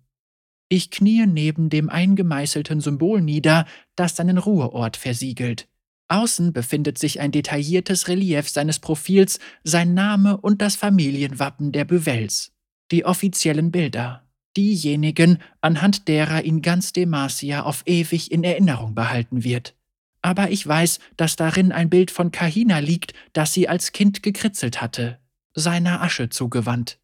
Ich 0.70 0.90
kniee 0.90 1.26
neben 1.28 1.70
dem 1.70 1.90
eingemeißelten 1.90 2.82
Symbol 2.82 3.22
nieder, 3.22 3.66
das 3.96 4.16
seinen 4.16 4.38
Ruheort 4.38 4.98
versiegelt. 4.98 5.68
Außen 6.08 6.54
befindet 6.54 6.98
sich 6.98 7.20
ein 7.20 7.32
detailliertes 7.32 8.08
Relief 8.08 8.50
seines 8.50 8.80
Profils, 8.80 9.40
sein 9.64 9.94
Name 9.94 10.38
und 10.38 10.62
das 10.62 10.76
Familienwappen 10.76 11.72
der 11.72 11.86
Buvels. 11.86 12.52
Die 12.92 13.06
offiziellen 13.06 13.72
Bilder. 13.72 14.24
Diejenigen, 14.56 15.40
anhand 15.62 16.08
derer 16.08 16.44
ihn 16.44 16.62
ganz 16.62 16.94
Demacia 16.94 17.64
auf 17.64 17.84
ewig 17.86 18.32
in 18.32 18.44
Erinnerung 18.44 18.96
behalten 18.96 19.44
wird. 19.44 19.76
Aber 20.22 20.50
ich 20.50 20.66
weiß, 20.66 21.00
dass 21.18 21.36
darin 21.36 21.72
ein 21.72 21.90
Bild 21.90 22.10
von 22.10 22.32
Kahina 22.32 22.80
liegt, 22.80 23.14
das 23.34 23.54
sie 23.54 23.68
als 23.68 23.92
Kind 23.92 24.24
gekritzelt 24.24 24.82
hatte, 24.82 25.20
seiner 25.56 26.02
Asche 26.02 26.30
zugewandt. 26.30 27.00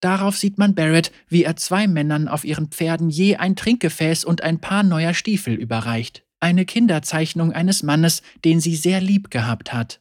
Darauf 0.00 0.36
sieht 0.36 0.56
man 0.58 0.74
Barrett, 0.74 1.12
wie 1.28 1.44
er 1.44 1.56
zwei 1.56 1.86
Männern 1.86 2.26
auf 2.26 2.44
ihren 2.44 2.68
Pferden 2.68 3.10
je 3.10 3.36
ein 3.36 3.54
Trinkgefäß 3.54 4.24
und 4.24 4.42
ein 4.42 4.58
paar 4.60 4.82
neuer 4.82 5.14
Stiefel 5.14 5.54
überreicht. 5.54 6.24
Eine 6.40 6.64
Kinderzeichnung 6.64 7.52
eines 7.52 7.82
Mannes, 7.82 8.22
den 8.44 8.60
sie 8.60 8.74
sehr 8.74 9.02
lieb 9.02 9.30
gehabt 9.30 9.74
hat. 9.74 10.00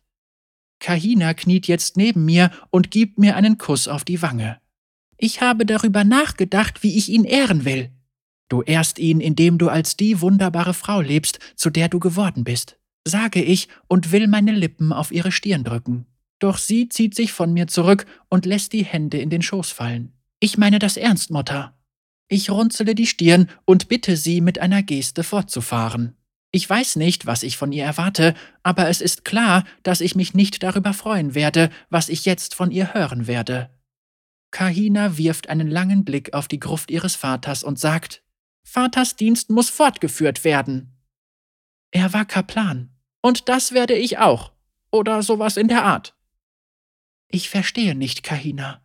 Kahina 0.79 1.33
kniet 1.33 1.67
jetzt 1.67 1.97
neben 1.97 2.23
mir 2.23 2.51
und 2.69 2.91
gibt 2.91 3.19
mir 3.19 3.35
einen 3.35 3.57
Kuss 3.57 3.89
auf 3.89 4.05
die 4.05 4.21
Wange. 4.21 4.59
Ich 5.17 5.41
habe 5.41 5.65
darüber 5.65 6.05
nachgedacht, 6.05 6.81
wie 6.81 6.97
ich 6.97 7.09
ihn 7.09 7.25
ehren 7.25 7.65
will. 7.65 7.91
Du 8.47 8.61
ehrst 8.61 8.97
ihn, 8.99 9.19
indem 9.19 9.57
du 9.57 9.67
als 9.67 9.97
die 9.97 10.21
wunderbare 10.21 10.73
Frau 10.73 11.01
lebst, 11.01 11.39
zu 11.55 11.69
der 11.69 11.89
du 11.89 11.99
geworden 11.99 12.45
bist, 12.45 12.79
sage 13.05 13.43
ich 13.43 13.67
und 13.87 14.13
will 14.13 14.27
meine 14.27 14.53
Lippen 14.53 14.93
auf 14.93 15.11
ihre 15.11 15.33
Stirn 15.33 15.65
drücken. 15.65 16.05
Doch 16.39 16.57
sie 16.57 16.89
zieht 16.89 17.15
sich 17.15 17.31
von 17.33 17.53
mir 17.53 17.67
zurück 17.67 18.05
und 18.29 18.45
lässt 18.45 18.73
die 18.73 18.85
Hände 18.85 19.17
in 19.19 19.29
den 19.29 19.41
Schoß 19.41 19.71
fallen. 19.71 20.13
Ich 20.39 20.57
meine 20.57 20.79
das 20.79 20.97
ernst, 20.97 21.31
Mutter. 21.31 21.77
Ich 22.29 22.49
runzele 22.49 22.95
die 22.95 23.07
Stirn 23.07 23.49
und 23.65 23.89
bitte 23.89 24.15
sie, 24.15 24.39
mit 24.39 24.59
einer 24.59 24.83
Geste 24.83 25.23
fortzufahren. 25.23 26.15
Ich 26.51 26.67
weiß 26.67 26.95
nicht, 26.95 27.25
was 27.25 27.43
ich 27.43 27.57
von 27.57 27.71
ihr 27.71 27.83
erwarte, 27.83 28.33
aber 28.63 28.87
es 28.87 29.01
ist 29.01 29.25
klar, 29.25 29.65
dass 29.83 30.01
ich 30.01 30.15
mich 30.15 30.33
nicht 30.33 30.63
darüber 30.63 30.93
freuen 30.93 31.35
werde, 31.35 31.69
was 31.89 32.09
ich 32.09 32.25
jetzt 32.25 32.55
von 32.55 32.71
ihr 32.71 32.93
hören 32.93 33.27
werde. 33.27 33.69
Kahina 34.51 35.17
wirft 35.17 35.49
einen 35.49 35.69
langen 35.69 36.05
Blick 36.05 36.33
auf 36.33 36.47
die 36.47 36.59
Gruft 36.59 36.89
ihres 36.89 37.15
Vaters 37.15 37.63
und 37.63 37.79
sagt, 37.79 38.23
Vaters 38.63 39.15
Dienst 39.15 39.49
muss 39.49 39.69
fortgeführt 39.69 40.43
werden. 40.43 40.95
Er 41.91 42.13
war 42.13 42.25
Kaplan. 42.25 42.91
Und 43.21 43.49
das 43.49 43.73
werde 43.73 43.95
ich 43.95 44.17
auch. 44.17 44.51
Oder 44.91 45.21
sowas 45.23 45.57
in 45.57 45.67
der 45.67 45.83
Art. 45.83 46.15
Ich 47.29 47.49
verstehe 47.49 47.95
nicht, 47.95 48.23
Kahina. 48.23 48.81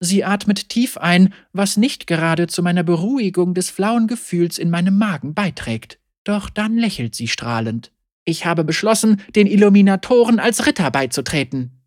Sie 0.00 0.24
atmet 0.24 0.70
tief 0.70 0.96
ein, 0.96 1.34
was 1.52 1.76
nicht 1.76 2.06
gerade 2.06 2.46
zu 2.46 2.62
meiner 2.62 2.82
Beruhigung 2.82 3.54
des 3.54 3.70
flauen 3.70 4.06
Gefühls 4.06 4.58
in 4.58 4.70
meinem 4.70 4.98
Magen 4.98 5.34
beiträgt. 5.34 5.98
Doch 6.24 6.50
dann 6.50 6.76
lächelt 6.76 7.14
sie 7.14 7.28
strahlend. 7.28 7.92
Ich 8.24 8.44
habe 8.44 8.64
beschlossen, 8.64 9.22
den 9.34 9.46
Illuminatoren 9.46 10.38
als 10.38 10.66
Ritter 10.66 10.90
beizutreten. 10.90 11.82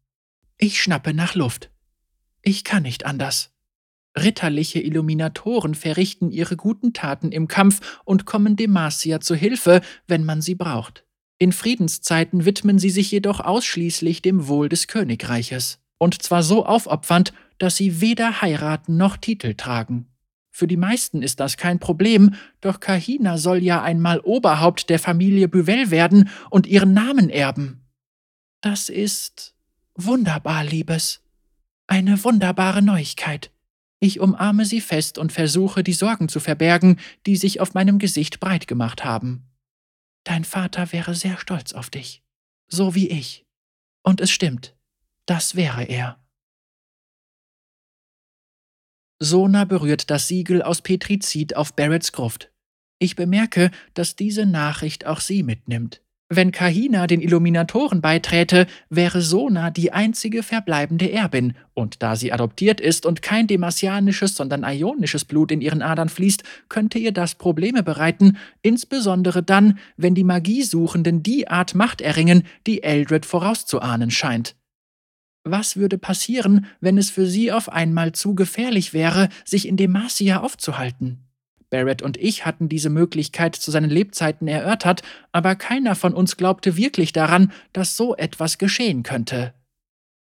Ich 0.57 0.81
schnappe 0.81 1.13
nach 1.13 1.36
Luft. 1.36 1.71
Ich 2.41 2.63
kann 2.63 2.84
nicht 2.84 3.05
anders. 3.05 3.51
Ritterliche 4.17 4.79
Illuminatoren 4.79 5.73
verrichten 5.73 6.29
ihre 6.29 6.55
guten 6.55 6.93
Taten 6.93 7.31
im 7.31 7.47
Kampf 7.47 7.99
und 8.05 8.25
kommen 8.25 8.55
Demacia 8.55 9.19
zu 9.19 9.36
Hilfe, 9.36 9.81
wenn 10.07 10.23
man 10.23 10.41
sie 10.41 10.55
braucht. 10.55 11.03
In 11.39 11.51
Friedenszeiten 11.51 12.45
widmen 12.45 12.79
sie 12.79 12.89
sich 12.89 13.11
jedoch 13.11 13.39
ausschließlich 13.39 14.21
dem 14.21 14.47
Wohl 14.47 14.69
des 14.69 14.88
Königreiches. 14.88 15.79
Und 15.97 16.21
zwar 16.21 16.43
so 16.43 16.65
aufopfernd, 16.65 17.34
dass 17.57 17.75
sie 17.75 18.01
weder 18.01 18.41
heiraten 18.41 18.97
noch 18.97 19.17
Titel 19.17 19.53
tragen. 19.53 20.07
Für 20.51 20.67
die 20.67 20.77
meisten 20.77 21.23
ist 21.23 21.39
das 21.39 21.57
kein 21.57 21.79
Problem, 21.79 22.36
doch 22.61 22.79
Kahina 22.79 23.38
soll 23.38 23.63
ja 23.63 23.81
einmal 23.81 24.19
Oberhaupt 24.19 24.89
der 24.89 24.99
Familie 24.99 25.47
Büvel 25.47 25.89
werden 25.89 26.29
und 26.51 26.67
ihren 26.67 26.93
Namen 26.93 27.29
erben. 27.29 27.81
Das 28.61 28.89
ist 28.89 29.55
wunderbar, 29.95 30.63
Liebes. 30.63 31.21
Eine 31.88 32.23
wunderbare 32.23 32.84
Neuigkeit. 32.84 33.51
Ich 33.99 34.19
umarme 34.19 34.65
sie 34.65 34.81
fest 34.81 35.17
und 35.17 35.31
versuche, 35.31 35.84
die 35.84 35.93
Sorgen 35.93 36.29
zu 36.29 36.39
verbergen, 36.39 36.99
die 37.25 37.36
sich 37.36 37.59
auf 37.59 37.73
meinem 37.73 37.97
Gesicht 37.97 38.39
breit 38.39 38.67
gemacht 38.67 39.03
haben. 39.03 39.45
Dein 40.24 40.45
Vater 40.45 40.91
wäre 40.91 41.15
sehr 41.15 41.38
stolz 41.38 41.74
auf 41.74 41.89
dich, 41.89 42.24
so 42.67 42.95
wie 42.95 43.09
ich. 43.09 43.45
Und 44.03 44.21
es 44.21 44.32
stimmt, 44.32 44.76
das 45.26 45.55
wäre 45.55 45.84
er. 45.84 46.19
Sona 49.19 49.63
berührt 49.63 50.09
das 50.09 50.28
Siegel 50.28 50.61
aus 50.61 50.82
Petrizid 50.82 51.55
auf 51.55 51.74
Barretts 51.76 52.11
Gruft. 52.11 52.51
Ich 52.99 53.15
bemerke, 53.15 53.71
dass 53.93 54.15
diese 54.15 54.45
Nachricht 54.45 55.05
auch 55.05 55.19
sie 55.21 55.43
mitnimmt. 55.43 56.03
Wenn 56.36 56.51
Kahina 56.51 57.05
den 57.05 57.21
Illuminatoren 57.21 58.01
beiträte, 58.01 58.65
wäre 58.89 59.21
Sona 59.21 59.69
die 59.69 59.91
einzige 59.91 60.41
verbleibende 60.41 61.11
Erbin, 61.11 61.53
und 61.75 62.01
da 62.01 62.15
sie 62.15 62.34
adoptiert 62.34 62.81
ist 62.81 63.05
und 63.05 63.21
kein 63.21 63.45
demasianisches, 63.45 64.36
sondern 64.36 64.63
ionisches 64.63 65.25
Blut 65.25 65.51
in 65.51 65.61
ihren 65.61 65.84
Adern 65.84 66.09
fließt, 66.09 66.41
könnte 66.69 66.97
ihr 66.97 67.11
das 67.11 67.36
Probleme 67.36 67.84
bereiten, 67.84 68.38
insbesondere 68.63 69.43
dann, 69.43 69.77
wenn 69.95 70.15
die 70.15 70.23
Magiesuchenden 70.23 71.21
die 71.21 71.49
Art 71.49 71.75
Macht 71.75 72.01
erringen, 72.01 72.47
die 72.65 72.81
Eldred 72.81 73.27
vorauszuahnen 73.27 74.09
scheint. 74.09 74.55
Was 75.43 75.77
würde 75.77 75.99
passieren, 75.99 76.65
wenn 76.81 76.97
es 76.97 77.11
für 77.11 77.27
sie 77.27 77.51
auf 77.51 77.69
einmal 77.69 78.13
zu 78.13 78.34
gefährlich 78.34 78.91
wäre, 78.93 79.29
sich 79.45 79.67
in 79.67 79.77
Demacia 79.77 80.39
aufzuhalten? 80.39 81.19
Barrett 81.74 82.03
und 82.03 82.17
ich 82.17 82.45
hatten 82.45 82.69
diese 82.69 82.91
Möglichkeit 82.91 83.55
zu 83.55 83.71
seinen 83.71 83.89
Lebzeiten 83.89 84.47
erörtert, 84.47 85.01
aber 85.32 85.55
keiner 85.55 85.95
von 85.95 86.13
uns 86.13 86.38
glaubte 86.38 86.78
wirklich 86.78 87.13
daran, 87.13 87.51
dass 87.74 87.97
so 87.97 88.15
etwas 88.15 88.59
geschehen 88.59 89.01
könnte. 89.01 89.55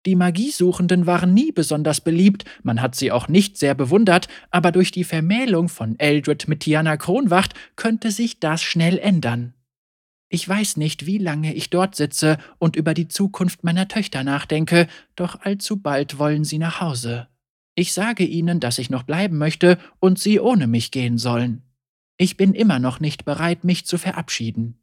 Die 0.05 0.17
Magiesuchenden 0.17 1.05
waren 1.05 1.33
nie 1.33 1.53
besonders 1.53 2.01
beliebt, 2.01 2.43
man 2.63 2.81
hat 2.81 2.95
sie 2.95 3.13
auch 3.13 3.29
nicht 3.29 3.57
sehr 3.57 3.75
bewundert, 3.75 4.27
aber 4.51 4.73
durch 4.73 4.91
die 4.91 5.05
Vermählung 5.05 5.69
von 5.69 5.97
Eldred 5.97 6.49
mit 6.49 6.59
Tiana 6.59 6.97
Kronwacht 6.97 7.53
könnte 7.77 8.11
sich 8.11 8.41
das 8.41 8.61
schnell 8.61 8.97
ändern. 8.97 9.53
Ich 10.27 10.47
weiß 10.47 10.75
nicht, 10.75 11.05
wie 11.05 11.17
lange 11.17 11.53
ich 11.53 11.69
dort 11.69 11.95
sitze 11.95 12.39
und 12.59 12.75
über 12.75 12.93
die 12.93 13.07
Zukunft 13.07 13.63
meiner 13.63 13.87
Töchter 13.87 14.25
nachdenke, 14.25 14.87
doch 15.15 15.39
allzu 15.39 15.77
bald 15.77 16.19
wollen 16.19 16.43
sie 16.43 16.57
nach 16.57 16.81
Hause. 16.81 17.29
Ich 17.79 17.93
sage 17.93 18.25
ihnen, 18.25 18.59
dass 18.59 18.79
ich 18.79 18.89
noch 18.89 19.03
bleiben 19.03 19.37
möchte 19.37 19.77
und 19.99 20.17
sie 20.17 20.39
ohne 20.39 20.65
mich 20.65 20.89
gehen 20.89 21.19
sollen. 21.19 21.61
Ich 22.17 22.35
bin 22.35 22.55
immer 22.55 22.79
noch 22.79 22.99
nicht 22.99 23.23
bereit, 23.23 23.63
mich 23.63 23.85
zu 23.85 23.99
verabschieden. 23.99 24.81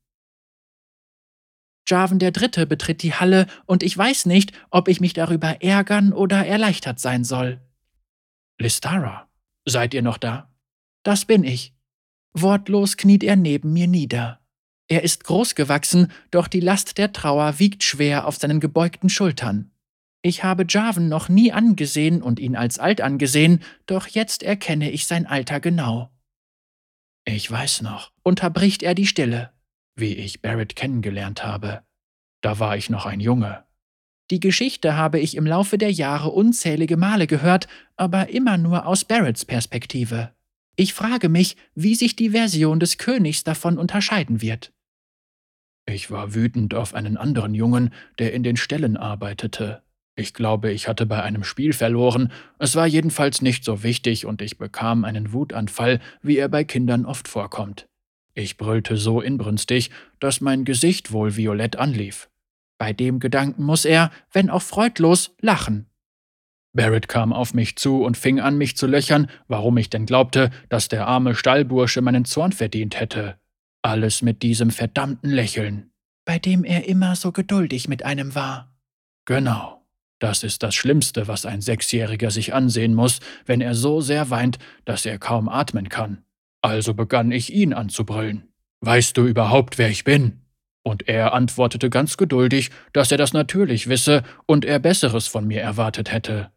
Jarvan 1.89 2.21
der 2.21 2.31
Dritte 2.31 2.69
betritt 2.69 3.03
die 3.03 3.13
Halle 3.13 3.49
und 3.67 3.83
ich 3.83 3.99
weiß 3.99 4.27
nicht, 4.27 4.53
ob 4.71 4.87
ich 4.87 5.01
mich 5.01 5.13
darüber 5.13 5.61
ärgern 5.61 6.13
oder 6.13 6.47
erleichtert 6.47 7.01
sein 7.01 7.25
soll. 7.25 7.61
Listara, 8.61 9.29
seid 9.67 9.93
ihr 9.93 10.03
noch 10.03 10.17
da? 10.17 10.55
Das 11.03 11.25
bin 11.25 11.43
ich. 11.43 11.75
Wortlos 12.33 12.97
kniet 12.97 13.25
er 13.25 13.35
neben 13.35 13.73
mir 13.73 13.89
nieder. 13.89 14.41
Er 14.87 15.03
ist 15.03 15.25
groß 15.25 15.57
gewachsen, 15.57 16.13
doch 16.31 16.47
die 16.47 16.61
Last 16.61 16.97
der 16.97 17.13
Trauer 17.13 17.59
wiegt 17.59 17.83
schwer 17.83 18.29
auf 18.29 18.37
seinen 18.37 18.61
gebeugten 18.61 19.09
Schultern. 19.09 19.74
Ich 20.27 20.43
habe 20.43 20.65
Jarvan 20.67 21.11
noch 21.11 21.29
nie 21.29 21.53
angesehen 21.53 22.23
und 22.23 22.41
ihn 22.41 22.57
als 22.57 22.79
alt 22.79 23.03
angesehen, 23.03 23.63
doch 23.85 24.07
jetzt 24.07 24.43
erkenne 24.43 24.91
ich 24.91 25.07
sein 25.07 25.27
Alter 25.27 25.61
genau. 25.61 26.11
Ich 27.27 27.51
weiß 27.51 27.83
noch, 27.83 28.11
unterbricht 28.23 28.83
er 28.83 28.95
die 28.95 29.07
Stille, 29.07 29.53
wie 29.97 30.15
ich 30.15 30.41
Barrett 30.41 30.77
kennengelernt 30.77 31.45
habe. 31.45 31.83
Da 32.41 32.59
war 32.59 32.75
ich 32.75 32.89
noch 32.89 33.05
ein 33.05 33.21
Junge. 33.21 33.65
Die 34.31 34.41
Geschichte 34.41 34.97
habe 34.97 35.21
ich 35.21 35.37
im 35.37 35.45
Laufe 35.45 35.77
der 35.77 35.93
Jahre 35.93 36.31
unzählige 36.31 36.97
Male 36.97 37.27
gehört, 37.27 37.69
aber 37.99 38.31
immer 38.31 38.57
nur 38.57 38.87
aus 38.87 39.05
Barretts 39.05 39.45
Perspektive. 39.45 40.33
Ich 40.75 40.95
frage 40.95 41.29
mich, 41.29 41.59
wie 41.75 41.95
sich 41.95 42.17
die 42.17 42.31
Version 42.31 42.81
des 42.81 42.97
Königs 42.97 43.45
davon 43.45 43.77
unterscheiden 43.77 44.41
wird. 44.41 44.73
Ich 45.85 46.11
war 46.11 46.35
wütend 46.35 46.73
auf 46.73 46.95
einen 46.95 47.19
anderen 47.19 47.53
Jungen, 47.53 47.93
der 48.19 48.33
in 48.33 48.43
den 48.43 48.57
Ställen 48.57 48.97
arbeitete. 48.97 49.84
Ich 50.17 50.33
glaube, 50.33 50.71
ich 50.71 50.87
hatte 50.87 51.07
bei 51.07 51.23
einem 51.23 51.43
Spiel 51.43 51.73
verloren, 51.73 52.31
es 52.59 52.77
war 52.77 52.87
jedenfalls 52.87 53.43
nicht 53.43 53.65
so 53.65 53.83
wichtig 53.83 54.27
und 54.27 54.43
ich 54.43 54.59
bekam 54.59 55.05
einen 55.05 55.33
Wutanfall, 55.33 56.01
wie 56.23 56.37
er 56.37 56.49
bei 56.49 56.63
Kindern 56.63 57.05
oft 57.05 57.27
vorkommt. 57.27 57.89
Ich 58.35 58.57
brüllte 58.57 58.97
so 58.97 59.21
inbrünstig, 59.21 59.91
dass 60.21 60.41
mein 60.41 60.65
Gesicht 60.65 61.13
wohl 61.13 61.37
violett 61.37 61.77
anlief. 61.77 62.29
Bei 62.79 62.93
dem 62.93 63.21
Gedanken 63.21 63.65
muss 63.65 63.85
er, 63.85 64.11
wenn 64.33 64.51
auch 64.51 64.63
freudlos, 64.63 65.35
lachen. 65.41 65.87
Barrett 66.73 67.07
kam 67.07 67.33
auf 67.33 67.55
mich 67.55 67.77
zu 67.77 68.03
und 68.03 68.17
fing 68.17 68.41
an, 68.41 68.59
mich 68.59 68.77
zu 68.77 68.89
löchern, 68.89 69.29
warum 69.47 69.77
ich 69.77 69.91
denn 69.91 70.07
glaubte, 70.07 70.51
dass 70.69 70.89
der 70.89 71.07
arme 71.07 71.37
Stallbursche 71.37 72.03
meinen 72.03 72.25
Zorn 72.25 72.51
verdient 72.51 72.99
hätte. 72.99 73.39
Alles 73.83 74.23
mit 74.23 74.43
diesem 74.43 74.71
verdammten 74.71 75.31
Lächeln. 75.31 75.93
Bei 76.25 76.39
dem 76.41 76.65
er 76.65 76.89
immer 76.89 77.15
so 77.15 77.31
geduldig 77.31 77.87
mit 77.87 78.05
einem 78.05 78.35
war. 78.35 78.75
Genau. 79.25 79.84
Das 80.19 80.43
ist 80.43 80.63
das 80.63 80.75
Schlimmste, 80.75 81.29
was 81.29 81.45
ein 81.45 81.61
Sechsjähriger 81.61 82.31
sich 82.31 82.55
ansehen 82.55 82.95
muss, 82.95 83.21
wenn 83.47 83.61
er 83.61 83.75
so 83.75 84.01
sehr 84.01 84.31
weint, 84.31 84.59
dass 84.85 85.07
er 85.07 85.19
kaum 85.19 85.49
atmen 85.49 85.89
kann. 85.89 86.25
Also 86.63 86.95
begann 86.95 87.31
ich 87.31 87.53
ihn 87.53 87.75
anzubrüllen. 87.75 88.49
Weißt 88.81 89.17
du 89.17 89.27
überhaupt, 89.27 89.79
wer 89.79 89.91
ich 89.91 90.05
bin? 90.05 90.41
Und 90.83 91.09
er 91.09 91.33
antwortete 91.33 91.91
ganz 91.91 92.17
geduldig, 92.17 92.71
dass 92.93 93.11
er 93.11 93.19
das 93.19 93.33
natürlich 93.33 93.89
wisse 93.89 94.23
und 94.47 94.65
er 94.65 94.79
Besseres 94.79 95.27
von 95.27 95.47
mir 95.47 95.63
erwartet 95.63 96.13
hätte. 96.13 96.51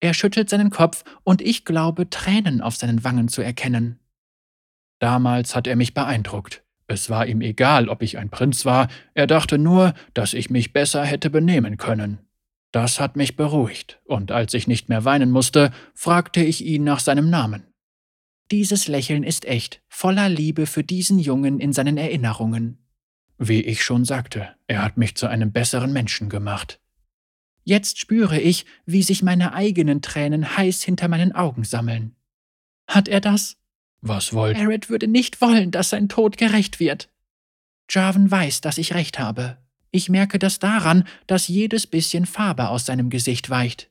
Er 0.00 0.14
schüttelt 0.14 0.48
seinen 0.48 0.70
Kopf 0.70 1.04
und 1.24 1.42
ich 1.42 1.66
glaube, 1.66 2.08
Tränen 2.08 2.62
auf 2.62 2.76
seinen 2.76 3.04
Wangen 3.04 3.28
zu 3.28 3.42
erkennen. 3.42 3.98
Damals 4.98 5.54
hat 5.54 5.66
er 5.66 5.76
mich 5.76 5.92
beeindruckt. 5.92 6.62
Es 6.86 7.08
war 7.08 7.26
ihm 7.26 7.42
egal, 7.42 7.88
ob 7.88 8.02
ich 8.02 8.18
ein 8.18 8.30
Prinz 8.30 8.64
war, 8.64 8.88
er 9.14 9.26
dachte 9.26 9.58
nur, 9.58 9.94
dass 10.14 10.34
ich 10.34 10.50
mich 10.50 10.72
besser 10.72 11.04
hätte 11.04 11.30
benehmen 11.30 11.76
können. 11.76 12.18
Das 12.72 13.00
hat 13.00 13.16
mich 13.16 13.36
beruhigt, 13.36 14.00
und 14.04 14.30
als 14.30 14.54
ich 14.54 14.68
nicht 14.68 14.88
mehr 14.88 15.04
weinen 15.04 15.30
musste, 15.30 15.72
fragte 15.94 16.42
ich 16.42 16.64
ihn 16.64 16.84
nach 16.84 17.00
seinem 17.00 17.28
Namen. 17.28 17.66
Dieses 18.50 18.88
Lächeln 18.88 19.22
ist 19.22 19.44
echt, 19.44 19.82
voller 19.88 20.28
Liebe 20.28 20.66
für 20.66 20.84
diesen 20.84 21.18
Jungen 21.18 21.60
in 21.60 21.72
seinen 21.72 21.96
Erinnerungen. 21.96 22.78
Wie 23.38 23.62
ich 23.62 23.82
schon 23.82 24.04
sagte, 24.04 24.54
er 24.66 24.82
hat 24.82 24.96
mich 24.96 25.16
zu 25.16 25.26
einem 25.26 25.52
besseren 25.52 25.92
Menschen 25.92 26.28
gemacht. 26.28 26.80
Jetzt 27.64 27.98
spüre 27.98 28.40
ich, 28.40 28.66
wie 28.86 29.02
sich 29.02 29.22
meine 29.22 29.52
eigenen 29.52 30.02
Tränen 30.02 30.56
heiß 30.56 30.82
hinter 30.82 31.08
meinen 31.08 31.32
Augen 31.32 31.64
sammeln. 31.64 32.16
Hat 32.86 33.08
er 33.08 33.20
das? 33.20 33.56
Was 34.00 34.32
wollt? 34.32 34.56
Barrett 34.56 34.90
würde 34.90 35.06
nicht 35.06 35.40
wollen, 35.40 35.70
dass 35.70 35.90
sein 35.90 36.08
Tod 36.08 36.36
gerecht 36.36 36.80
wird. 36.80 37.08
Jarvan 37.88 38.30
weiß, 38.30 38.60
dass 38.60 38.78
ich 38.78 38.94
recht 38.94 39.18
habe. 39.18 39.58
Ich 39.92 40.08
merke 40.08 40.38
das 40.38 40.58
daran, 40.58 41.04
dass 41.26 41.48
jedes 41.48 41.86
bisschen 41.86 42.26
Farbe 42.26 42.68
aus 42.68 42.86
seinem 42.86 43.10
Gesicht 43.10 43.50
weicht. 43.50 43.90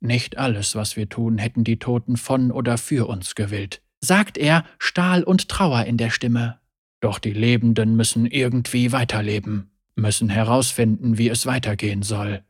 Nicht 0.00 0.38
alles, 0.38 0.74
was 0.74 0.96
wir 0.96 1.08
tun, 1.08 1.38
hätten 1.38 1.64
die 1.64 1.78
Toten 1.78 2.16
von 2.16 2.50
oder 2.50 2.78
für 2.78 3.06
uns 3.08 3.34
gewillt, 3.34 3.82
sagt 4.00 4.38
er, 4.38 4.64
Stahl 4.78 5.22
und 5.22 5.48
Trauer 5.48 5.84
in 5.84 5.96
der 5.96 6.10
Stimme. 6.10 6.58
Doch 7.00 7.18
die 7.18 7.32
Lebenden 7.32 7.96
müssen 7.96 8.26
irgendwie 8.26 8.92
weiterleben, 8.92 9.70
müssen 9.94 10.28
herausfinden, 10.28 11.18
wie 11.18 11.28
es 11.28 11.46
weitergehen 11.46 12.02
soll. 12.02 12.42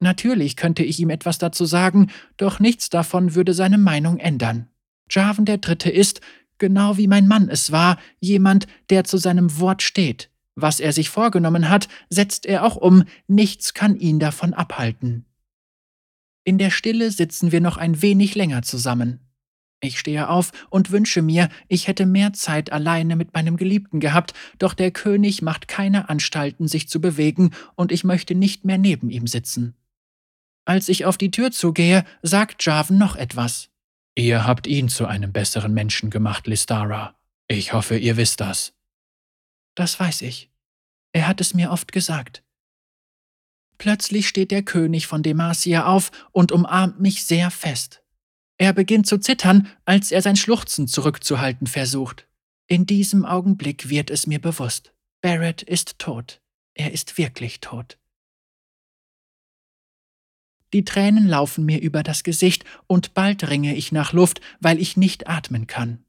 Natürlich 0.00 0.56
könnte 0.56 0.84
ich 0.84 1.00
ihm 1.00 1.10
etwas 1.10 1.38
dazu 1.38 1.64
sagen, 1.64 2.10
doch 2.36 2.60
nichts 2.60 2.88
davon 2.88 3.34
würde 3.34 3.52
seine 3.52 3.78
Meinung 3.78 4.18
ändern. 4.18 4.68
Jarvan 5.10 5.44
der 5.44 5.58
Dritte 5.58 5.90
ist, 5.90 6.20
genau 6.58 6.96
wie 6.96 7.08
mein 7.08 7.26
Mann 7.26 7.48
es 7.48 7.72
war, 7.72 7.98
jemand, 8.20 8.66
der 8.90 9.04
zu 9.04 9.16
seinem 9.16 9.58
Wort 9.58 9.82
steht. 9.82 10.30
Was 10.60 10.80
er 10.80 10.92
sich 10.92 11.08
vorgenommen 11.08 11.68
hat, 11.68 11.86
setzt 12.10 12.44
er 12.44 12.64
auch 12.64 12.74
um, 12.74 13.04
nichts 13.28 13.74
kann 13.74 13.94
ihn 13.94 14.18
davon 14.18 14.54
abhalten. 14.54 15.24
In 16.42 16.58
der 16.58 16.70
Stille 16.70 17.12
sitzen 17.12 17.52
wir 17.52 17.60
noch 17.60 17.76
ein 17.76 18.02
wenig 18.02 18.34
länger 18.34 18.62
zusammen. 18.62 19.20
Ich 19.80 20.00
stehe 20.00 20.28
auf 20.28 20.50
und 20.68 20.90
wünsche 20.90 21.22
mir, 21.22 21.48
ich 21.68 21.86
hätte 21.86 22.06
mehr 22.06 22.32
Zeit 22.32 22.72
alleine 22.72 23.14
mit 23.14 23.34
meinem 23.34 23.56
Geliebten 23.56 24.00
gehabt, 24.00 24.34
doch 24.58 24.74
der 24.74 24.90
König 24.90 25.42
macht 25.42 25.68
keine 25.68 26.08
Anstalten, 26.08 26.66
sich 26.66 26.88
zu 26.88 27.00
bewegen, 27.00 27.52
und 27.76 27.92
ich 27.92 28.02
möchte 28.02 28.34
nicht 28.34 28.64
mehr 28.64 28.78
neben 28.78 29.10
ihm 29.10 29.28
sitzen. 29.28 29.76
Als 30.64 30.88
ich 30.88 31.04
auf 31.04 31.16
die 31.16 31.30
Tür 31.30 31.52
zugehe, 31.52 32.04
sagt 32.22 32.64
Jarvan 32.64 32.98
noch 32.98 33.14
etwas. 33.14 33.68
Ihr 34.16 34.44
habt 34.44 34.66
ihn 34.66 34.88
zu 34.88 35.06
einem 35.06 35.32
besseren 35.32 35.72
Menschen 35.72 36.10
gemacht, 36.10 36.48
Listara. 36.48 37.14
Ich 37.46 37.72
hoffe, 37.72 37.96
ihr 37.96 38.16
wisst 38.16 38.40
das. 38.40 38.72
Das 39.78 40.00
weiß 40.00 40.22
ich. 40.22 40.50
Er 41.12 41.28
hat 41.28 41.40
es 41.40 41.54
mir 41.54 41.70
oft 41.70 41.92
gesagt. 41.92 42.42
Plötzlich 43.78 44.26
steht 44.26 44.50
der 44.50 44.64
König 44.64 45.06
von 45.06 45.22
Demacia 45.22 45.86
auf 45.86 46.10
und 46.32 46.50
umarmt 46.50 46.98
mich 46.98 47.24
sehr 47.24 47.52
fest. 47.52 48.02
Er 48.56 48.72
beginnt 48.72 49.06
zu 49.06 49.18
zittern, 49.18 49.68
als 49.84 50.10
er 50.10 50.20
sein 50.20 50.34
Schluchzen 50.34 50.88
zurückzuhalten 50.88 51.68
versucht. 51.68 52.26
In 52.66 52.86
diesem 52.86 53.24
Augenblick 53.24 53.88
wird 53.88 54.10
es 54.10 54.26
mir 54.26 54.40
bewusst. 54.40 54.92
Barrett 55.20 55.62
ist 55.62 56.00
tot. 56.00 56.42
Er 56.74 56.92
ist 56.92 57.16
wirklich 57.16 57.60
tot. 57.60 58.00
Die 60.72 60.84
Tränen 60.84 61.28
laufen 61.28 61.64
mir 61.64 61.80
über 61.80 62.02
das 62.02 62.24
Gesicht 62.24 62.64
und 62.88 63.14
bald 63.14 63.48
ringe 63.48 63.76
ich 63.76 63.92
nach 63.92 64.12
Luft, 64.12 64.40
weil 64.58 64.80
ich 64.80 64.96
nicht 64.96 65.28
atmen 65.28 65.68
kann. 65.68 66.04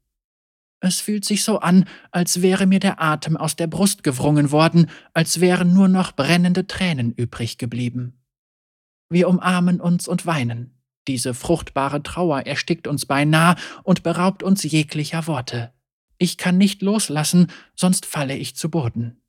Es 0.80 1.00
fühlt 1.00 1.26
sich 1.26 1.44
so 1.44 1.60
an, 1.60 1.84
als 2.10 2.40
wäre 2.40 2.66
mir 2.66 2.80
der 2.80 3.02
Atem 3.02 3.36
aus 3.36 3.54
der 3.54 3.66
Brust 3.66 4.02
gewrungen 4.02 4.50
worden, 4.50 4.88
als 5.12 5.40
wären 5.40 5.74
nur 5.74 5.88
noch 5.88 6.12
brennende 6.12 6.66
Tränen 6.66 7.12
übrig 7.12 7.58
geblieben. 7.58 8.18
Wir 9.10 9.28
umarmen 9.28 9.80
uns 9.80 10.08
und 10.08 10.24
weinen. 10.24 10.78
Diese 11.06 11.34
fruchtbare 11.34 12.02
Trauer 12.02 12.46
erstickt 12.46 12.86
uns 12.86 13.04
beinahe 13.04 13.56
und 13.82 14.02
beraubt 14.02 14.42
uns 14.42 14.62
jeglicher 14.62 15.26
Worte. 15.26 15.72
Ich 16.16 16.38
kann 16.38 16.56
nicht 16.56 16.82
loslassen, 16.82 17.48
sonst 17.74 18.06
falle 18.06 18.36
ich 18.36 18.56
zu 18.56 18.70
Boden. 18.70 19.20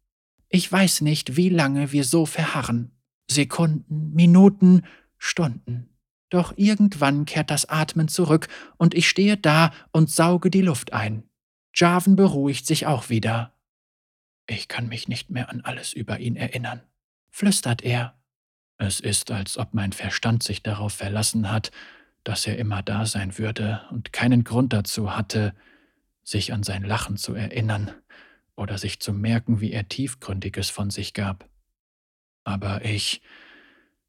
Ich 0.50 0.72
weiß 0.72 1.02
nicht, 1.02 1.38
wie 1.38 1.50
lange 1.50 1.92
wir 1.92 2.04
so 2.04 2.26
verharren. 2.26 2.92
Sekunden, 3.30 4.12
Minuten, 4.14 4.84
Stunden. 5.18 5.90
Doch 6.30 6.54
irgendwann 6.58 7.26
kehrt 7.26 7.50
das 7.50 7.68
Atmen 7.68 8.08
zurück 8.08 8.48
und 8.78 8.94
ich 8.94 9.08
stehe 9.08 9.38
da 9.38 9.72
und 9.92 10.10
sauge 10.10 10.50
die 10.50 10.62
Luft 10.62 10.94
ein. 10.94 11.24
Jarvan 11.74 12.16
beruhigt 12.16 12.66
sich 12.66 12.86
auch 12.86 13.10
wieder. 13.10 13.54
Ich 14.48 14.68
kann 14.68 14.88
mich 14.88 15.08
nicht 15.08 15.30
mehr 15.30 15.50
an 15.50 15.62
alles 15.62 15.94
über 15.94 16.20
ihn 16.20 16.36
erinnern, 16.36 16.82
flüstert 17.30 17.82
er. 17.84 18.20
Es 18.78 19.00
ist, 19.00 19.32
als 19.32 19.58
ob 19.58 19.74
mein 19.74 19.94
Verstand 19.94 20.44
sich 20.44 20.64
darauf 20.64 20.94
verlassen 20.94 21.52
hat, 21.52 21.72
dass 22.24 22.46
er 22.48 22.58
immer 22.58 22.82
da 22.82 23.06
sein 23.06 23.38
würde 23.38 23.82
und 23.92 24.12
keinen 24.12 24.44
Grund 24.44 24.74
dazu 24.74 25.16
hatte, 25.16 25.54
sich 26.24 26.54
an 26.54 26.64
sein 26.64 26.84
Lachen 26.84 27.18
zu 27.18 27.34
erinnern 27.34 27.92
oder 28.56 28.78
sich 28.78 29.00
zu 29.00 29.14
merken, 29.14 29.62
wie 29.62 29.72
er 29.72 29.88
tiefgründiges 29.88 30.70
von 30.70 30.90
sich 30.90 31.14
gab. 31.14 31.50
Aber 32.44 32.84
ich, 32.84 33.22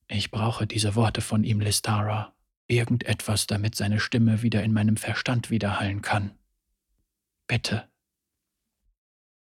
ich 0.09 0.31
brauche 0.31 0.67
diese 0.67 0.95
Worte 0.95 1.21
von 1.21 1.45
ihm, 1.45 1.61
Listara. 1.61 2.35
Irgendetwas, 2.67 3.47
damit 3.47 3.75
seine 3.75 4.01
Stimme 4.01 4.43
wieder 4.43 4.63
in 4.63 4.73
meinem 4.73 4.97
Verstand 4.97 5.51
widerhallen 5.51 6.01
kann. 6.01 6.33
Bitte. 7.47 7.89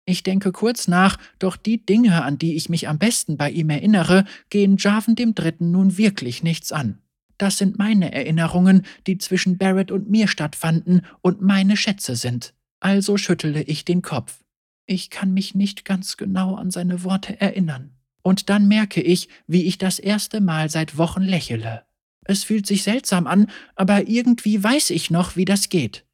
Ich 0.08 0.22
denke 0.22 0.52
kurz 0.52 0.88
nach, 0.88 1.18
doch 1.38 1.56
die 1.56 1.84
Dinge, 1.84 2.24
an 2.24 2.38
die 2.38 2.56
ich 2.56 2.70
mich 2.70 2.88
am 2.88 2.98
besten 2.98 3.36
bei 3.36 3.50
ihm 3.50 3.68
erinnere, 3.68 4.24
gehen 4.48 4.78
Jarvan 4.78 5.16
dem 5.16 5.34
Dritten 5.34 5.70
nun 5.70 5.98
wirklich 5.98 6.42
nichts 6.42 6.72
an. 6.72 7.02
Das 7.36 7.58
sind 7.58 7.78
meine 7.78 8.10
Erinnerungen, 8.12 8.86
die 9.06 9.18
zwischen 9.18 9.58
Barrett 9.58 9.92
und 9.92 10.10
mir 10.10 10.26
stattfanden 10.26 11.02
und 11.20 11.42
meine 11.42 11.76
Schätze 11.76 12.16
sind. 12.16 12.54
Also 12.80 13.18
schüttele 13.18 13.62
ich 13.62 13.84
den 13.84 14.00
Kopf. 14.00 14.42
Ich 14.86 15.10
kann 15.10 15.34
mich 15.34 15.54
nicht 15.54 15.84
ganz 15.84 16.16
genau 16.16 16.54
an 16.54 16.70
seine 16.70 17.04
Worte 17.04 17.38
erinnern. 17.38 17.92
Und 18.22 18.48
dann 18.48 18.66
merke 18.66 19.02
ich, 19.02 19.28
wie 19.46 19.64
ich 19.64 19.76
das 19.76 19.98
erste 19.98 20.40
Mal 20.40 20.70
seit 20.70 20.96
Wochen 20.96 21.22
lächele. 21.22 21.84
Es 22.24 22.44
fühlt 22.44 22.66
sich 22.66 22.82
seltsam 22.82 23.26
an, 23.26 23.50
aber 23.76 24.08
irgendwie 24.08 24.62
weiß 24.62 24.88
ich 24.90 25.10
noch, 25.10 25.36
wie 25.36 25.44
das 25.44 25.68
geht. 25.68 26.07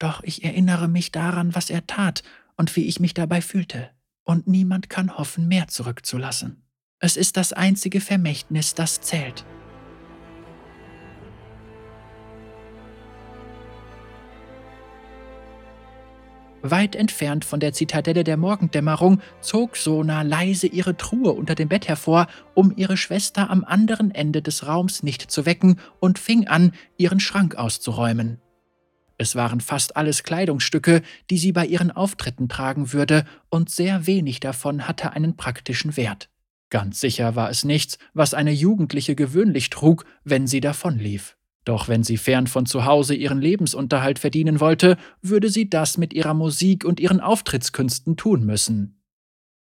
Doch 0.00 0.22
ich 0.24 0.42
erinnere 0.42 0.88
mich 0.88 1.12
daran, 1.12 1.54
was 1.54 1.70
er 1.70 1.86
tat 1.86 2.24
und 2.56 2.74
wie 2.74 2.86
ich 2.86 2.98
mich 2.98 3.14
dabei 3.14 3.42
fühlte. 3.42 3.90
Und 4.24 4.48
niemand 4.48 4.88
kann 4.88 5.16
hoffen, 5.16 5.46
mehr 5.46 5.68
zurückzulassen. 5.68 6.64
Es 6.98 7.16
ist 7.16 7.36
das 7.36 7.52
einzige 7.52 8.00
Vermächtnis, 8.00 8.74
das 8.74 9.00
zählt. 9.02 9.44
Weit 16.62 16.94
entfernt 16.94 17.44
von 17.44 17.60
der 17.60 17.72
Zitadelle 17.72 18.24
der 18.24 18.36
Morgendämmerung 18.36 19.20
zog 19.40 19.76
Sona 19.76 20.22
leise 20.22 20.66
ihre 20.66 20.96
Truhe 20.96 21.32
unter 21.32 21.54
dem 21.54 21.68
Bett 21.68 21.88
hervor, 21.88 22.26
um 22.54 22.72
ihre 22.74 22.96
Schwester 22.96 23.50
am 23.50 23.64
anderen 23.64 24.14
Ende 24.14 24.40
des 24.40 24.66
Raums 24.66 25.02
nicht 25.02 25.30
zu 25.30 25.44
wecken, 25.46 25.78
und 26.00 26.18
fing 26.18 26.48
an, 26.48 26.72
ihren 26.96 27.20
Schrank 27.20 27.56
auszuräumen. 27.56 28.40
Es 29.20 29.36
waren 29.36 29.60
fast 29.60 29.98
alles 29.98 30.22
Kleidungsstücke, 30.22 31.02
die 31.28 31.36
sie 31.36 31.52
bei 31.52 31.66
ihren 31.66 31.90
Auftritten 31.90 32.48
tragen 32.48 32.94
würde, 32.94 33.26
und 33.50 33.68
sehr 33.68 34.06
wenig 34.06 34.40
davon 34.40 34.88
hatte 34.88 35.12
einen 35.12 35.36
praktischen 35.36 35.98
Wert. 35.98 36.30
Ganz 36.70 37.00
sicher 37.00 37.36
war 37.36 37.50
es 37.50 37.62
nichts, 37.62 37.98
was 38.14 38.32
eine 38.32 38.50
Jugendliche 38.50 39.14
gewöhnlich 39.14 39.68
trug, 39.68 40.06
wenn 40.24 40.46
sie 40.46 40.62
davonlief. 40.62 41.36
Doch 41.66 41.86
wenn 41.86 42.02
sie 42.02 42.16
fern 42.16 42.46
von 42.46 42.64
zu 42.64 42.86
Hause 42.86 43.14
ihren 43.14 43.42
Lebensunterhalt 43.42 44.18
verdienen 44.18 44.58
wollte, 44.58 44.96
würde 45.20 45.50
sie 45.50 45.68
das 45.68 45.98
mit 45.98 46.14
ihrer 46.14 46.32
Musik 46.32 46.86
und 46.86 46.98
ihren 46.98 47.20
Auftrittskünsten 47.20 48.16
tun 48.16 48.46
müssen. 48.46 49.02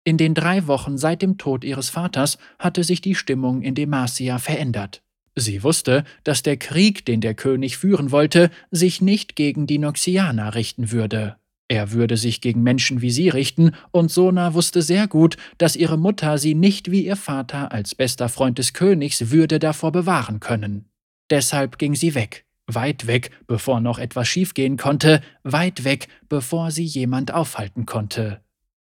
In 0.04 0.18
den 0.18 0.34
drei 0.34 0.68
Wochen 0.68 0.98
seit 0.98 1.22
dem 1.22 1.38
Tod 1.38 1.64
ihres 1.64 1.90
Vaters 1.90 2.40
hatte 2.60 2.84
sich 2.84 3.00
die 3.00 3.16
Stimmung 3.16 3.62
in 3.62 3.74
Demacia 3.74 4.38
verändert. 4.38 5.02
Sie 5.36 5.64
wusste, 5.64 6.06
dass 6.24 6.44
der 6.44 6.58
Krieg, 6.58 7.06
den 7.06 7.20
der 7.20 7.34
König 7.34 7.78
führen 7.78 8.12
wollte, 8.12 8.50
sich 8.72 9.02
nicht 9.02 9.36
gegen 9.36 9.68
die 9.68 9.80
Noxianer 9.80 10.56
richten 10.56 10.92
würde. 10.92 11.36
Er 11.68 11.92
würde 11.92 12.16
sich 12.16 12.42
gegen 12.42 12.62
Menschen 12.62 13.02
wie 13.02 13.12
sie 13.12 13.30
richten, 13.30 13.72
und 13.92 14.12
Sona 14.12 14.54
wusste 14.54 14.82
sehr 14.82 15.08
gut, 15.08 15.36
dass 15.58 15.76
ihre 15.76 15.98
Mutter 15.98 16.38
sie 16.38 16.54
nicht 16.54 16.92
wie 16.92 17.06
ihr 17.06 17.16
Vater 17.16 17.72
als 17.72 17.96
bester 17.96 18.30
Freund 18.30 18.60
des 18.60 18.74
Königs 18.74 19.32
würde 19.32 19.60
davor 19.60 19.92
bewahren 19.92 20.40
können. 20.40 20.86
Deshalb 21.30 21.80
ging 21.80 21.96
sie 21.96 22.14
weg, 22.14 22.46
weit 22.68 23.08
weg, 23.08 23.32
bevor 23.48 23.82
noch 23.82 23.98
etwas 23.98 24.28
schiefgehen 24.28 24.78
konnte, 24.78 25.22
weit 25.44 25.84
weg, 25.84 26.08
bevor 26.30 26.70
sie 26.70 26.86
jemand 26.86 27.34
aufhalten 27.34 27.86
konnte. 27.86 28.42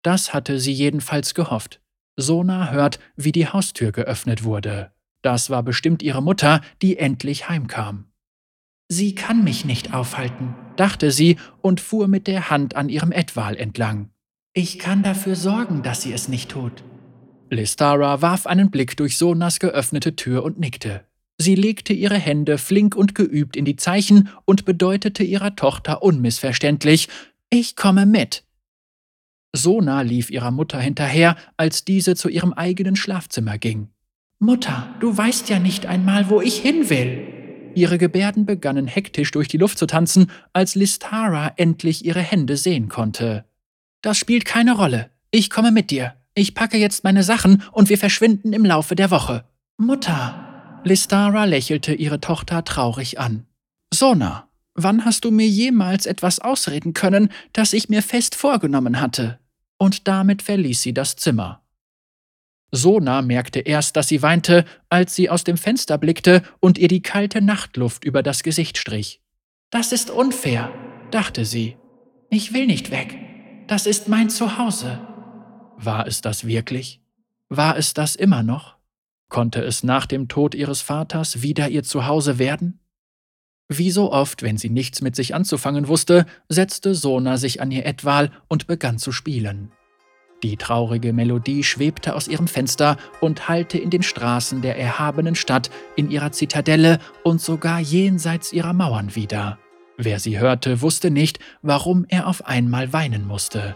Das 0.03 0.35
hatte 0.35 0.61
sie 0.61 0.73
jedenfalls 0.73 1.35
gehofft. 1.35 1.81
Sona 2.17 2.71
hört, 2.71 2.99
wie 3.17 3.33
die 3.33 3.47
Haustür 3.49 3.93
geöffnet 3.93 4.45
wurde. 4.45 4.93
Das 5.23 5.51
war 5.51 5.63
bestimmt 5.63 6.03
ihre 6.03 6.23
Mutter, 6.23 6.61
die 6.83 6.99
endlich 6.99 7.49
heimkam. 7.49 8.07
Sie 8.89 9.15
kann 9.15 9.45
mich 9.45 9.65
nicht 9.65 9.93
aufhalten, 9.93 10.55
dachte 10.77 11.11
sie 11.11 11.37
und 11.61 11.81
fuhr 11.81 12.09
mit 12.09 12.27
der 12.27 12.49
Hand 12.51 12.75
an 12.77 12.89
ihrem 12.89 13.13
Etwal 13.13 13.57
entlang. 13.57 14.11
Ich 14.55 14.79
kann 14.79 15.03
dafür 15.03 15.37
sorgen, 15.37 15.83
dass 15.83 16.03
sie 16.03 16.13
es 16.13 16.29
nicht 16.29 16.51
tut. 16.51 16.85
Listara 17.51 18.23
warf 18.23 18.47
einen 18.47 18.71
Blick 18.71 18.97
durch 18.97 19.19
Sonas 19.19 19.61
geöffnete 19.61 20.17
Tür 20.17 20.43
und 20.43 20.59
nickte. 20.59 21.05
Sie 21.39 21.55
legte 21.55 21.93
ihre 21.93 22.17
Hände 22.17 22.59
flink 22.59 22.97
und 22.97 23.15
geübt 23.15 23.57
in 23.57 23.65
die 23.65 23.77
Zeichen 23.77 24.29
und 24.45 24.65
bedeutete 24.65 25.23
ihrer 25.23 25.55
Tochter 25.55 26.03
unmissverständlich 26.03 27.09
Ich 27.51 27.77
komme 27.77 28.07
mit. 28.07 28.45
Sona 29.55 30.03
lief 30.03 30.31
ihrer 30.31 30.51
Mutter 30.51 30.81
hinterher, 30.81 31.37
als 31.57 31.85
diese 31.85 32.17
zu 32.17 32.29
ihrem 32.29 32.53
eigenen 32.53 32.97
Schlafzimmer 32.97 33.59
ging. 33.59 33.89
Mutter, 34.41 34.95
du 35.01 35.17
weißt 35.17 35.49
ja 35.49 35.59
nicht 35.59 35.87
einmal, 35.87 36.31
wo 36.31 36.41
ich 36.41 36.59
hin 36.59 36.89
will. 36.89 37.73
Ihre 37.75 37.99
Gebärden 37.99 38.47
begannen 38.47 38.87
hektisch 38.87 39.33
durch 39.33 39.49
die 39.49 39.57
Luft 39.57 39.79
zu 39.79 39.87
tanzen, 39.87 40.31
als 40.53 40.77
Listara 40.77 41.53
endlich 41.57 42.05
ihre 42.05 42.21
Hände 42.21 42.57
sehen 42.57 42.89
konnte. 42.89 43.45
Das 44.01 44.17
spielt 44.17 44.45
keine 44.45 44.77
Rolle. 44.77 45.11
Ich 45.33 45.51
komme 45.51 45.73
mit 45.73 45.91
dir. 45.91 46.15
Ich 46.35 46.55
packe 46.55 46.79
jetzt 46.79 47.03
meine 47.03 47.25
Sachen 47.25 47.65
und 47.73 47.89
wir 47.89 47.99
verschwinden 47.99 48.53
im 48.53 48.65
Laufe 48.65 48.95
der 48.95 49.11
Woche. 49.11 49.45
Mutter. 49.77 50.81
Listara 50.85 51.45
lächelte 51.45 51.95
ihre 51.95 52.21
Tochter 52.21 52.65
traurig 52.65 53.19
an. 53.19 53.45
Sona, 53.93 54.49
wann 54.75 55.05
hast 55.05 55.25
du 55.25 55.33
mir 55.33 55.49
jemals 55.49 56.07
etwas 56.07 56.39
ausreden 56.39 56.95
können, 56.95 57.31
das 57.53 57.73
ich 57.73 57.89
mir 57.89 58.03
fest 58.03 58.37
vorgenommen 58.37 59.01
hatte? 59.01 59.41
Und 59.79 60.07
damit 60.07 60.43
verließ 60.43 60.83
sie 60.83 60.95
das 60.95 61.17
Zimmer. 61.17 61.61
Sona 62.71 63.23
merkte 63.23 63.61
erst, 63.61 63.97
dass 63.97 64.09
sie 64.09 64.23
weinte, 64.23 64.65
als 64.89 65.15
sie 65.15 65.31
aus 65.31 65.45
dem 65.45 65.57
Fenster 65.57 65.99
blickte 65.99 66.43
und 66.61 66.79
ihr 66.79 66.89
die 66.89 67.03
kalte 67.03 67.41
Nachtluft 67.41 68.05
über 68.05 68.23
das 68.23 68.43
Gesicht 68.43 68.77
strich. 68.77 69.21
Das 69.71 69.93
ist 69.93 70.11
unfair, 70.11 70.71
dachte 71.11 71.45
sie. 71.45 71.77
Ich 72.31 72.53
will 72.53 72.67
nicht 72.67 72.91
weg. 72.91 73.17
Das 73.69 73.87
ist 73.87 74.09
mein 74.09 74.31
Zuhause. 74.31 75.01
War 75.77 76.07
es 76.07 76.21
das 76.21 76.47
wirklich? 76.47 77.01
War 77.49 77.77
es 77.77 77.95
das 77.95 78.17
immer 78.17 78.43
noch? 78.43 78.77
Konnte 79.29 79.63
es 79.63 79.83
nach 79.83 80.07
dem 80.07 80.29
Tod 80.29 80.55
ihres 80.55 80.81
Vaters 80.81 81.43
wieder 81.43 81.69
ihr 81.69 81.83
Zuhause 81.83 82.39
werden? 82.39 82.81
Wie 83.69 83.91
so 83.91 84.11
oft, 84.11 84.43
wenn 84.43 84.57
sie 84.57 84.71
nichts 84.71 85.03
mit 85.03 85.15
sich 85.15 85.35
anzufangen 85.35 85.89
wusste, 85.89 86.25
setzte 86.49 86.95
Sona 86.95 87.37
sich 87.37 87.61
an 87.61 87.71
ihr 87.71 87.85
Etwal 87.85 88.31
und 88.49 88.67
begann 88.67 88.99
zu 88.99 89.13
spielen. 89.13 89.73
Die 90.43 90.57
traurige 90.57 91.13
Melodie 91.13 91.65
schwebte 91.65 92.15
aus 92.15 92.29
ihrem 92.29 92.47
Fenster 92.47 92.97
und 93.21 93.49
hallte 93.49 93.77
in 93.77 93.91
den 93.91 94.03
Straßen 94.03 94.63
der 94.63 94.79
erhabenen 94.79 95.35
Stadt, 95.35 95.71
in 95.97 96.11
ihrer 96.11 96.31
Zitadelle 96.31 97.01
und 97.25 97.41
sogar 97.41 97.81
jenseits 97.81 98.53
ihrer 98.53 98.73
Mauern 98.73 99.17
wieder. 99.17 99.59
Wer 99.97 100.21
sie 100.21 100.39
hörte, 100.39 100.81
wusste 100.81 101.11
nicht, 101.11 101.41
warum 101.61 102.07
er 102.09 102.29
auf 102.29 102.47
einmal 102.47 102.93
weinen 102.93 103.27
musste. 103.27 103.75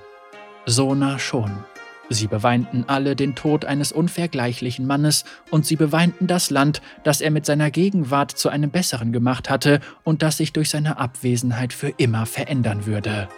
Sona 0.67 1.19
schon. 1.19 1.65
Sie 2.09 2.29
beweinten 2.29 2.85
alle 2.87 3.17
den 3.17 3.35
Tod 3.35 3.65
eines 3.65 3.91
unvergleichlichen 3.91 4.87
Mannes 4.87 5.25
und 5.51 5.67
sie 5.67 5.77
beweinten 5.77 6.27
das 6.29 6.51
Land, 6.51 6.81
das 7.03 7.21
er 7.21 7.31
mit 7.33 7.47
seiner 7.47 7.71
Gegenwart 7.71 8.31
zu 8.31 8.51
einem 8.51 8.71
besseren 8.71 9.13
gemacht 9.13 9.51
hatte 9.51 9.81
und 10.05 10.23
das 10.23 10.37
sich 10.37 10.53
durch 10.53 10.71
seine 10.71 10.99
Abwesenheit 10.99 11.73
für 11.73 11.89
immer 11.89 12.27
verändern 12.27 12.87
würde. 12.87 13.29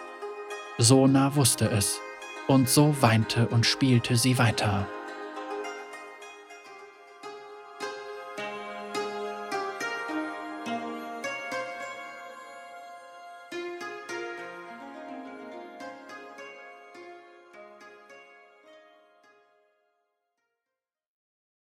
Sona 0.77 1.35
wusste 1.35 1.69
es, 1.71 1.99
und 2.47 2.69
so 2.69 2.95
weinte 3.01 3.47
und 3.47 3.65
spielte 3.65 4.15
sie 4.15 4.37
weiter. 4.37 4.87